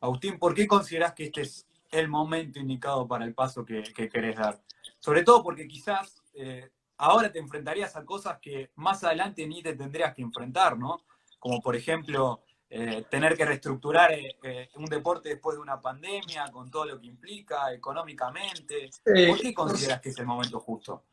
Agustín, 0.00 0.38
¿por 0.38 0.54
qué 0.54 0.66
consideras 0.66 1.14
que 1.14 1.24
este 1.24 1.42
es 1.42 1.66
el 1.94 2.08
momento 2.08 2.58
indicado 2.58 3.06
para 3.06 3.24
el 3.24 3.34
paso 3.34 3.64
que, 3.64 3.82
que 3.82 4.08
querés 4.08 4.36
dar. 4.36 4.60
Sobre 4.98 5.22
todo 5.22 5.42
porque 5.42 5.68
quizás 5.68 6.20
eh, 6.34 6.70
ahora 6.98 7.30
te 7.30 7.38
enfrentarías 7.38 7.96
a 7.96 8.04
cosas 8.04 8.38
que 8.40 8.70
más 8.76 9.04
adelante 9.04 9.46
ni 9.46 9.62
te 9.62 9.74
tendrías 9.74 10.14
que 10.14 10.22
enfrentar, 10.22 10.78
¿no? 10.78 11.04
Como 11.38 11.60
por 11.60 11.76
ejemplo, 11.76 12.42
eh, 12.70 13.04
tener 13.10 13.36
que 13.36 13.44
reestructurar 13.44 14.12
eh, 14.12 14.68
un 14.76 14.86
deporte 14.86 15.28
después 15.28 15.56
de 15.56 15.62
una 15.62 15.80
pandemia, 15.80 16.50
con 16.50 16.70
todo 16.70 16.86
lo 16.86 17.00
que 17.00 17.06
implica 17.06 17.72
económicamente. 17.72 18.90
¿Por 19.04 19.40
qué 19.40 19.54
consideras 19.54 20.00
que 20.00 20.08
es 20.08 20.18
el 20.18 20.26
momento 20.26 20.60
justo? 20.60 21.04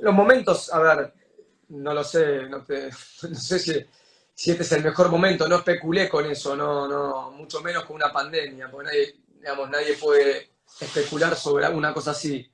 Los 0.00 0.14
momentos, 0.14 0.72
a 0.72 0.78
ver, 0.80 1.14
no 1.68 1.94
lo 1.94 2.04
sé, 2.04 2.48
no, 2.48 2.62
te, 2.62 2.90
no 3.30 3.34
sé 3.34 3.58
si, 3.58 3.72
si, 4.34 4.50
este 4.50 4.62
es 4.62 4.72
el 4.72 4.84
mejor 4.84 5.10
momento, 5.10 5.48
no 5.48 5.56
especulé 5.56 6.08
con 6.08 6.26
eso, 6.26 6.54
no, 6.54 6.86
no, 6.86 7.30
mucho 7.30 7.60
menos 7.60 7.84
con 7.84 7.96
una 7.96 8.12
pandemia, 8.12 8.70
porque 8.70 8.86
nadie, 8.86 9.14
digamos, 9.40 9.70
nadie 9.70 9.94
puede 9.94 10.50
especular 10.80 11.34
sobre 11.36 11.68
una 11.68 11.94
cosa 11.94 12.10
así. 12.10 12.50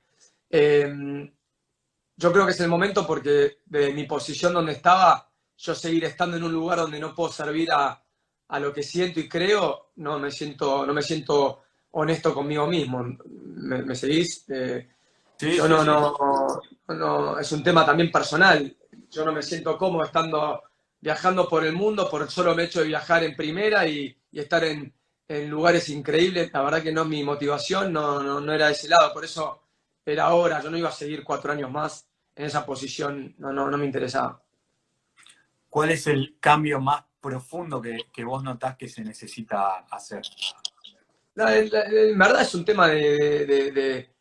Yo 2.15 2.31
creo 2.31 2.45
que 2.45 2.51
es 2.51 2.59
el 2.59 2.67
momento 2.67 3.05
porque 3.05 3.59
de 3.65 3.93
mi 3.93 4.05
posición 4.05 4.53
donde 4.53 4.73
estaba, 4.73 5.29
yo 5.57 5.75
seguir 5.75 6.05
estando 6.05 6.37
en 6.37 6.43
un 6.43 6.53
lugar 6.53 6.79
donde 6.79 6.99
no 6.99 7.13
puedo 7.15 7.31
servir 7.31 7.71
a, 7.71 8.03
a 8.47 8.59
lo 8.59 8.73
que 8.73 8.83
siento 8.83 9.19
y 9.19 9.27
creo, 9.27 9.91
no 9.95 10.19
me 10.19 10.31
siento, 10.31 10.85
no 10.85 10.93
me 10.93 11.01
siento 11.01 11.63
honesto 11.91 12.33
conmigo 12.33 12.67
mismo. 12.67 13.03
¿Me, 13.25 13.81
me 13.81 13.95
seguís? 13.95 14.45
Eh, 14.49 14.87
sí, 15.37 15.55
yo 15.55 15.63
sí, 15.63 15.69
no, 15.69 15.81
sí. 15.81 15.85
no, 15.87 16.95
no, 16.95 17.39
es 17.39 17.51
un 17.51 17.63
tema 17.63 17.85
también 17.85 18.11
personal. 18.11 18.75
Yo 19.09 19.25
no 19.25 19.31
me 19.31 19.41
siento 19.41 19.77
cómodo 19.77 20.05
estando 20.05 20.61
viajando 20.99 21.49
por 21.49 21.65
el 21.65 21.73
mundo 21.73 22.09
por 22.09 22.21
el 22.21 22.29
solo 22.29 22.57
hecho 22.59 22.79
de 22.79 22.87
viajar 22.87 23.23
en 23.23 23.35
primera 23.35 23.85
y, 23.85 24.15
y 24.31 24.39
estar 24.39 24.63
en, 24.63 24.93
en 25.27 25.49
lugares 25.49 25.89
increíbles. 25.89 26.51
La 26.53 26.61
verdad 26.61 26.81
que 26.81 26.91
no, 26.93 27.05
mi 27.05 27.23
motivación 27.23 27.91
no, 27.91 28.23
no, 28.23 28.39
no, 28.39 28.53
era 28.53 28.67
de 28.67 28.73
ese 28.73 28.87
lado, 28.87 29.13
por 29.13 29.25
eso 29.25 29.62
era 30.05 30.25
ahora. 30.25 30.61
Yo 30.61 30.69
no 30.69 30.77
iba 30.77 30.89
a 30.89 30.93
seguir 30.93 31.23
cuatro 31.23 31.51
años 31.51 31.71
más 31.71 32.07
en 32.35 32.45
esa 32.45 32.65
posición, 32.65 33.35
no, 33.37 33.53
no, 33.53 33.69
no 33.69 33.77
me 33.77 33.85
interesaba. 33.85 34.41
¿Cuál 35.69 35.91
es 35.91 36.07
el 36.07 36.37
cambio 36.39 36.79
más 36.79 37.03
profundo 37.19 37.81
que, 37.81 38.05
que 38.11 38.23
vos 38.23 38.43
notás 38.43 38.75
que 38.75 38.87
se 38.87 39.03
necesita 39.03 39.85
hacer? 39.89 40.21
La, 41.35 41.45
la, 41.45 41.85
en 41.85 42.17
verdad 42.17 42.41
es 42.41 42.53
un 42.55 42.65
tema 42.65 42.87
de, 42.87 43.45
de, 43.45 43.71
de 43.71 44.15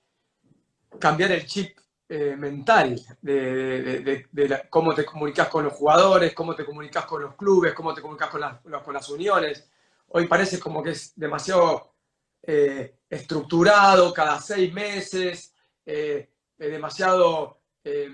cambiar 0.98 1.32
el 1.32 1.46
chip 1.46 1.78
eh, 2.08 2.36
mental, 2.36 3.00
de, 3.20 4.26
la, 4.32 4.68
cómo 4.68 4.94
te 4.94 5.04
comunicas 5.04 5.48
con 5.48 5.64
los 5.64 5.72
jugadores, 5.72 6.34
cómo 6.34 6.54
te 6.54 6.64
comunicas 6.64 7.06
con 7.06 7.22
los 7.22 7.34
clubes, 7.34 7.74
cómo 7.74 7.94
te 7.94 8.02
comunicas 8.02 8.28
con, 8.28 8.40
las, 8.40 8.60
con 8.82 8.94
las 8.94 9.08
uniones 9.08 9.68
hoy 10.14 10.26
parece 10.26 10.58
como 10.58 10.82
que 10.82 10.90
es 10.90 11.12
demasiado 11.16 11.94
eh, 12.42 12.98
estructurado, 13.08 14.12
cada 14.12 14.40
seis 14.40 14.72
meses, 14.72 15.51
eh, 15.84 16.28
demasiado, 16.56 17.60
eh, 17.84 18.08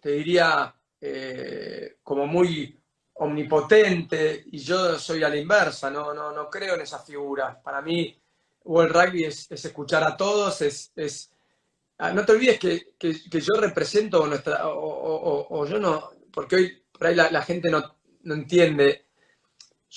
te 0.00 0.10
diría, 0.10 0.74
eh, 1.00 1.98
como 2.02 2.26
muy 2.26 2.78
omnipotente, 3.14 4.44
y 4.46 4.58
yo 4.58 4.98
soy 4.98 5.22
a 5.22 5.28
la 5.28 5.36
inversa, 5.36 5.90
no, 5.90 6.12
no, 6.12 6.32
no 6.32 6.50
creo 6.50 6.74
en 6.74 6.82
esa 6.82 6.98
figura. 6.98 7.60
Para 7.62 7.80
mí, 7.82 8.20
World 8.64 8.92
Rugby 8.92 9.24
es, 9.24 9.50
es 9.50 9.64
escuchar 9.64 10.04
a 10.04 10.16
todos, 10.16 10.60
es, 10.62 10.92
es... 10.96 11.30
Ah, 11.98 12.12
no 12.12 12.26
te 12.26 12.32
olvides 12.32 12.58
que, 12.58 12.94
que, 12.98 13.40
yo 13.40 13.54
represento 13.58 14.26
nuestra, 14.26 14.68
o, 14.68 14.78
o, 14.78 15.58
o, 15.60 15.66
yo 15.66 15.78
no, 15.78 16.10
porque 16.30 16.56
hoy 16.56 16.84
por 16.92 17.06
ahí 17.06 17.14
la, 17.14 17.30
la 17.30 17.40
gente 17.42 17.70
no, 17.70 17.96
no 18.22 18.34
entiende 18.34 19.06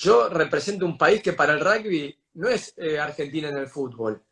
yo 0.00 0.28
represento 0.28 0.86
un 0.86 0.96
país 0.96 1.22
que 1.22 1.34
para 1.34 1.52
el 1.52 1.60
rugby 1.60 2.16
no 2.34 2.48
es 2.48 2.72
eh, 2.76 2.98
Argentina 2.98 3.48
en 3.48 3.58
el 3.58 3.68
fútbol. 3.68 4.22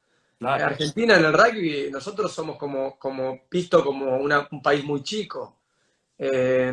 Argentina 0.41 1.17
en 1.17 1.25
el 1.25 1.33
rugby, 1.33 1.91
nosotros 1.91 2.33
somos 2.33 2.57
como, 2.57 2.99
como 2.99 3.43
visto 3.51 3.85
como 3.85 4.17
un 4.17 4.63
país 4.63 4.85
muy 4.85 5.03
chico, 5.03 5.59
eh, 6.17 6.73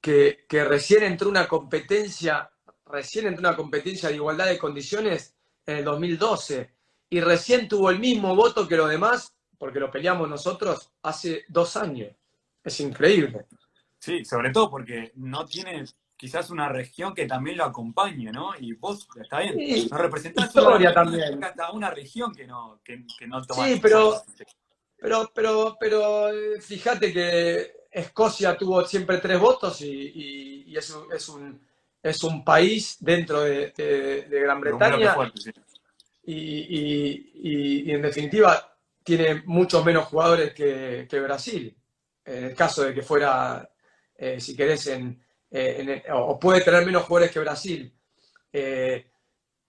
que, 0.00 0.44
que, 0.48 0.64
recién 0.64 1.04
entró 1.04 1.28
una 1.28 1.46
competencia, 1.46 2.50
recién 2.86 3.26
entró 3.26 3.48
una 3.48 3.56
competencia 3.56 4.08
de 4.08 4.16
igualdad 4.16 4.46
de 4.46 4.58
condiciones 4.58 5.34
en 5.66 5.78
el 5.78 5.84
2012 5.84 6.74
y 7.10 7.20
recién 7.20 7.68
tuvo 7.68 7.90
el 7.90 8.00
mismo 8.00 8.34
voto 8.34 8.66
que 8.66 8.76
los 8.76 8.90
demás, 8.90 9.34
porque 9.56 9.80
lo 9.80 9.90
peleamos 9.90 10.28
nosotros 10.28 10.90
hace 11.02 11.44
dos 11.48 11.76
años. 11.76 12.12
Es 12.62 12.80
increíble. 12.80 13.46
Sí, 13.98 14.24
sobre 14.24 14.50
todo 14.50 14.70
porque 14.70 15.12
no 15.14 15.46
tiene 15.46 15.84
quizás 16.16 16.50
una 16.50 16.68
región 16.68 17.14
que 17.14 17.26
también 17.26 17.58
lo 17.58 17.64
acompañe, 17.64 18.30
¿no? 18.30 18.52
Y 18.58 18.72
vos, 18.74 19.08
está 19.20 19.40
bien, 19.40 19.54
sí, 19.56 19.88
no 19.90 19.98
representás 19.98 20.52
también. 20.52 21.44
hasta 21.44 21.72
una 21.72 21.90
región 21.90 22.34
que 22.34 22.46
no, 22.46 22.80
que, 22.84 23.04
no 23.26 23.44
toma. 23.44 23.66
Sí, 23.66 23.78
pero, 23.80 24.22
pero, 24.98 25.30
pero, 25.34 25.76
pero 25.78 26.28
eh, 26.28 26.60
fíjate 26.60 27.12
que 27.12 27.84
Escocia 27.90 28.56
tuvo 28.56 28.84
siempre 28.84 29.18
tres 29.18 29.38
votos 29.38 29.80
y, 29.80 30.64
y, 30.66 30.76
es, 30.76 30.90
un, 30.90 31.60
es, 32.02 32.24
un, 32.24 32.44
país 32.44 32.96
dentro 33.00 33.42
de, 33.42 34.26
Gran 34.28 34.60
Bretaña. 34.60 35.16
y, 36.24 37.90
en 37.90 38.02
definitiva 38.02 38.70
tiene 39.04 39.42
muchos 39.44 39.84
menos 39.84 40.06
jugadores 40.06 40.54
que, 40.54 41.20
Brasil. 41.20 41.76
En 42.24 42.44
el 42.44 42.54
caso 42.54 42.82
de 42.84 42.94
que 42.94 43.02
fuera, 43.02 43.70
eh, 44.16 44.40
si 44.40 44.56
querés, 44.56 44.86
en, 44.86 45.22
eh, 45.56 46.02
o 46.12 46.36
puede 46.38 46.62
tener 46.62 46.84
menos 46.84 47.04
jugadores 47.04 47.32
que 47.32 47.38
Brasil. 47.38 47.94
Eh, 48.52 49.06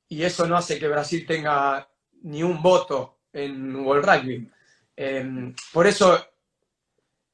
y 0.10 0.24
eso 0.24 0.48
no 0.48 0.58
hace 0.58 0.80
que 0.80 0.88
Brasil 0.88 1.26
tenga 1.28 1.88
ni 2.24 2.42
un 2.42 2.60
voto 2.60 3.20
en 3.32 3.76
World 3.76 4.04
Rugby. 4.04 4.52
Em, 4.96 5.54
por 5.72 5.86
eso, 5.86 6.26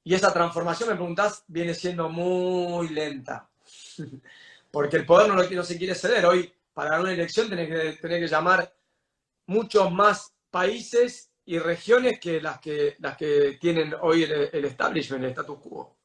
y 0.04 0.14
esa 0.14 0.34
transformación, 0.34 0.90
me 0.90 0.96
preguntás, 0.96 1.46
viene 1.48 1.74
siendo 1.74 2.10
muy 2.10 2.90
lenta. 2.90 3.50
Porque 4.72 4.98
el 4.98 5.06
poder 5.06 5.30
no, 5.30 5.36
lo, 5.36 5.64
se 5.64 5.78
quiere 5.78 5.96
ceder. 5.96 6.26
Hoy, 6.26 6.54
para 6.74 7.00
una 7.00 7.14
elección, 7.14 7.50
tenés 7.50 7.98
que, 8.00 8.08
que 8.08 8.28
llamar 8.28 8.74
muchos 9.46 9.90
más 9.94 10.34
países 10.50 11.32
y 11.46 11.58
regiones 11.58 12.20
que 12.20 12.42
las 12.42 12.60
que, 12.60 12.98
las 13.00 13.16
que 13.16 13.58
tienen 13.62 13.94
hoy 14.02 14.24
el, 14.24 14.50
el 14.52 14.66
establishment, 14.66 15.24
el 15.24 15.30
status 15.32 15.60
quo. 15.60 16.01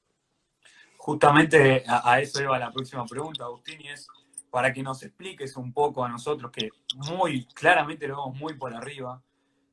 Justamente 1.07 1.85
a, 1.87 2.21
eso 2.21 2.43
iba 2.43 2.59
la 2.59 2.73
próxima 2.73 3.07
pregunta, 3.07 3.45
Agustín, 3.45 3.81
y 3.81 3.91
es 3.91 4.09
para 4.51 4.73
que 4.73 4.83
nos 4.83 5.05
expliques 5.05 5.57
un 5.57 5.73
poco 5.73 6.05
a 6.05 6.09
nosotros, 6.09 6.51
que 6.51 6.69
muy 6.97 7.47
claramente 7.55 8.09
lo 8.09 8.17
vemos 8.17 8.37
muy 8.37 8.55
por 8.55 8.75
arriba, 8.75 9.23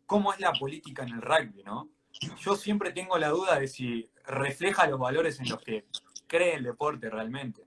cómo 0.06 0.32
es 0.32 0.40
la 0.40 0.54
política 0.54 1.02
en 1.02 1.10
el 1.10 1.24
rugby, 1.24 1.64
¿no? 1.64 1.90
Yo 2.38 2.56
siempre 2.56 2.92
tengo 2.92 3.18
la 3.18 3.30
duda 3.30 3.60
de 3.60 3.68
si 3.68 4.08
refleja 4.26 4.86
los 4.86 5.00
valores 5.00 5.40
en 5.40 5.50
los 5.50 5.58
que 5.58 5.88
cree 6.28 6.54
el 6.54 6.66
deporte 6.66 7.10
realmente. 7.10 7.66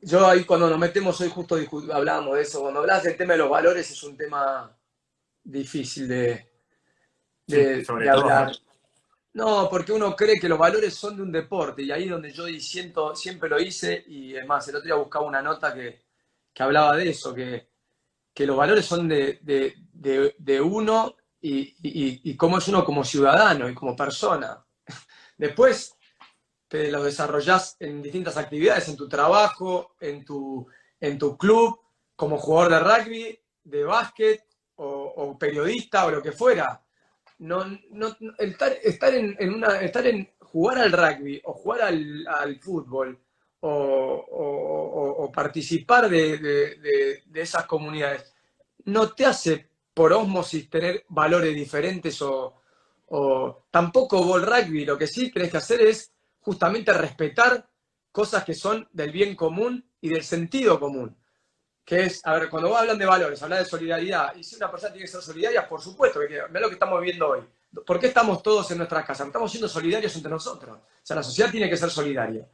Yo 0.00 0.26
ahí 0.26 0.44
cuando 0.44 0.70
nos 0.70 0.78
metemos 0.78 1.20
hoy 1.20 1.28
justo 1.28 1.58
hablábamos 1.92 2.36
de 2.36 2.40
eso, 2.40 2.62
cuando 2.62 2.80
hablas 2.80 3.02
del 3.02 3.18
tema 3.18 3.34
de 3.34 3.40
los 3.40 3.50
valores 3.50 3.90
es 3.90 4.02
un 4.02 4.16
tema 4.16 4.74
difícil 5.44 6.08
de, 6.08 6.50
de, 7.46 7.84
hablar. 8.08 8.46
No, 8.46 8.65
porque 9.70 9.92
uno 9.92 10.16
cree 10.16 10.40
que 10.40 10.48
los 10.48 10.58
valores 10.58 10.94
son 10.94 11.16
de 11.16 11.22
un 11.22 11.30
deporte 11.30 11.82
y 11.82 11.90
ahí 11.90 12.04
es 12.04 12.10
donde 12.10 12.32
yo 12.32 12.46
siento, 12.58 13.14
siempre 13.14 13.50
lo 13.50 13.60
hice 13.60 14.02
y 14.06 14.34
además 14.34 14.66
el 14.68 14.76
otro 14.76 14.86
día 14.86 14.94
buscaba 14.94 15.26
una 15.26 15.42
nota 15.42 15.74
que, 15.74 16.04
hablaba 16.58 16.96
de 16.96 17.10
eso, 17.10 17.34
que, 17.34 17.68
los 18.46 18.56
valores 18.56 18.86
son 18.86 19.08
de, 19.08 20.60
uno 20.64 21.16
y, 21.40 22.36
cómo 22.36 22.58
es 22.58 22.68
uno 22.68 22.84
como 22.84 23.04
ciudadano 23.04 23.68
y 23.68 23.74
como 23.74 23.94
persona. 23.94 24.64
Después 25.36 25.94
te 26.66 26.90
los 26.90 27.04
desarrollas 27.04 27.76
en 27.78 28.00
distintas 28.00 28.38
actividades, 28.38 28.88
en 28.88 28.96
tu 28.96 29.06
trabajo, 29.06 29.96
en 30.00 30.24
tu, 30.24 30.66
en 30.98 31.18
tu 31.18 31.36
club, 31.36 31.78
como 32.14 32.38
jugador 32.38 32.72
de 32.72 32.80
rugby, 32.80 33.40
de 33.64 33.84
básquet 33.84 34.46
o 34.76 35.36
periodista 35.38 36.06
o 36.06 36.10
lo 36.10 36.22
que 36.22 36.32
fuera 36.32 36.85
no, 37.38 37.64
no, 37.90 38.16
estar, 38.38 38.72
estar, 38.82 39.14
en, 39.14 39.36
una, 39.54 39.80
estar 39.80 40.06
en 40.06 40.30
jugar 40.40 40.78
al 40.78 40.92
rugby 40.92 41.40
o 41.44 41.52
jugar 41.52 41.82
al, 41.82 42.60
fútbol 42.60 43.18
o, 43.60 45.30
participar 45.34 46.08
de, 46.08 47.22
esas 47.34 47.66
comunidades 47.66 48.34
no 48.84 49.12
te 49.12 49.26
hace 49.26 49.68
por 49.92 50.12
osmosis 50.12 50.70
tener 50.70 51.04
valores 51.08 51.54
diferentes 51.54 52.20
o, 52.22 52.62
tampoco 53.70 54.24
bol 54.24 54.42
rugby. 54.42 54.84
Lo 54.84 54.98
que 54.98 55.06
sí 55.06 55.30
tienes 55.30 55.50
que 55.50 55.58
hacer 55.58 55.80
es 55.82 56.12
justamente 56.40 56.92
respetar 56.92 57.68
cosas 58.10 58.44
que 58.44 58.54
son 58.54 58.88
del 58.92 59.12
bien 59.12 59.36
común 59.36 59.84
y 60.00 60.08
del 60.08 60.22
sentido 60.22 60.80
común 60.80 61.16
que 61.86 62.02
es, 62.02 62.20
a 62.26 62.34
ver, 62.34 62.50
cuando 62.50 62.76
hablan 62.76 62.98
de 62.98 63.06
valores, 63.06 63.40
hablan 63.44 63.60
de 63.60 63.64
solidaridad, 63.64 64.34
y 64.34 64.42
si 64.42 64.56
una 64.56 64.68
persona 64.68 64.92
tiene 64.92 65.06
que 65.06 65.12
ser 65.12 65.22
solidaria, 65.22 65.68
por 65.68 65.80
supuesto, 65.80 66.18
que 66.18 66.42
ve 66.50 66.60
lo 66.60 66.66
que 66.66 66.74
estamos 66.74 67.00
viendo 67.00 67.28
hoy. 67.28 67.40
¿Por 67.86 68.00
qué 68.00 68.08
estamos 68.08 68.42
todos 68.42 68.68
en 68.72 68.78
nuestras 68.78 69.04
casas? 69.04 69.28
Estamos 69.28 69.48
siendo 69.48 69.68
solidarios 69.68 70.14
entre 70.16 70.30
nosotros. 70.30 70.76
O 70.76 71.00
sea, 71.00 71.14
la 71.14 71.22
sociedad 71.22 71.48
tiene 71.48 71.70
que 71.70 71.76
ser 71.76 71.88
solidaria. 71.90 72.44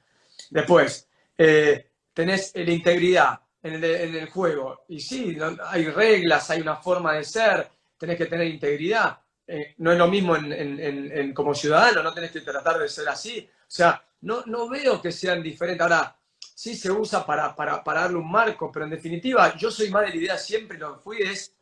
Después, 0.51 1.09
eh, 1.39 1.93
tenés 2.13 2.53
la 2.55 2.71
integridad 2.71 3.41
en 3.63 3.83
el, 3.83 4.29
juego. 4.29 4.85
Y 4.89 5.01
sí, 5.01 5.39
hay 5.65 5.87
reglas, 5.87 6.51
hay 6.51 6.61
una 6.61 6.77
forma 6.77 7.15
de 7.15 7.25
ser, 7.25 7.71
tenés 7.97 8.19
que 8.19 8.27
tener 8.27 8.47
integridad. 8.47 9.19
Eh, 9.47 9.77
no 9.79 9.93
es 9.93 9.99
lo 9.99 10.09
mismo 10.09 10.37
en, 10.37 11.33
como 11.33 11.55
ciudadano, 11.55 12.03
no 12.03 12.13
tenés 12.13 12.33
que 12.33 12.43
tratar 12.43 12.79
de 12.79 12.89
ser 12.89 13.09
así. 13.09 13.49
O 13.61 13.65
sea, 13.67 14.05
no, 14.21 14.43
no 14.45 14.69
veo 14.69 15.01
que 15.01 15.11
sean 15.11 15.43
diferentes. 15.43 15.81
Ahora, 15.81 16.15
sí 16.63 16.77
se 16.77 16.93
usa 16.93 17.27
para, 17.27 17.53
darle 17.85 18.19
un 18.19 18.31
marco, 18.31 18.71
pero 18.71 18.85
en 18.85 18.93
definitiva 18.93 19.57
yo 19.57 19.69
soy 19.69 19.91
más 19.91 20.03
de 20.03 20.11
la 20.11 20.17
idea, 20.17 20.39
siempre 20.39 20.79
lo 20.79 20.97
fui, 20.97 21.21
es 21.21 21.57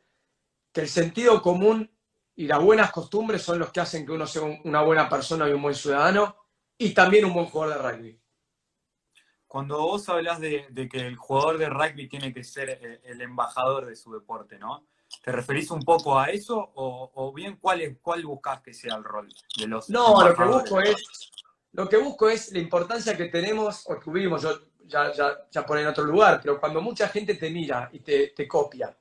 que 0.70 0.82
el 0.82 0.90
sentido 0.90 1.40
común 1.40 1.90
y 2.36 2.46
las 2.46 2.62
buenas 2.62 2.92
costumbres 2.92 3.40
son 3.40 3.58
los 3.58 3.72
que 3.72 3.80
hacen 3.80 4.04
que 4.04 4.12
uno 4.12 4.26
sea 4.26 4.42
una 4.42 4.82
buena 4.82 5.08
persona 5.08 5.48
y 5.48 5.52
un 5.52 5.62
buen 5.62 5.74
ciudadano 5.74 6.36
y 6.76 6.92
también 6.92 7.24
un 7.24 7.32
buen 7.32 7.46
jugador 7.46 7.76
de 7.78 7.90
rugby. 7.90 8.20
Cuando 9.46 9.80
vos 9.80 10.06
hablas 10.10 10.38
de, 10.38 10.68
que 10.92 10.98
el 10.98 11.16
jugador 11.16 11.56
de 11.56 11.70
rugby 11.70 12.06
tiene 12.06 12.34
que 12.34 12.44
ser 12.44 12.68
eh, 12.68 13.00
el 13.04 13.22
embajador 13.22 13.86
de 13.86 13.96
su 13.96 14.12
deporte, 14.12 14.58
¿no? 14.58 14.86
¿Te 15.24 15.32
referís 15.32 15.70
un 15.70 15.80
poco 15.80 16.18
a 16.18 16.26
eso 16.26 16.72
o, 16.74 17.32
bien 17.32 17.56
cuál, 17.56 17.80
es, 17.80 17.96
cuál 18.02 18.26
buscas 18.26 18.60
que 18.60 18.74
sea 18.74 18.96
el 18.96 19.04
rol 19.04 19.32
de 19.56 19.66
los 19.66 19.88
No, 19.88 20.28
lo 20.28 20.34
que 20.36 20.44
busco 20.44 20.78
es 20.78 21.30
lo 21.72 21.88
que 21.88 21.96
busco 21.98 22.28
es 22.28 22.52
la 22.52 22.58
importancia 22.58 23.16
que 23.16 23.26
tenemos 23.26 23.84
o 23.88 23.96
tuvimos. 23.98 24.42
Yo 24.42 24.69
ya, 24.90 25.12
ya, 25.12 25.46
ya 25.50 25.64
en 25.68 25.86
otro 25.86 26.04
lugar, 26.04 26.40
pero 26.42 26.60
cuando 26.60 26.80
mucha 26.82 27.08
gente 27.08 27.34
te 27.36 27.50
mira 27.50 27.88
y 27.92 28.00
te, 28.00 28.48
copia, 28.48 28.94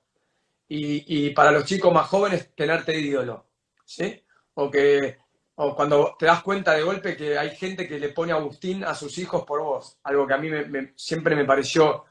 y, 0.68 1.32
para 1.32 1.52
los 1.52 1.66
chicos 1.66 1.92
más 1.92 2.08
jóvenes, 2.08 2.54
tenerte 2.56 2.92
de 2.92 3.00
ídolo, 3.00 3.46
¿sí? 3.84 4.22
O 4.54 4.70
que 4.70 5.18
o 5.62 5.76
cuando 5.76 6.16
te 6.18 6.26
das 6.26 6.42
cuenta 6.42 6.74
de 6.74 6.84
golpe 6.84 7.18
que 7.18 7.38
hay 7.38 7.54
gente 7.54 7.86
que 7.86 8.00
le 8.00 8.10
pone 8.10 8.32
a 8.32 8.36
Agustín 8.36 8.86
a 8.86 8.96
sus 8.96 9.18
hijos 9.18 9.44
por 9.44 9.62
vos, 9.62 9.98
algo 10.04 10.26
que 10.26 10.34
a 10.34 10.38
mí 10.38 10.50
siempre 10.96 11.36
me 11.36 11.44
pareció, 11.44 12.06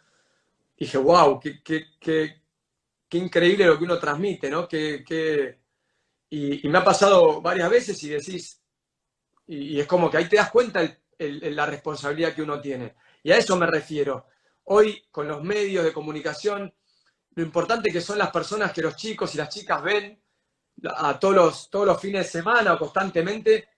dije, 0.76 0.98
wow, 0.98 1.40
qué, 1.40 1.62
qué, 1.98 2.42
increíble 3.12 3.64
lo 3.64 3.78
que 3.78 3.84
uno 3.84 3.98
transmite, 3.98 4.50
¿no? 4.50 4.68
Que, 4.68 5.58
y, 6.28 6.68
me 6.68 6.78
ha 6.78 6.84
pasado 6.84 7.40
varias 7.40 7.70
veces 7.70 8.02
y 8.02 8.10
decís, 8.10 8.60
y, 9.46 9.80
es 9.80 9.86
como 9.86 10.10
que 10.10 10.18
ahí 10.18 10.28
te 10.28 10.36
das 10.36 10.50
cuenta 10.50 10.82
la 11.18 11.64
responsabilidad 11.64 12.34
que 12.34 12.42
uno 12.42 12.60
tiene. 12.60 12.96
Y 13.22 13.32
a 13.32 13.38
eso 13.38 13.56
me 13.56 13.66
refiero. 13.66 14.26
Hoy, 14.64 15.04
con 15.10 15.26
los 15.28 15.42
medios 15.42 15.84
de 15.84 15.92
comunicación, 15.92 16.72
lo 17.34 17.42
importante 17.42 17.90
que 17.90 18.00
son 18.00 18.18
las 18.18 18.30
personas 18.30 18.72
que 18.72 18.82
los 18.82 18.96
chicos 18.96 19.34
y 19.34 19.38
las 19.38 19.48
chicas 19.48 19.82
ven 19.82 20.20
a 20.84 21.18
todos 21.18 21.34
los, 21.34 21.70
todos 21.70 21.86
los 21.86 22.00
fines 22.00 22.26
de 22.26 22.40
semana 22.40 22.74
o 22.74 22.78
constantemente 22.78 23.68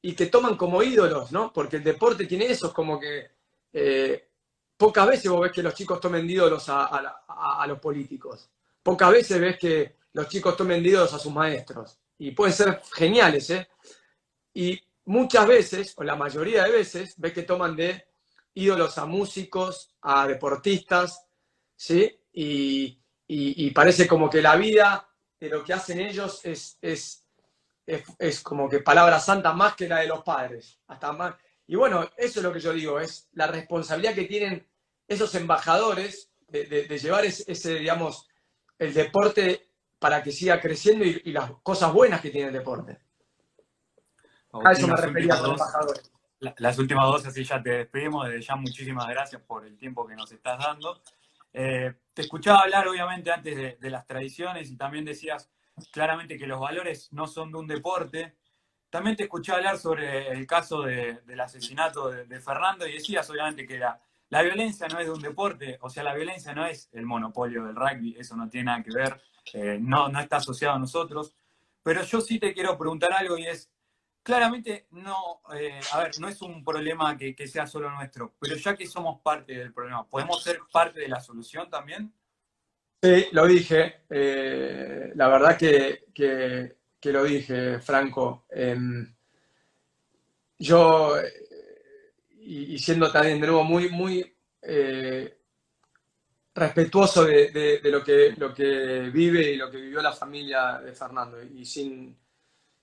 y 0.00 0.14
que 0.14 0.26
toman 0.26 0.56
como 0.56 0.82
ídolos, 0.82 1.32
¿no? 1.32 1.52
Porque 1.52 1.76
el 1.76 1.84
deporte 1.84 2.26
tiene 2.26 2.46
eso, 2.46 2.68
es 2.68 2.72
como 2.72 2.98
que 2.98 3.30
eh, 3.72 4.28
pocas 4.76 5.06
veces 5.06 5.30
vos 5.30 5.40
ves 5.40 5.52
que 5.52 5.62
los 5.62 5.74
chicos 5.74 6.00
tomen 6.00 6.28
ídolos 6.28 6.68
a, 6.68 6.86
a, 6.86 7.66
los 7.66 7.78
políticos. 7.80 8.48
Pocas 8.82 9.10
veces 9.10 9.40
ves 9.40 9.58
que 9.58 9.96
los 10.12 10.28
chicos 10.28 10.56
tomen 10.56 10.84
ídolos 10.84 11.12
a 11.12 11.18
sus 11.18 11.32
maestros. 11.32 11.98
Y 12.18 12.30
pueden 12.32 12.54
ser 12.54 12.80
geniales, 12.94 13.50
¿eh? 13.50 13.68
Y 14.54 14.80
muchas 15.04 15.46
veces, 15.46 15.94
o 15.96 16.04
la 16.04 16.16
mayoría 16.16 16.64
de 16.64 16.72
veces, 16.72 17.14
ves 17.16 17.32
que 17.32 17.42
toman 17.42 17.76
de 17.76 18.06
ídolos 18.58 18.98
a 18.98 19.06
músicos, 19.06 19.94
a 20.02 20.26
deportistas, 20.26 21.26
¿sí? 21.76 22.20
Y, 22.32 23.70
parece 23.70 24.08
como 24.08 24.28
que 24.28 24.42
la 24.42 24.56
vida 24.56 25.08
de 25.38 25.48
lo 25.48 25.62
que 25.62 25.72
hacen 25.72 26.00
ellos 26.00 26.40
es, 26.44 26.76
es, 26.82 27.24
es, 27.86 28.40
como 28.40 28.68
que 28.68 28.80
palabra 28.80 29.20
santa 29.20 29.52
más 29.52 29.76
que 29.76 29.88
la 29.88 30.00
de 30.00 30.08
los 30.08 30.24
padres. 30.24 30.80
Hasta 30.88 31.12
más. 31.12 31.36
Y 31.68 31.76
bueno, 31.76 32.10
eso 32.16 32.40
es 32.40 32.42
lo 32.42 32.52
que 32.52 32.60
yo 32.60 32.72
digo, 32.72 32.98
es 32.98 33.28
la 33.32 33.46
responsabilidad 33.46 34.14
que 34.14 34.24
tienen 34.24 34.66
esos 35.06 35.32
embajadores 35.36 36.32
de, 36.48 36.98
llevar 36.98 37.24
ese, 37.26 37.74
digamos, 37.74 38.26
el 38.78 38.92
deporte 38.92 39.70
para 39.98 40.22
que 40.22 40.32
siga 40.32 40.60
creciendo 40.60 41.04
y, 41.04 41.22
y 41.26 41.32
las 41.32 41.52
cosas 41.62 41.92
buenas 41.92 42.20
que 42.20 42.30
tiene 42.30 42.48
el 42.48 42.54
deporte. 42.54 42.98
A 44.64 44.72
eso 44.72 44.88
me 44.88 44.96
refería 44.96 45.38
con 45.38 45.50
embajadores. 45.52 46.10
Las 46.40 46.78
últimas 46.78 47.06
dos, 47.06 47.26
así 47.26 47.44
ya 47.44 47.62
te 47.62 47.70
despedimos. 47.70 48.26
Desde 48.26 48.42
ya, 48.42 48.56
muchísimas 48.56 49.08
gracias 49.08 49.42
por 49.42 49.66
el 49.66 49.76
tiempo 49.76 50.06
que 50.06 50.14
nos 50.14 50.30
estás 50.30 50.58
dando. 50.58 51.02
Eh, 51.52 51.94
te 52.14 52.22
escuchaba 52.22 52.60
hablar, 52.60 52.86
obviamente, 52.86 53.32
antes 53.32 53.80
de, 53.80 53.90
las 53.90 54.06
tradiciones 54.06 54.70
y 54.70 54.76
también 54.76 55.04
decías 55.04 55.50
claramente 55.90 56.38
que 56.38 56.46
los 56.46 56.60
valores 56.60 57.12
no 57.12 57.26
son 57.26 57.50
de 57.50 57.58
un 57.58 57.66
deporte. 57.66 58.36
También 58.90 59.16
te 59.16 59.24
escuché 59.24 59.52
hablar 59.52 59.78
sobre 59.78 60.28
el 60.28 60.46
caso 60.46 60.82
del 60.82 61.40
asesinato 61.40 62.10
de, 62.10 62.40
Fernando 62.40 62.86
y 62.86 62.92
decías, 62.92 63.28
obviamente, 63.30 63.66
que 63.66 63.78
la, 63.78 64.00
la 64.30 64.42
violencia 64.42 64.86
no 64.88 65.00
es 65.00 65.06
de 65.06 65.12
un 65.12 65.20
deporte, 65.20 65.78
o 65.80 65.90
sea, 65.90 66.02
la 66.02 66.14
violencia 66.14 66.54
no 66.54 66.66
es 66.66 66.88
el 66.92 67.04
monopolio 67.04 67.64
del 67.64 67.76
rugby, 67.76 68.16
eso 68.18 68.36
no 68.36 68.48
tiene 68.48 68.66
nada 68.66 68.82
que 68.82 68.94
ver, 68.94 69.20
eh, 69.54 69.78
no, 69.80 70.08
no 70.08 70.20
está 70.20 70.36
asociado 70.36 70.76
a 70.76 70.78
nosotros. 70.78 71.34
Pero 71.82 72.02
yo 72.02 72.20
sí 72.20 72.38
te 72.38 72.52
quiero 72.52 72.76
preguntar 72.76 73.12
algo 73.12 73.38
y 73.38 73.46
es, 73.46 73.70
claramente 74.22 74.86
no, 74.90 75.40
eh, 75.54 75.80
a 75.92 76.02
ver, 76.02 76.20
no 76.20 76.28
es 76.28 76.40
un 76.42 76.64
problema 76.64 77.16
que, 77.16 77.34
sea 77.46 77.66
solo 77.66 77.90
nuestro, 77.90 78.34
pero 78.38 78.56
ya 78.56 78.76
que 78.76 78.86
somos 78.86 79.20
parte 79.22 79.54
del 79.54 79.72
problema, 79.72 80.06
¿podemos 80.06 80.42
ser 80.42 80.60
parte 80.70 81.00
de 81.00 81.08
la 81.08 81.20
solución 81.20 81.70
también? 81.70 82.12
Sí, 83.02 83.26
lo 83.32 83.46
dije. 83.46 84.02
Eh, 84.10 85.12
la 85.14 85.28
verdad 85.28 85.56
que, 85.56 86.76
lo 87.02 87.24
dije, 87.24 87.78
Franco. 87.78 88.44
Em, 88.50 89.14
yo, 90.58 91.14
y, 92.40 92.78
siendo 92.78 93.10
también 93.12 93.40
de 93.40 93.46
nuevo 93.46 93.62
muy, 93.62 93.88
muy 93.88 94.36
eh, 94.62 95.38
respetuoso 96.54 97.24
de, 97.24 97.80
lo, 97.84 98.02
que, 98.02 98.34
lo 98.36 98.52
que 98.52 99.10
vive 99.12 99.52
y 99.52 99.56
lo 99.56 99.70
que 99.70 99.78
vivió 99.78 100.02
la 100.02 100.12
familia 100.12 100.80
de 100.80 100.92
Fernando, 100.92 101.40
y 101.42 101.64
sin 101.64 102.16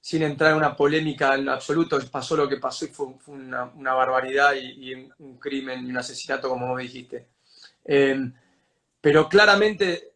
sin 0.06 0.22
entrar 0.22 0.51
en 0.51 0.58
una 0.58 0.78
polémica 0.78 1.34
en 1.34 1.49
absoluto, 1.49 1.97
pasó 2.12 2.38
lo 2.38 2.47
que 2.47 2.58
pasó 2.58 2.86
y 2.86 2.89
fue, 2.89 3.08
una, 3.26 3.93
barbaridad 3.95 4.53
y, 4.53 4.93
un 5.18 5.39
crimen 5.39 5.84
y 5.84 5.89
un 5.89 5.97
asesinato, 5.97 6.47
como 6.47 6.68
vos 6.68 6.80
dijiste. 6.80 7.30
Em, 7.84 8.32
pero 9.01 9.28
claramente 9.28 10.14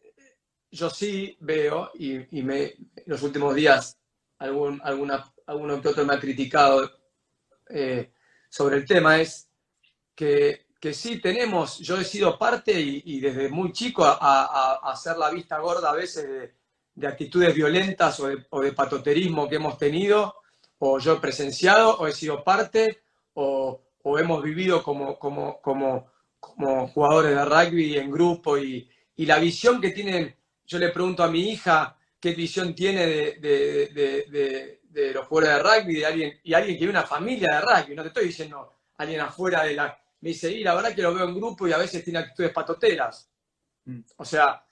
yo 0.70 0.90
sí 0.90 1.36
veo, 1.40 1.90
y, 1.94 2.20
me, 2.40 2.66
en 2.66 3.04
los 3.06 3.20
últimos 3.24 3.52
días 3.52 3.98
algún, 4.38 4.80
alguna, 4.84 5.28
alguno 5.46 5.82
que 5.82 5.88
otro 5.88 6.04
me 6.04 6.14
ha 6.14 6.20
criticado 6.20 6.88
eh, 7.68 8.12
sobre 8.48 8.76
el 8.76 8.86
tema, 8.86 9.20
es 9.20 9.50
que, 10.14 10.66
que, 10.80 10.94
sí 10.94 11.20
tenemos, 11.20 11.78
yo 11.80 11.98
he 11.98 12.04
sido 12.04 12.38
parte 12.38 12.80
y, 12.80 13.18
desde 13.18 13.48
muy 13.48 13.72
chico 13.72 14.04
a, 14.04 14.16
a 14.20 14.92
hacer 14.92 15.16
la 15.16 15.30
vista 15.30 15.58
gorda 15.58 15.90
a 15.90 15.96
veces 15.96 16.28
de 16.28 16.59
de 17.00 17.06
actitudes 17.06 17.54
violentas 17.54 18.20
o 18.20 18.28
de, 18.60 18.72
patoterismo 18.72 19.48
que 19.48 19.56
hemos 19.56 19.78
tenido, 19.78 20.36
o 20.78 20.98
yo 20.98 21.14
he 21.14 21.20
presenciado, 21.20 21.96
o 21.96 22.06
he 22.06 22.12
sido 22.12 22.44
parte, 22.44 23.02
o, 23.34 23.80
hemos 24.18 24.42
vivido 24.42 24.82
como, 24.82 25.18
como, 25.18 25.60
como, 25.62 26.12
como, 26.38 26.88
jugadores 26.88 27.34
de 27.34 27.44
rugby 27.44 27.96
en 27.96 28.10
grupo 28.10 28.58
y, 28.58 28.88
la 29.16 29.38
visión 29.38 29.80
que 29.80 29.90
tienen, 29.90 30.34
yo 30.66 30.78
le 30.78 30.88
pregunto 30.88 31.22
a 31.22 31.30
mi 31.30 31.50
hija 31.50 31.94
qué 32.18 32.32
visión 32.32 32.74
tiene 32.74 33.06
de, 33.06 34.80
los 35.14 35.26
jugadores 35.26 35.56
de 35.56 35.62
rugby 35.62 35.94
de 35.96 36.06
alguien, 36.06 36.40
y 36.42 36.54
alguien 36.54 36.74
que 36.74 36.78
tiene 36.78 36.98
una 36.98 37.06
familia 37.06 37.48
de 37.52 37.60
rugby, 37.60 37.94
no 37.94 38.02
te 38.02 38.08
estoy 38.08 38.26
diciendo 38.26 38.72
alguien 38.98 39.20
afuera 39.20 39.64
de 39.64 39.74
la... 39.74 39.98
Me 40.20 40.30
dice, 40.30 40.50
y 40.50 40.62
la 40.62 40.74
verdad 40.74 40.94
que 40.94 41.02
lo 41.02 41.14
veo 41.14 41.24
en 41.26 41.34
grupo 41.34 41.66
y 41.66 41.72
a 41.72 41.78
veces 41.78 42.04
tiene 42.04 42.18
actitudes 42.18 42.52
patoteras. 42.52 43.30
Mm. 43.86 44.00
O 44.16 44.24
sea, 44.24 44.62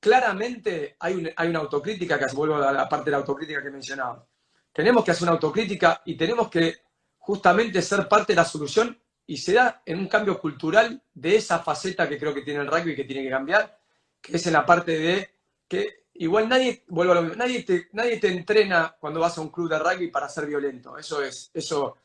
claramente 0.00 0.96
hay, 0.98 1.32
hay 1.36 1.48
una 1.48 1.60
autocrítica, 1.60 2.18
que 2.18 2.26
vuelvo 2.34 2.56
a 2.56 2.72
la 2.72 2.88
parte 2.88 3.06
de 3.06 3.12
la 3.12 3.18
autocrítica 3.18 3.62
que 3.62 3.70
mencionaba. 3.70 4.26
Tenemos 4.72 5.04
que 5.04 5.10
hacer 5.10 5.24
una 5.24 5.32
autocrítica 5.32 6.02
y 6.04 6.16
tenemos 6.16 6.48
que 6.48 6.76
justamente 7.18 7.82
ser 7.82 8.06
parte 8.06 8.32
de 8.32 8.36
la 8.36 8.44
solución 8.44 8.98
y 9.26 9.36
se 9.36 9.54
da 9.54 9.82
en 9.84 9.98
un 9.98 10.06
cambio 10.06 10.38
cultural 10.38 11.02
de 11.12 11.36
esa 11.36 11.58
faceta 11.58 12.08
que 12.08 12.18
creo 12.18 12.32
que 12.32 12.42
tiene 12.42 12.60
el 12.60 12.68
rugby 12.68 12.92
y 12.92 12.96
que 12.96 13.04
tiene 13.04 13.24
que 13.24 13.30
cambiar, 13.30 13.78
que 14.20 14.36
es 14.36 14.46
en 14.46 14.52
la 14.52 14.64
parte 14.64 14.98
de 14.98 15.30
que 15.66 16.04
igual 16.14 16.48
nadie, 16.48 16.84
vuelvo 16.88 17.12
a 17.12 17.16
lo 17.16 17.22
mismo, 17.22 17.36
nadie 17.36 17.62
te, 17.64 17.88
nadie 17.92 18.18
te 18.18 18.28
entrena 18.28 18.94
cuando 18.98 19.20
vas 19.20 19.36
a 19.36 19.40
un 19.40 19.50
club 19.50 19.68
de 19.68 19.78
rugby 19.78 20.08
para 20.08 20.28
ser 20.28 20.46
violento. 20.46 20.96
Eso 20.96 21.22
es, 21.22 21.50
eso, 21.52 21.96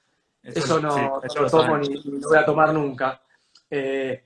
eso, 0.41 0.79
no, 0.79 1.21
lo 1.21 1.49
tomo 1.49 1.77
ni, 1.77 2.01
lo 2.03 2.29
voy 2.29 2.37
a 2.37 2.45
tomar 2.45 2.73
nunca. 2.73 3.21
Eh, 3.69 4.23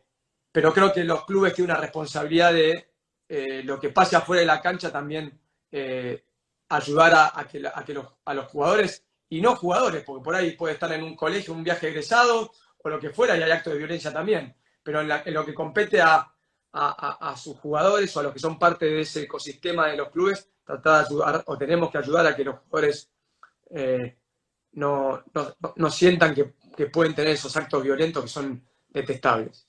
pero 0.51 0.73
creo 0.73 0.93
que 0.93 1.03
los 1.03 1.25
clubes 1.25 1.53
tienen 1.53 1.71
una 1.71 1.81
responsabilidad 1.81 2.53
de 2.53 2.94
eh, 3.27 3.63
lo 3.63 3.79
que 3.79 3.89
pase 3.89 4.15
afuera 4.15 4.41
de 4.41 4.45
la 4.45 4.61
cancha 4.61 4.91
también 4.91 5.39
eh, 5.71 6.23
ayudar 6.69 7.31
a, 7.35 7.47
que, 7.47 7.59
los, 7.59 8.05
a 8.23 8.33
los 8.33 8.45
jugadores 8.47 9.03
y 9.29 9.41
no 9.41 9.55
jugadores, 9.55 10.03
porque 10.03 10.23
por 10.23 10.35
ahí 10.35 10.51
puede 10.51 10.75
estar 10.75 10.91
en 10.93 11.03
un 11.03 11.15
colegio, 11.15 11.53
un 11.53 11.63
viaje 11.63 11.87
egresado 11.87 12.51
o 12.77 12.89
lo 12.89 12.99
que 12.99 13.09
fuera 13.09 13.35
y 13.37 13.41
hay 13.41 13.51
actos 13.51 13.73
de 13.73 13.79
violencia 13.79 14.13
también, 14.13 14.55
pero 14.83 15.01
en, 15.01 15.33
lo 15.33 15.45
que 15.45 15.53
compete 15.53 15.99
a, 16.01 16.31
sus 17.35 17.57
jugadores 17.57 18.15
o 18.15 18.19
a 18.19 18.23
los 18.23 18.33
que 18.33 18.39
son 18.39 18.59
parte 18.59 18.85
de 18.85 19.01
ese 19.01 19.23
ecosistema 19.23 19.87
de 19.87 19.97
los 19.97 20.09
clubes, 20.09 20.49
tratar 20.63 20.99
de 20.99 21.05
ayudar 21.07 21.43
o 21.47 21.57
tenemos 21.57 21.89
que 21.89 21.97
ayudar 21.97 22.27
a 22.27 22.35
que 22.35 22.43
los 22.43 22.59
jugadores 22.59 23.09
eh, 23.71 24.17
no, 24.73 25.23
sientan 25.89 26.35
que 26.35 26.85
pueden 26.87 27.15
tener 27.15 27.33
esos 27.33 27.55
actos 27.55 27.81
violentos 27.81 28.23
que 28.23 28.29
son 28.29 28.63
detestables. 28.89 29.64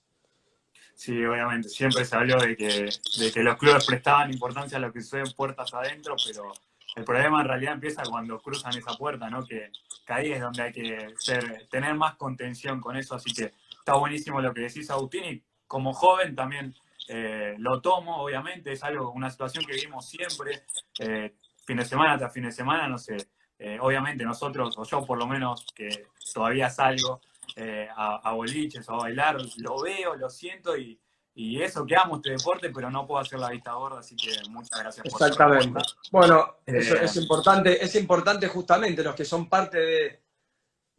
Sí, 0.96 1.22
obviamente, 1.26 1.68
siempre 1.68 2.06
se 2.06 2.16
habló 2.16 2.38
de 2.38 2.56
que, 2.56 2.90
de 3.18 3.30
que 3.30 3.42
los 3.42 3.58
clubes 3.58 3.84
prestaban 3.84 4.32
importancia 4.32 4.78
a 4.78 4.80
lo 4.80 4.90
que 4.90 5.02
sucede 5.02 5.30
puertas 5.30 5.74
adentro, 5.74 6.16
pero 6.26 6.54
el 6.96 7.04
problema 7.04 7.42
en 7.42 7.48
realidad 7.48 7.74
empieza 7.74 8.02
cuando 8.04 8.40
cruzan 8.40 8.74
esa 8.74 8.94
puerta, 8.94 9.28
¿no? 9.28 9.44
Que, 9.44 9.70
ahí 10.08 10.32
es 10.32 10.40
donde 10.40 10.62
hay 10.62 10.72
que 10.72 11.14
ser, 11.18 11.68
tener 11.68 11.94
más 11.94 12.16
contención 12.16 12.80
con 12.80 12.96
eso, 12.96 13.14
así 13.14 13.34
que 13.34 13.52
está 13.78 13.94
buenísimo 13.96 14.40
lo 14.40 14.54
que 14.54 14.62
decís, 14.62 14.88
Agustín, 14.88 15.24
y 15.24 15.42
como 15.66 15.92
joven 15.92 16.34
también 16.34 16.74
eh, 17.08 17.56
lo 17.58 17.82
tomo, 17.82 18.22
obviamente, 18.22 18.72
es 18.72 18.82
algo, 18.82 19.10
una 19.10 19.28
situación 19.28 19.66
que 19.66 19.74
vivimos 19.74 20.08
siempre, 20.08 20.62
eh, 21.00 21.34
fin 21.66 21.76
de 21.76 21.84
semana 21.84 22.16
tras 22.16 22.32
fin 22.32 22.44
de 22.44 22.52
semana, 22.52 22.88
no 22.88 22.96
sé, 22.96 23.18
eh, 23.58 23.76
obviamente 23.82 24.24
nosotros, 24.24 24.74
o 24.78 24.84
yo 24.84 25.04
por 25.04 25.18
lo 25.18 25.26
menos, 25.26 25.66
que 25.74 26.06
todavía 26.32 26.70
salgo, 26.70 27.20
eh, 27.54 27.88
a, 27.94 28.32
boliches 28.32 28.88
o 28.88 28.94
a 28.94 28.98
bailar, 28.98 29.38
lo 29.58 29.80
veo, 29.82 30.16
lo 30.16 30.28
siento 30.28 30.76
y, 30.76 30.98
eso 31.38 31.84
que 31.84 31.94
amo 31.94 32.16
este 32.16 32.30
deporte, 32.30 32.70
pero 32.70 32.90
no 32.90 33.06
puedo 33.06 33.20
hacer 33.20 33.38
la 33.38 33.50
vista 33.50 33.74
gorda, 33.74 34.00
así 34.00 34.16
que 34.16 34.30
muchas 34.48 34.80
gracias 34.80 35.06
por 35.06 35.20
Exactamente. 35.20 35.80
Bueno, 36.10 36.56
eso 36.64 36.94
eh, 36.94 37.04
es 37.04 37.16
importante, 37.16 37.84
es 37.84 37.94
importante 37.94 38.48
justamente 38.48 39.02
los 39.02 39.14
que 39.14 39.26
son 39.26 39.46
parte 39.46 39.78
de, 39.78 40.22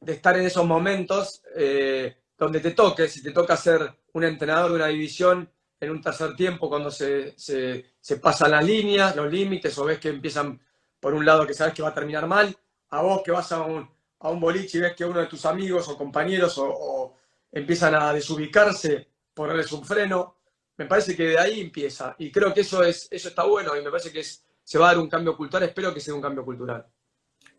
estar 0.06 0.38
en 0.38 0.45
esos 0.45 0.64
momentos 0.64 1.41
eh, 1.56 2.16
donde 2.38 2.60
te 2.60 2.72
toque, 2.72 3.08
si 3.08 3.24
te 3.24 3.32
toca 3.32 3.58
ser 3.58 3.91
un 4.14 4.26
entrenador 4.26 4.70
de 4.70 4.76
una 4.76 4.88
división 4.88 5.52
en 5.80 5.89
un 5.89 6.02
tercer 6.02 6.36
tiempo 6.36 6.70
cuando 6.70 6.91
se, 6.91 7.34
se 7.36 8.18
pasan 8.22 8.52
las 8.52 8.64
líneas, 8.64 9.16
los 9.16 9.32
límites, 9.32 9.76
o 9.80 9.86
ves 9.86 9.98
que 9.98 10.10
empiezan 10.10 10.62
por 11.00 11.16
un 11.16 11.26
lado 11.26 11.48
que 11.48 11.56
sabes 11.56 11.74
que 11.74 11.82
va 11.82 11.89
a 11.89 11.93
terminar 11.95 12.28
mal, 12.28 12.56
a 12.89 13.02
vos 13.02 13.22
que 13.24 13.32
vas 13.32 13.52
a 13.52 13.62
un, 13.62 13.89
a 14.20 14.30
un 14.30 14.39
boliche 14.39 14.78
y 14.78 14.82
ves 14.82 14.95
que 14.95 15.05
uno 15.05 15.20
de 15.20 15.28
tus 15.28 15.45
amigos 15.45 15.88
o 15.89 15.97
compañeros 15.97 16.55
o, 16.57 17.15
empiezan 17.51 17.95
a 17.95 18.13
desubicarse, 18.13 19.07
ponerles 19.34 19.72
un 19.72 19.86
freno, 19.86 20.38
me 20.78 20.86
parece 20.86 21.15
que 21.15 21.24
de 21.24 21.39
ahí 21.39 21.61
empieza. 21.61 22.15
Y 22.20 22.32
creo 22.32 22.53
que 22.53 22.61
eso, 22.61 22.84
es, 22.84 23.07
eso 23.09 23.30
está 23.30 23.43
bueno 23.43 23.76
y 23.76 23.84
me 23.84 23.89
parece 23.89 24.11
que 24.11 24.24
se 24.24 24.78
va 24.78 24.89
a 24.89 24.93
dar 24.93 24.99
un 24.99 25.09
cambio 25.09 25.36
cultural. 25.36 25.68
Espero 25.68 25.93
que 25.93 25.99
sea 25.99 26.13
un 26.13 26.22
cambio 26.22 26.43
cultural. 26.43 26.86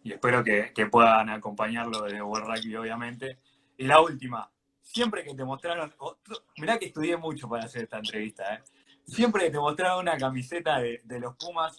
Y 0.02 0.12
espero 0.12 0.44
que, 0.44 0.72
puedan 0.90 1.28
acompañarlo 1.30 2.02
desde 2.02 2.22
World 2.22 2.78
obviamente. 2.78 3.38
Y 3.76 3.86
la 3.86 4.00
última, 4.00 4.50
siempre 4.82 5.24
que 5.24 5.34
te 5.34 5.44
mostraron, 5.44 5.92
mirá 6.58 6.78
que 6.78 6.86
estudié 6.86 7.16
mucho 7.16 7.48
para 7.48 7.64
hacer 7.64 7.84
esta 7.84 7.98
entrevista, 7.98 8.54
¿eh? 8.54 8.62
siempre 9.06 9.44
que 9.44 9.50
te 9.50 9.58
mostraron 9.58 10.00
una 10.00 10.16
camiseta 10.16 10.78
de, 10.80 11.00
de 11.04 11.20
los 11.20 11.36
Pumas, 11.36 11.76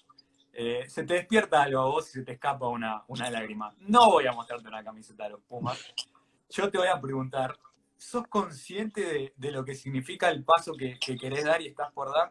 eh, 0.54 0.86
se 0.88 1.04
te 1.04 1.16
despierta 1.16 1.64
algo 1.64 1.82
a 1.82 1.86
vos 1.86 2.10
y 2.10 2.14
se 2.14 2.24
te 2.24 2.34
escapa 2.34 2.68
una, 2.68 3.04
una 3.08 3.30
lágrima. 3.30 3.74
No 3.80 4.12
voy 4.12 4.28
a 4.28 4.34
mostrarte 4.34 4.68
una 4.68 4.84
camiseta 4.84 5.26
de 5.26 5.32
los 5.32 5.42
Pumas. 5.42 5.80
Yo 6.50 6.70
te 6.70 6.78
voy 6.78 6.88
a 6.88 7.00
preguntar, 7.00 7.58
¿sos 7.98 8.28
consciente 8.28 9.34
de, 9.36 9.52
lo 9.52 9.64
que 9.64 9.76
significa 9.76 10.30
el 10.30 10.44
paso 10.44 10.74
que, 10.74 10.98
querés 11.00 11.46
dar 11.46 11.62
y 11.62 11.68
estás 11.68 11.92
por 11.92 12.12
dar? 12.12 12.30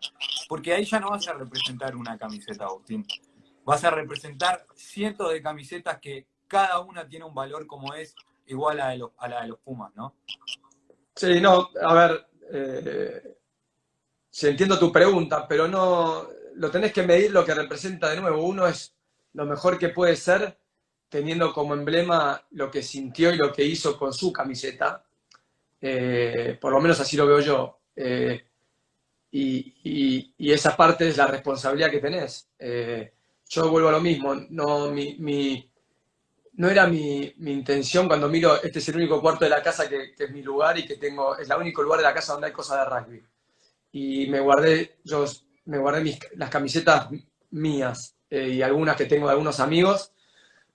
Porque 0.49 0.73
ahí 0.73 0.85
ya 0.85 0.99
no 0.99 1.11
vas 1.11 1.29
a 1.29 1.35
representar 1.35 1.95
una 1.95 2.19
camiseta, 2.19 2.65
Agustín. 2.65 3.07
Vas 3.65 3.85
a 3.85 3.91
representar 3.91 4.67
cientos 4.75 5.31
de 5.31 5.43
camisetas 5.43 5.99
que 6.01 6.27
cada 6.47 6.81
una 6.81 7.07
tiene 7.07 7.27
un 7.27 7.35
valor 7.35 7.67
como 7.67 7.95
es 7.95 8.15
igual 8.47 8.81
a, 8.81 8.97
la 9.29 9.43
de 9.43 9.49
los 9.49 9.59
Pumas, 9.61 9.95
¿no? 9.95 10.15
Sí, 11.15 11.41
no, 11.41 11.69
a 11.83 11.95
ver, 11.95 12.27
eh, 12.51 13.39
si 14.31 14.49
entiendo 14.49 14.79
tu 14.79 14.91
pregunta, 14.91 15.47
pero 15.47 15.69
no, 15.69 16.27
lo 16.59 16.71
tenés 16.71 16.93
que 16.93 17.05
medir 17.05 17.31
lo 17.31 17.45
que 17.45 17.55
representa 17.55 18.11
de 18.11 18.21
nuevo. 18.21 18.43
Uno 18.43 18.67
es 18.67 18.95
lo 19.35 19.47
mejor 19.47 19.79
que 19.79 19.91
puede 19.91 20.17
ser 20.17 20.59
teniendo 21.09 21.53
como 21.53 21.75
emblema 21.75 22.43
lo 22.51 22.71
que 22.71 22.83
sintió 22.83 23.33
y 23.33 23.37
lo 23.37 23.53
que 23.53 23.65
hizo 23.65 23.97
con 23.97 24.13
su 24.13 24.33
camiseta. 24.33 25.05
Eh, 25.81 26.59
por 26.61 26.73
lo 26.73 26.81
menos 26.81 26.99
así 27.01 27.17
lo 27.17 27.27
veo 27.27 27.41
yo. 27.41 27.79
Eh, 27.95 28.45
y, 29.31 30.35
esa 30.53 30.77
parte 30.77 31.09
es 31.09 31.17
la 31.17 31.27
responsabilidad 31.27 31.91
que 31.91 32.01
tenés. 32.01 32.49
Eh, 32.59 33.13
yo 33.49 33.71
vuelvo 33.71 33.89
a 33.89 33.93
lo 33.93 34.01
mismo, 34.01 34.35
no, 34.51 34.91
mi, 34.91 35.71
no 36.55 36.69
era 36.69 36.87
mi, 36.87 37.35
intención 37.39 38.09
cuando 38.09 38.29
miro, 38.29 38.61
este 38.63 38.81
es 38.81 38.89
el 38.89 38.97
único 38.97 39.21
cuarto 39.21 39.45
de 39.45 39.51
la 39.51 39.63
casa 39.63 39.89
que, 39.89 40.15
es 40.19 40.31
mi 40.31 40.43
lugar 40.43 40.79
y 40.79 40.85
que 40.85 40.97
tengo, 40.97 41.37
es 41.39 41.49
el 41.49 41.57
único 41.57 41.83
lugar 41.83 41.99
de 42.01 42.05
la 42.05 42.15
casa 42.15 42.33
donde 42.33 42.49
hay 42.49 42.53
cosas 42.53 42.79
de 42.79 42.97
rugby. 42.97 43.23
Y 43.93 44.27
me 44.27 44.41
guardé, 44.41 44.99
yo 45.05 45.25
me 45.69 45.79
guardé 45.79 46.03
mis, 46.03 46.19
las 46.35 46.51
camisetas 46.51 47.09
mías 47.51 48.15
eh, 48.29 48.49
y 48.49 48.63
algunas 48.63 48.97
que 48.97 49.07
tengo 49.07 49.27
de 49.27 49.33
algunos 49.33 49.61
amigos, 49.61 50.13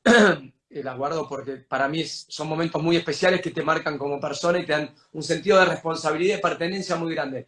las 0.70 0.98
guardo 0.98 1.28
porque 1.30 1.58
para 1.58 1.88
mí 1.88 2.04
son 2.06 2.48
momentos 2.48 2.82
muy 2.82 2.96
especiales 2.96 3.42
que 3.42 3.52
te 3.52 3.62
marcan 3.62 3.98
como 3.98 4.20
persona 4.20 4.58
y 4.58 4.66
te 4.66 4.72
dan 4.72 4.94
un 5.12 5.22
sentido 5.22 5.60
de 5.60 5.66
responsabilidad 5.66 6.38
y 6.38 6.42
pertenencia 6.42 6.96
muy 6.96 7.14
grande 7.14 7.48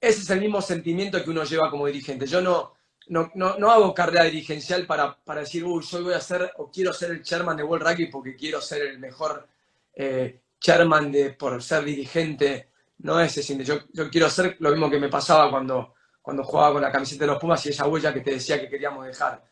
ese 0.00 0.20
es 0.20 0.30
el 0.30 0.40
mismo 0.40 0.60
sentimiento 0.60 1.22
que 1.22 1.30
uno 1.30 1.44
lleva 1.44 1.70
como 1.70 1.86
dirigente. 1.86 2.26
Yo 2.26 2.40
no, 2.40 2.74
no, 3.08 3.70
hago 3.70 3.94
carrera 3.94 4.24
dirigencial 4.24 4.86
para, 4.86 5.16
decir, 5.36 5.64
uy, 5.64 5.84
yo 5.84 6.02
voy 6.02 6.14
a 6.14 6.20
ser 6.20 6.52
o 6.56 6.70
quiero 6.70 6.92
ser 6.92 7.12
el 7.12 7.22
chairman 7.22 7.56
de 7.56 7.62
World 7.62 7.86
Rugby 7.86 8.06
porque 8.06 8.36
quiero 8.36 8.60
ser 8.60 8.82
el 8.82 8.98
mejor 8.98 9.48
eh, 9.94 10.40
chairman 10.60 11.10
de, 11.10 11.30
por 11.30 11.62
ser 11.62 11.84
dirigente. 11.84 12.68
No 12.98 13.20
es 13.20 13.36
ese. 13.38 13.62
Yo, 13.64 13.80
yo 13.92 14.10
quiero 14.10 14.26
hacer 14.26 14.56
lo 14.60 14.70
mismo 14.70 14.90
que 14.90 14.98
me 14.98 15.08
pasaba 15.08 15.50
cuando, 15.50 15.94
cuando 16.26 16.42
jugaba 16.42 16.72
con 16.72 16.82
la 16.82 16.90
camiseta 16.90 17.24
de 17.24 17.30
los 17.30 17.38
Pumas 17.38 17.64
y 17.66 17.68
esa 17.68 17.86
huella 17.86 18.12
que 18.12 18.20
te 18.20 18.32
decía 18.32 18.60
que 18.60 18.68
queríamos 18.68 19.06
dejar. 19.06 19.44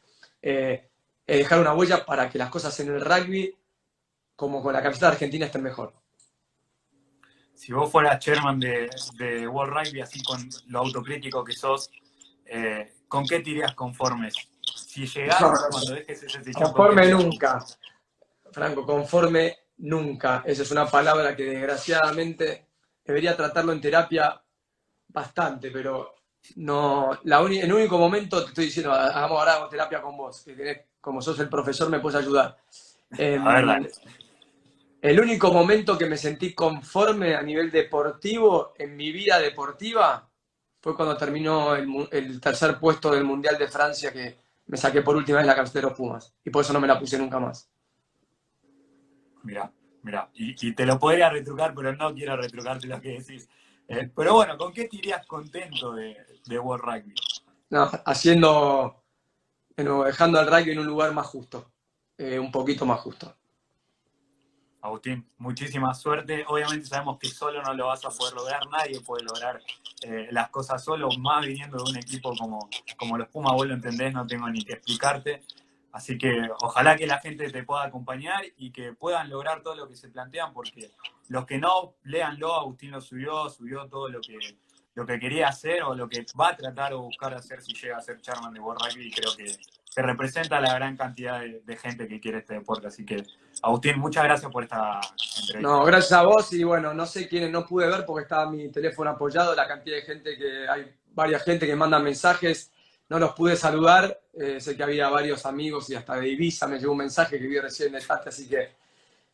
Eh, 0.43 0.91
dejar 1.25 1.61
una 1.61 1.73
huella 1.73 2.05
para 2.05 2.29
que 2.29 2.37
las 2.37 2.51
cosas 2.51 2.79
en 2.81 2.89
el 2.89 3.01
rugby, 3.01 3.57
como 4.35 4.61
con 4.61 4.73
la 4.73 4.83
camiseta 4.83 5.07
de 5.07 5.13
Argentina, 5.13 5.47
estén 5.47 5.63
mejor 5.63 5.95
si 7.55 7.73
vos 7.73 7.91
fueras 7.91 8.19
chairman 8.19 8.59
de, 8.61 9.49
World 9.49 9.73
Rugby, 9.73 10.01
así 10.01 10.23
con 10.23 10.49
lo 10.67 10.81
autocrítico 10.81 11.45
que 11.45 11.53
sos, 11.53 11.91
eh, 12.45 12.97
¿con 13.09 13.27
qué 13.27 13.41
te 13.41 13.51
irías 13.51 13.75
conformes? 13.75 14.35
Si 14.61 15.07
llegás 15.07 15.39
cuando 15.71 15.95
dejes 15.95 16.25
ese 16.25 16.53
Conforme 16.53 17.09
nunca, 17.09 17.65
Franco, 18.53 18.85
conforme 18.85 19.57
nunca. 19.79 20.43
Esa 20.45 20.63
es 20.63 20.71
una 20.73 20.87
palabra 20.87 21.35
que 21.35 21.45
desgraciadamente 21.45 22.69
debería 23.05 23.37
tratarlo 23.37 23.73
en 23.73 23.81
terapia 23.81 24.43
bastante, 25.09 25.71
pero 25.71 26.15
no, 26.57 27.19
la 27.25 27.41
el 27.41 27.73
único 27.73 27.99
momento 27.99 28.43
te 28.43 28.49
estoy 28.49 28.65
diciendo, 28.67 28.93
hagamos 28.93 29.39
ahora 29.39 29.55
hago 29.55 29.69
terapia 29.69 30.03
con 30.03 30.17
vos, 30.17 30.43
que 30.45 30.87
como 31.01 31.21
sos 31.21 31.39
el 31.41 31.49
profesor 31.49 31.89
me 31.91 32.01
puedes 32.01 32.21
ayudar. 32.21 32.57
a 33.13 33.17
ver, 33.17 33.67
dale. 33.67 33.91
El 35.05 35.21
único 35.21 35.53
momento 35.53 35.99
que 35.99 36.07
me 36.07 36.17
sentí 36.17 36.55
conforme 36.55 37.35
a 37.35 37.43
nivel 37.43 37.71
deportivo 37.71 38.73
en 38.79 38.97
mi 38.97 39.13
vida 39.13 39.39
deportiva 39.39 40.27
fue 40.81 40.97
cuando 40.97 41.15
terminó 41.15 41.75
el, 41.75 42.41
tercer 42.41 42.79
puesto 42.79 43.11
del 43.11 43.23
Mundial 43.23 43.59
de 43.59 43.69
Francia 43.69 44.11
que 44.11 44.39
me 44.67 44.79
saqué 44.79 45.03
por 45.03 45.15
última 45.15 45.37
vez 45.37 45.47
la 45.47 45.55
camiseta 45.55 45.81
de 45.81 45.89
los 45.89 45.97
Pumas. 45.97 46.35
Y 46.43 46.49
por 46.49 46.63
eso 46.65 46.73
no 46.73 46.81
me 46.81 46.89
la 46.89 46.99
puse 46.99 47.19
nunca 47.19 47.39
más. 47.39 47.69
Mira, 49.43 49.71
mira. 50.03 50.31
Y, 50.33 50.73
te 50.73 50.87
lo 50.87 50.99
podría 50.99 51.29
retrucar, 51.29 51.75
pero 51.75 51.95
no 51.95 52.15
quiero 52.15 52.39
retrucarte 52.39 52.87
lo 52.87 52.99
que 52.99 53.19
decís. 53.19 53.47
Eh, 53.89 54.11
pero 54.15 54.35
bueno, 54.35 54.57
¿con 54.57 54.73
qué 54.73 54.89
te 54.89 54.97
irías 54.97 55.27
contento 55.27 55.93
de, 55.93 56.17
World 56.59 56.85
Rugby? 56.85 57.15
No, 57.71 57.91
haciendo, 58.07 59.03
dejando 59.77 60.39
al 60.39 60.47
rugby 60.47 60.73
en 60.73 60.79
un 60.79 60.87
lugar 60.87 61.13
más 61.13 61.27
justo, 61.27 61.71
eh, 62.17 62.39
un 62.39 62.51
poquito 62.51 62.87
más 62.87 63.01
justo. 63.01 63.35
Agustín, 64.85 65.27
muchísima 65.39 65.95
suerte. 65.95 66.45
Obviamente 66.47 66.87
sabemos 66.87 67.19
que 67.19 67.29
solo 67.29 67.63
no 67.63 67.73
lo 67.73 67.87
vas 67.87 68.05
a 68.05 68.11
poder 68.11 68.35
lograr, 68.35 68.61
nadie 68.71 69.01
puede 69.01 69.25
lograr 69.25 69.63
eh, 70.03 70.29
las 70.31 70.51
cosas 70.51 70.85
solo, 70.85 71.09
más 71.19 71.45
viniendo 71.47 71.79
de 71.79 71.91
un 71.91 71.97
equipo 71.97 72.37
como, 72.37 72.69
como 72.99 73.17
los 73.17 73.29
Pumas, 73.29 73.55
vos 73.55 73.67
lo 73.67 73.73
entendés, 73.73 74.13
no 74.13 74.27
tengo 74.27 74.49
ni 74.51 74.63
que 74.63 74.75
explicarte. 74.75 75.43
Así 75.95 76.19
que 76.19 76.49
ojalá 76.61 76.97
que 76.97 77.07
la 77.07 77.21
gente 77.21 77.49
te 77.51 77.63
pueda 77.63 77.85
acompañar 77.85 78.43
y 78.57 78.73
que 78.73 78.93
puedan 78.93 79.31
lograr 79.31 79.63
todo 79.63 79.77
lo 79.77 79.89
que 79.89 79.95
se 79.95 80.09
plantean, 80.09 80.53
porque 80.53 80.91
los 81.29 81.47
que 81.47 81.57
no, 81.57 81.95
léanlo, 82.03 82.53
Agustín 82.55 82.91
lo 82.91 83.01
subió, 83.01 83.49
subió 83.49 83.89
todo 83.89 84.09
lo 84.09 84.21
que, 84.21 84.37
lo 84.95 85.07
que 85.07 85.21
quería 85.21 85.49
hacer 85.49 85.85
o 85.85 85.95
lo 85.95 86.09
que 86.09 86.27
va 86.39 86.49
a 86.49 86.57
tratar 86.57 86.95
o 86.95 87.03
buscar 87.03 87.33
hacer 87.35 87.63
si 87.63 87.73
llega 87.75 87.97
a 87.97 88.03
ser 88.03 88.21
chairman 88.21 88.53
de 88.53 88.61
World 88.61 88.83
Rugby 88.83 89.07
y 89.07 89.11
creo 89.13 89.37
que 89.37 89.57
que 89.95 90.03
representa 90.03 90.61
la 90.61 90.75
gran 90.75 90.97
cantidad 90.97 91.41
de, 91.41 91.77
gente 91.77 92.09
que 92.09 92.19
quiere 92.19 92.39
este 92.39 92.55
deporte. 92.55 92.89
Así 92.89 93.05
que, 93.05 93.23
Agustín, 93.63 93.99
muchas 94.01 94.25
gracias 94.25 94.51
por 94.51 94.65
esta 94.65 95.01
entrevista. 95.41 95.61
No, 95.61 95.85
gracias 95.85 96.13
a 96.13 96.25
vos 96.25 96.53
y 96.53 96.65
bueno, 96.65 96.93
no 96.93 97.07
sé 97.07 97.29
quiénes 97.29 97.51
no 97.51 97.65
pude 97.65 97.87
ver 97.87 98.05
porque 98.05 98.25
estaba 98.25 98.51
mi 98.51 98.71
teléfono 98.71 99.11
apoyado, 99.11 99.55
la 99.55 99.69
cantidad 99.69 99.97
de 99.97 100.03
gente 100.03 100.37
que 100.37 100.69
hay, 100.69 100.93
varias 101.13 101.45
gente 101.45 101.67
que 101.67 101.77
manda 101.77 101.99
mensajes, 102.01 102.73
no 103.15 103.21
los 103.21 103.33
pude 103.33 103.55
saludar, 103.55 104.21
eh, 104.33 104.61
sé 104.61 104.77
que 104.77 104.83
había 104.83 105.09
varios 105.09 105.47
amigos 105.47 105.89
y 105.89 105.95
hasta 105.95 106.17
de 106.17 106.29
Ibiza 106.31 106.67
me 106.67 106.81
llegó 106.81 106.91
un 106.91 106.99
mensaje 106.99 107.39
que 107.39 107.47
vi 107.47 107.61
recién 107.61 107.91
en 107.91 107.95
el 107.95 108.05
chat, 108.05 108.27
así 108.27 108.49
que 108.49 108.73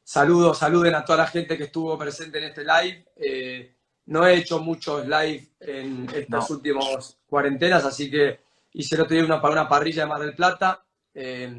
saludos, 0.04 0.58
saluden 0.58 0.94
a 0.94 1.02
toda 1.02 1.20
la 1.20 1.26
gente 1.26 1.56
que 1.56 1.64
estuvo 1.64 1.96
presente 1.96 2.36
en 2.36 2.44
este 2.44 2.62
live. 2.62 3.06
Eh, 3.16 3.74
no 4.06 4.26
he 4.26 4.34
hecho 4.34 4.60
muchos 4.60 5.06
live 5.06 5.48
en 5.60 6.06
estas 6.14 6.50
últimas 6.50 7.16
cuarentenas, 7.26 7.82
así 7.86 8.10
que 8.10 8.40
hice 8.74 8.96
el 8.96 9.00
otro 9.00 9.14
día 9.14 9.24
una, 9.24 9.40
una 9.40 9.66
parrilla 9.66 10.02
de 10.02 10.08
Mar 10.08 10.20
del 10.20 10.34
Plata. 10.34 10.84
Eh, 11.14 11.58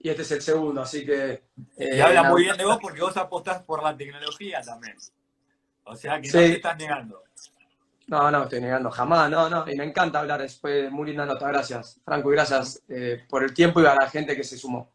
y 0.00 0.08
este 0.08 0.22
es 0.22 0.32
el 0.32 0.42
segundo, 0.42 0.82
así 0.82 1.06
que... 1.06 1.44
y 1.78 2.00
habla 2.00 2.24
muy 2.24 2.42
bien 2.42 2.56
de 2.56 2.64
vos 2.64 2.78
porque 2.82 3.00
vos 3.00 3.16
apostás 3.16 3.62
por 3.62 3.84
la 3.84 3.96
tecnología 3.96 4.60
también. 4.62 4.96
O 5.84 5.94
sea 5.94 6.20
que 6.20 6.26
no 6.26 6.32
te 6.32 6.52
estás 6.54 6.76
negando. 6.76 7.22
No, 8.12 8.30
no, 8.30 8.42
estoy 8.42 8.60
negando 8.60 8.90
jamás, 8.90 9.30
no, 9.30 9.48
no. 9.48 9.64
Y 9.66 9.74
me 9.74 9.84
encanta 9.84 10.20
hablar 10.20 10.42
después, 10.42 10.92
muy 10.92 11.06
linda 11.06 11.24
nota, 11.24 11.48
gracias. 11.48 11.98
Franco, 12.04 12.30
y 12.30 12.34
gracias 12.34 12.82
eh, 12.86 13.24
por 13.26 13.42
el 13.42 13.54
tiempo 13.54 13.80
y 13.80 13.86
a 13.86 13.94
la 13.94 14.06
gente 14.10 14.36
que 14.36 14.44
se 14.44 14.58
sumó. 14.58 14.92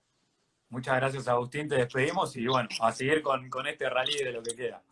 Muchas 0.70 0.98
gracias, 0.98 1.28
Agustín, 1.28 1.68
te 1.68 1.78
despedimos 1.78 2.36
y 2.36 2.46
bueno, 2.46 2.70
a 2.80 2.92
seguir 2.92 3.24
con, 3.24 3.50
con 3.50 3.66
este 3.66 3.90
rally 3.90 4.18
de 4.18 4.32
lo 4.32 4.44
que 4.44 4.56
queda. 4.56 4.84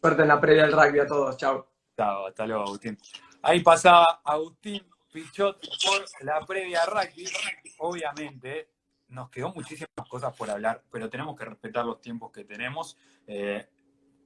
Suerte 0.00 0.22
en 0.22 0.28
la 0.28 0.40
previa 0.40 0.62
del 0.62 0.72
rugby 0.72 1.00
a 1.00 1.06
todos, 1.06 1.36
chao. 1.36 1.68
Chao, 1.94 2.28
hasta 2.28 2.46
luego, 2.46 2.62
Agustín. 2.62 2.96
Ahí 3.42 3.60
pasaba 3.60 4.22
Agustín 4.24 4.82
Pichot 5.12 5.60
por 5.60 6.24
la 6.24 6.40
previa 6.46 6.86
rugby. 6.86 7.28
Obviamente, 7.80 8.70
nos 9.08 9.28
quedó 9.28 9.52
muchísimas 9.52 10.08
cosas 10.08 10.34
por 10.34 10.48
hablar, 10.48 10.82
pero 10.90 11.10
tenemos 11.10 11.36
que 11.36 11.44
respetar 11.44 11.84
los 11.84 12.00
tiempos 12.00 12.32
que 12.32 12.44
tenemos. 12.44 12.96
Eh, 13.26 13.68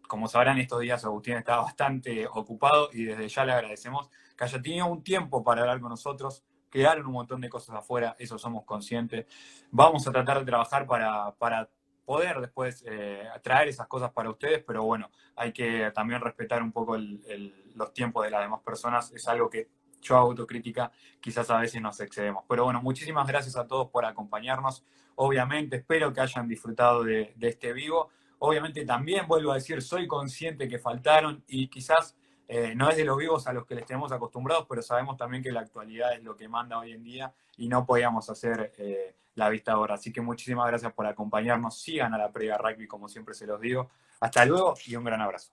como 0.09 0.29
sabrán, 0.29 0.59
estos 0.59 0.81
días 0.81 1.05
Agustín 1.05 1.35
está 1.35 1.57
bastante 1.57 2.27
ocupado 2.27 2.91
y 2.93 3.05
desde 3.05 3.29
ya 3.29 3.45
le 3.45 3.53
agradecemos 3.53 4.11
que 4.37 4.45
haya 4.45 4.61
tenido 4.61 4.87
un 4.87 5.03
tiempo 5.03 5.43
para 5.43 5.63
hablar 5.63 5.81
con 5.81 5.91
nosotros. 5.91 6.45
Quedaron 6.71 7.07
un 7.07 7.13
montón 7.13 7.41
de 7.41 7.49
cosas 7.49 7.77
afuera, 7.77 8.17
eso 8.19 8.39
somos 8.39 8.65
conscientes. 8.65 9.27
Vamos 9.71 10.07
a 10.09 10.13
tratar 10.13 10.41
de 10.41 10.45
trabajar 10.45 10.87
para, 10.87 11.33
para 11.37 11.69
poder 12.05 12.41
después 12.41 12.85
eh, 12.87 13.29
traer 13.43 13.69
esas 13.69 13.87
cosas 13.87 14.13
para 14.13 14.31
ustedes, 14.31 14.63
pero 14.67 14.83
bueno, 14.85 15.11
hay 15.37 15.53
que 15.53 15.91
también 15.95 16.21
respetar 16.21 16.63
un 16.63 16.73
poco 16.73 16.97
los 16.97 17.93
tiempos 17.93 18.25
de 18.25 18.31
las 18.31 18.43
demás 18.43 18.61
personas. 18.61 19.13
Es 19.13 19.27
algo 19.29 19.49
que 19.49 19.69
yo 20.05 20.17
autocrítica, 20.17 20.93
quizás 21.21 21.51
a 21.51 21.59
veces 21.59 21.81
nos 21.81 21.99
excedemos. 22.01 22.45
Pero 22.49 22.65
bueno, 22.65 22.83
muchísimas 22.83 23.27
gracias 23.27 23.57
a 23.57 23.67
todos 23.67 23.89
por 23.89 24.05
acompañarnos. 24.05 24.85
Obviamente, 25.17 25.77
espero 25.77 26.13
que 26.13 26.21
hayan 26.21 26.47
disfrutado 26.47 27.03
de, 27.03 27.35
este 27.41 27.73
vivo. 27.73 28.11
Obviamente 28.45 28.85
también 28.85 29.27
vuelvo 29.27 29.53
a 29.53 29.55
decir, 29.55 29.81
soy 29.81 30.07
consciente 30.07 30.69
que 30.69 30.79
faltaron 30.79 31.43
y 31.49 31.69
quizás 31.69 32.15
eh, 32.47 32.75
no 32.75 32.91
es 32.91 32.97
de 32.97 33.05
los 33.05 33.17
vivos 33.17 33.47
a 33.47 33.55
los 33.55 33.65
que 33.65 33.75
les 33.75 33.87
tenemos 33.87 34.13
acostumbrados, 34.13 34.67
pero 34.69 34.83
sabemos 34.83 35.17
también 35.17 35.43
que 35.43 35.51
la 35.51 35.61
actualidad 35.61 36.13
es 36.13 36.23
lo 36.23 36.37
que 36.37 36.47
manda 36.47 36.79
hoy 36.79 36.93
en 36.93 37.03
día 37.03 37.33
y 37.57 37.69
no 37.69 37.87
podíamos 37.87 38.29
hacer 38.29 38.75
eh, 38.77 39.17
la 39.35 39.49
vista 39.49 39.73
ahora. 39.73 39.95
Así 39.95 40.13
que 40.13 40.21
muchísimas 40.21 40.67
gracias 40.67 40.93
por 40.93 41.07
acompañarnos. 41.07 41.81
Sigan 41.81 42.13
a 42.13 42.19
la 42.19 42.31
previa 42.31 42.59
rugby, 42.59 42.87
como 42.87 43.09
siempre 43.09 43.35
se 43.35 43.47
los 43.47 43.61
digo. 43.61 43.91
Hasta 44.21 44.45
luego 44.45 44.75
y 44.87 44.95
un 44.95 45.05
gran 45.05 45.23
abrazo. 45.23 45.53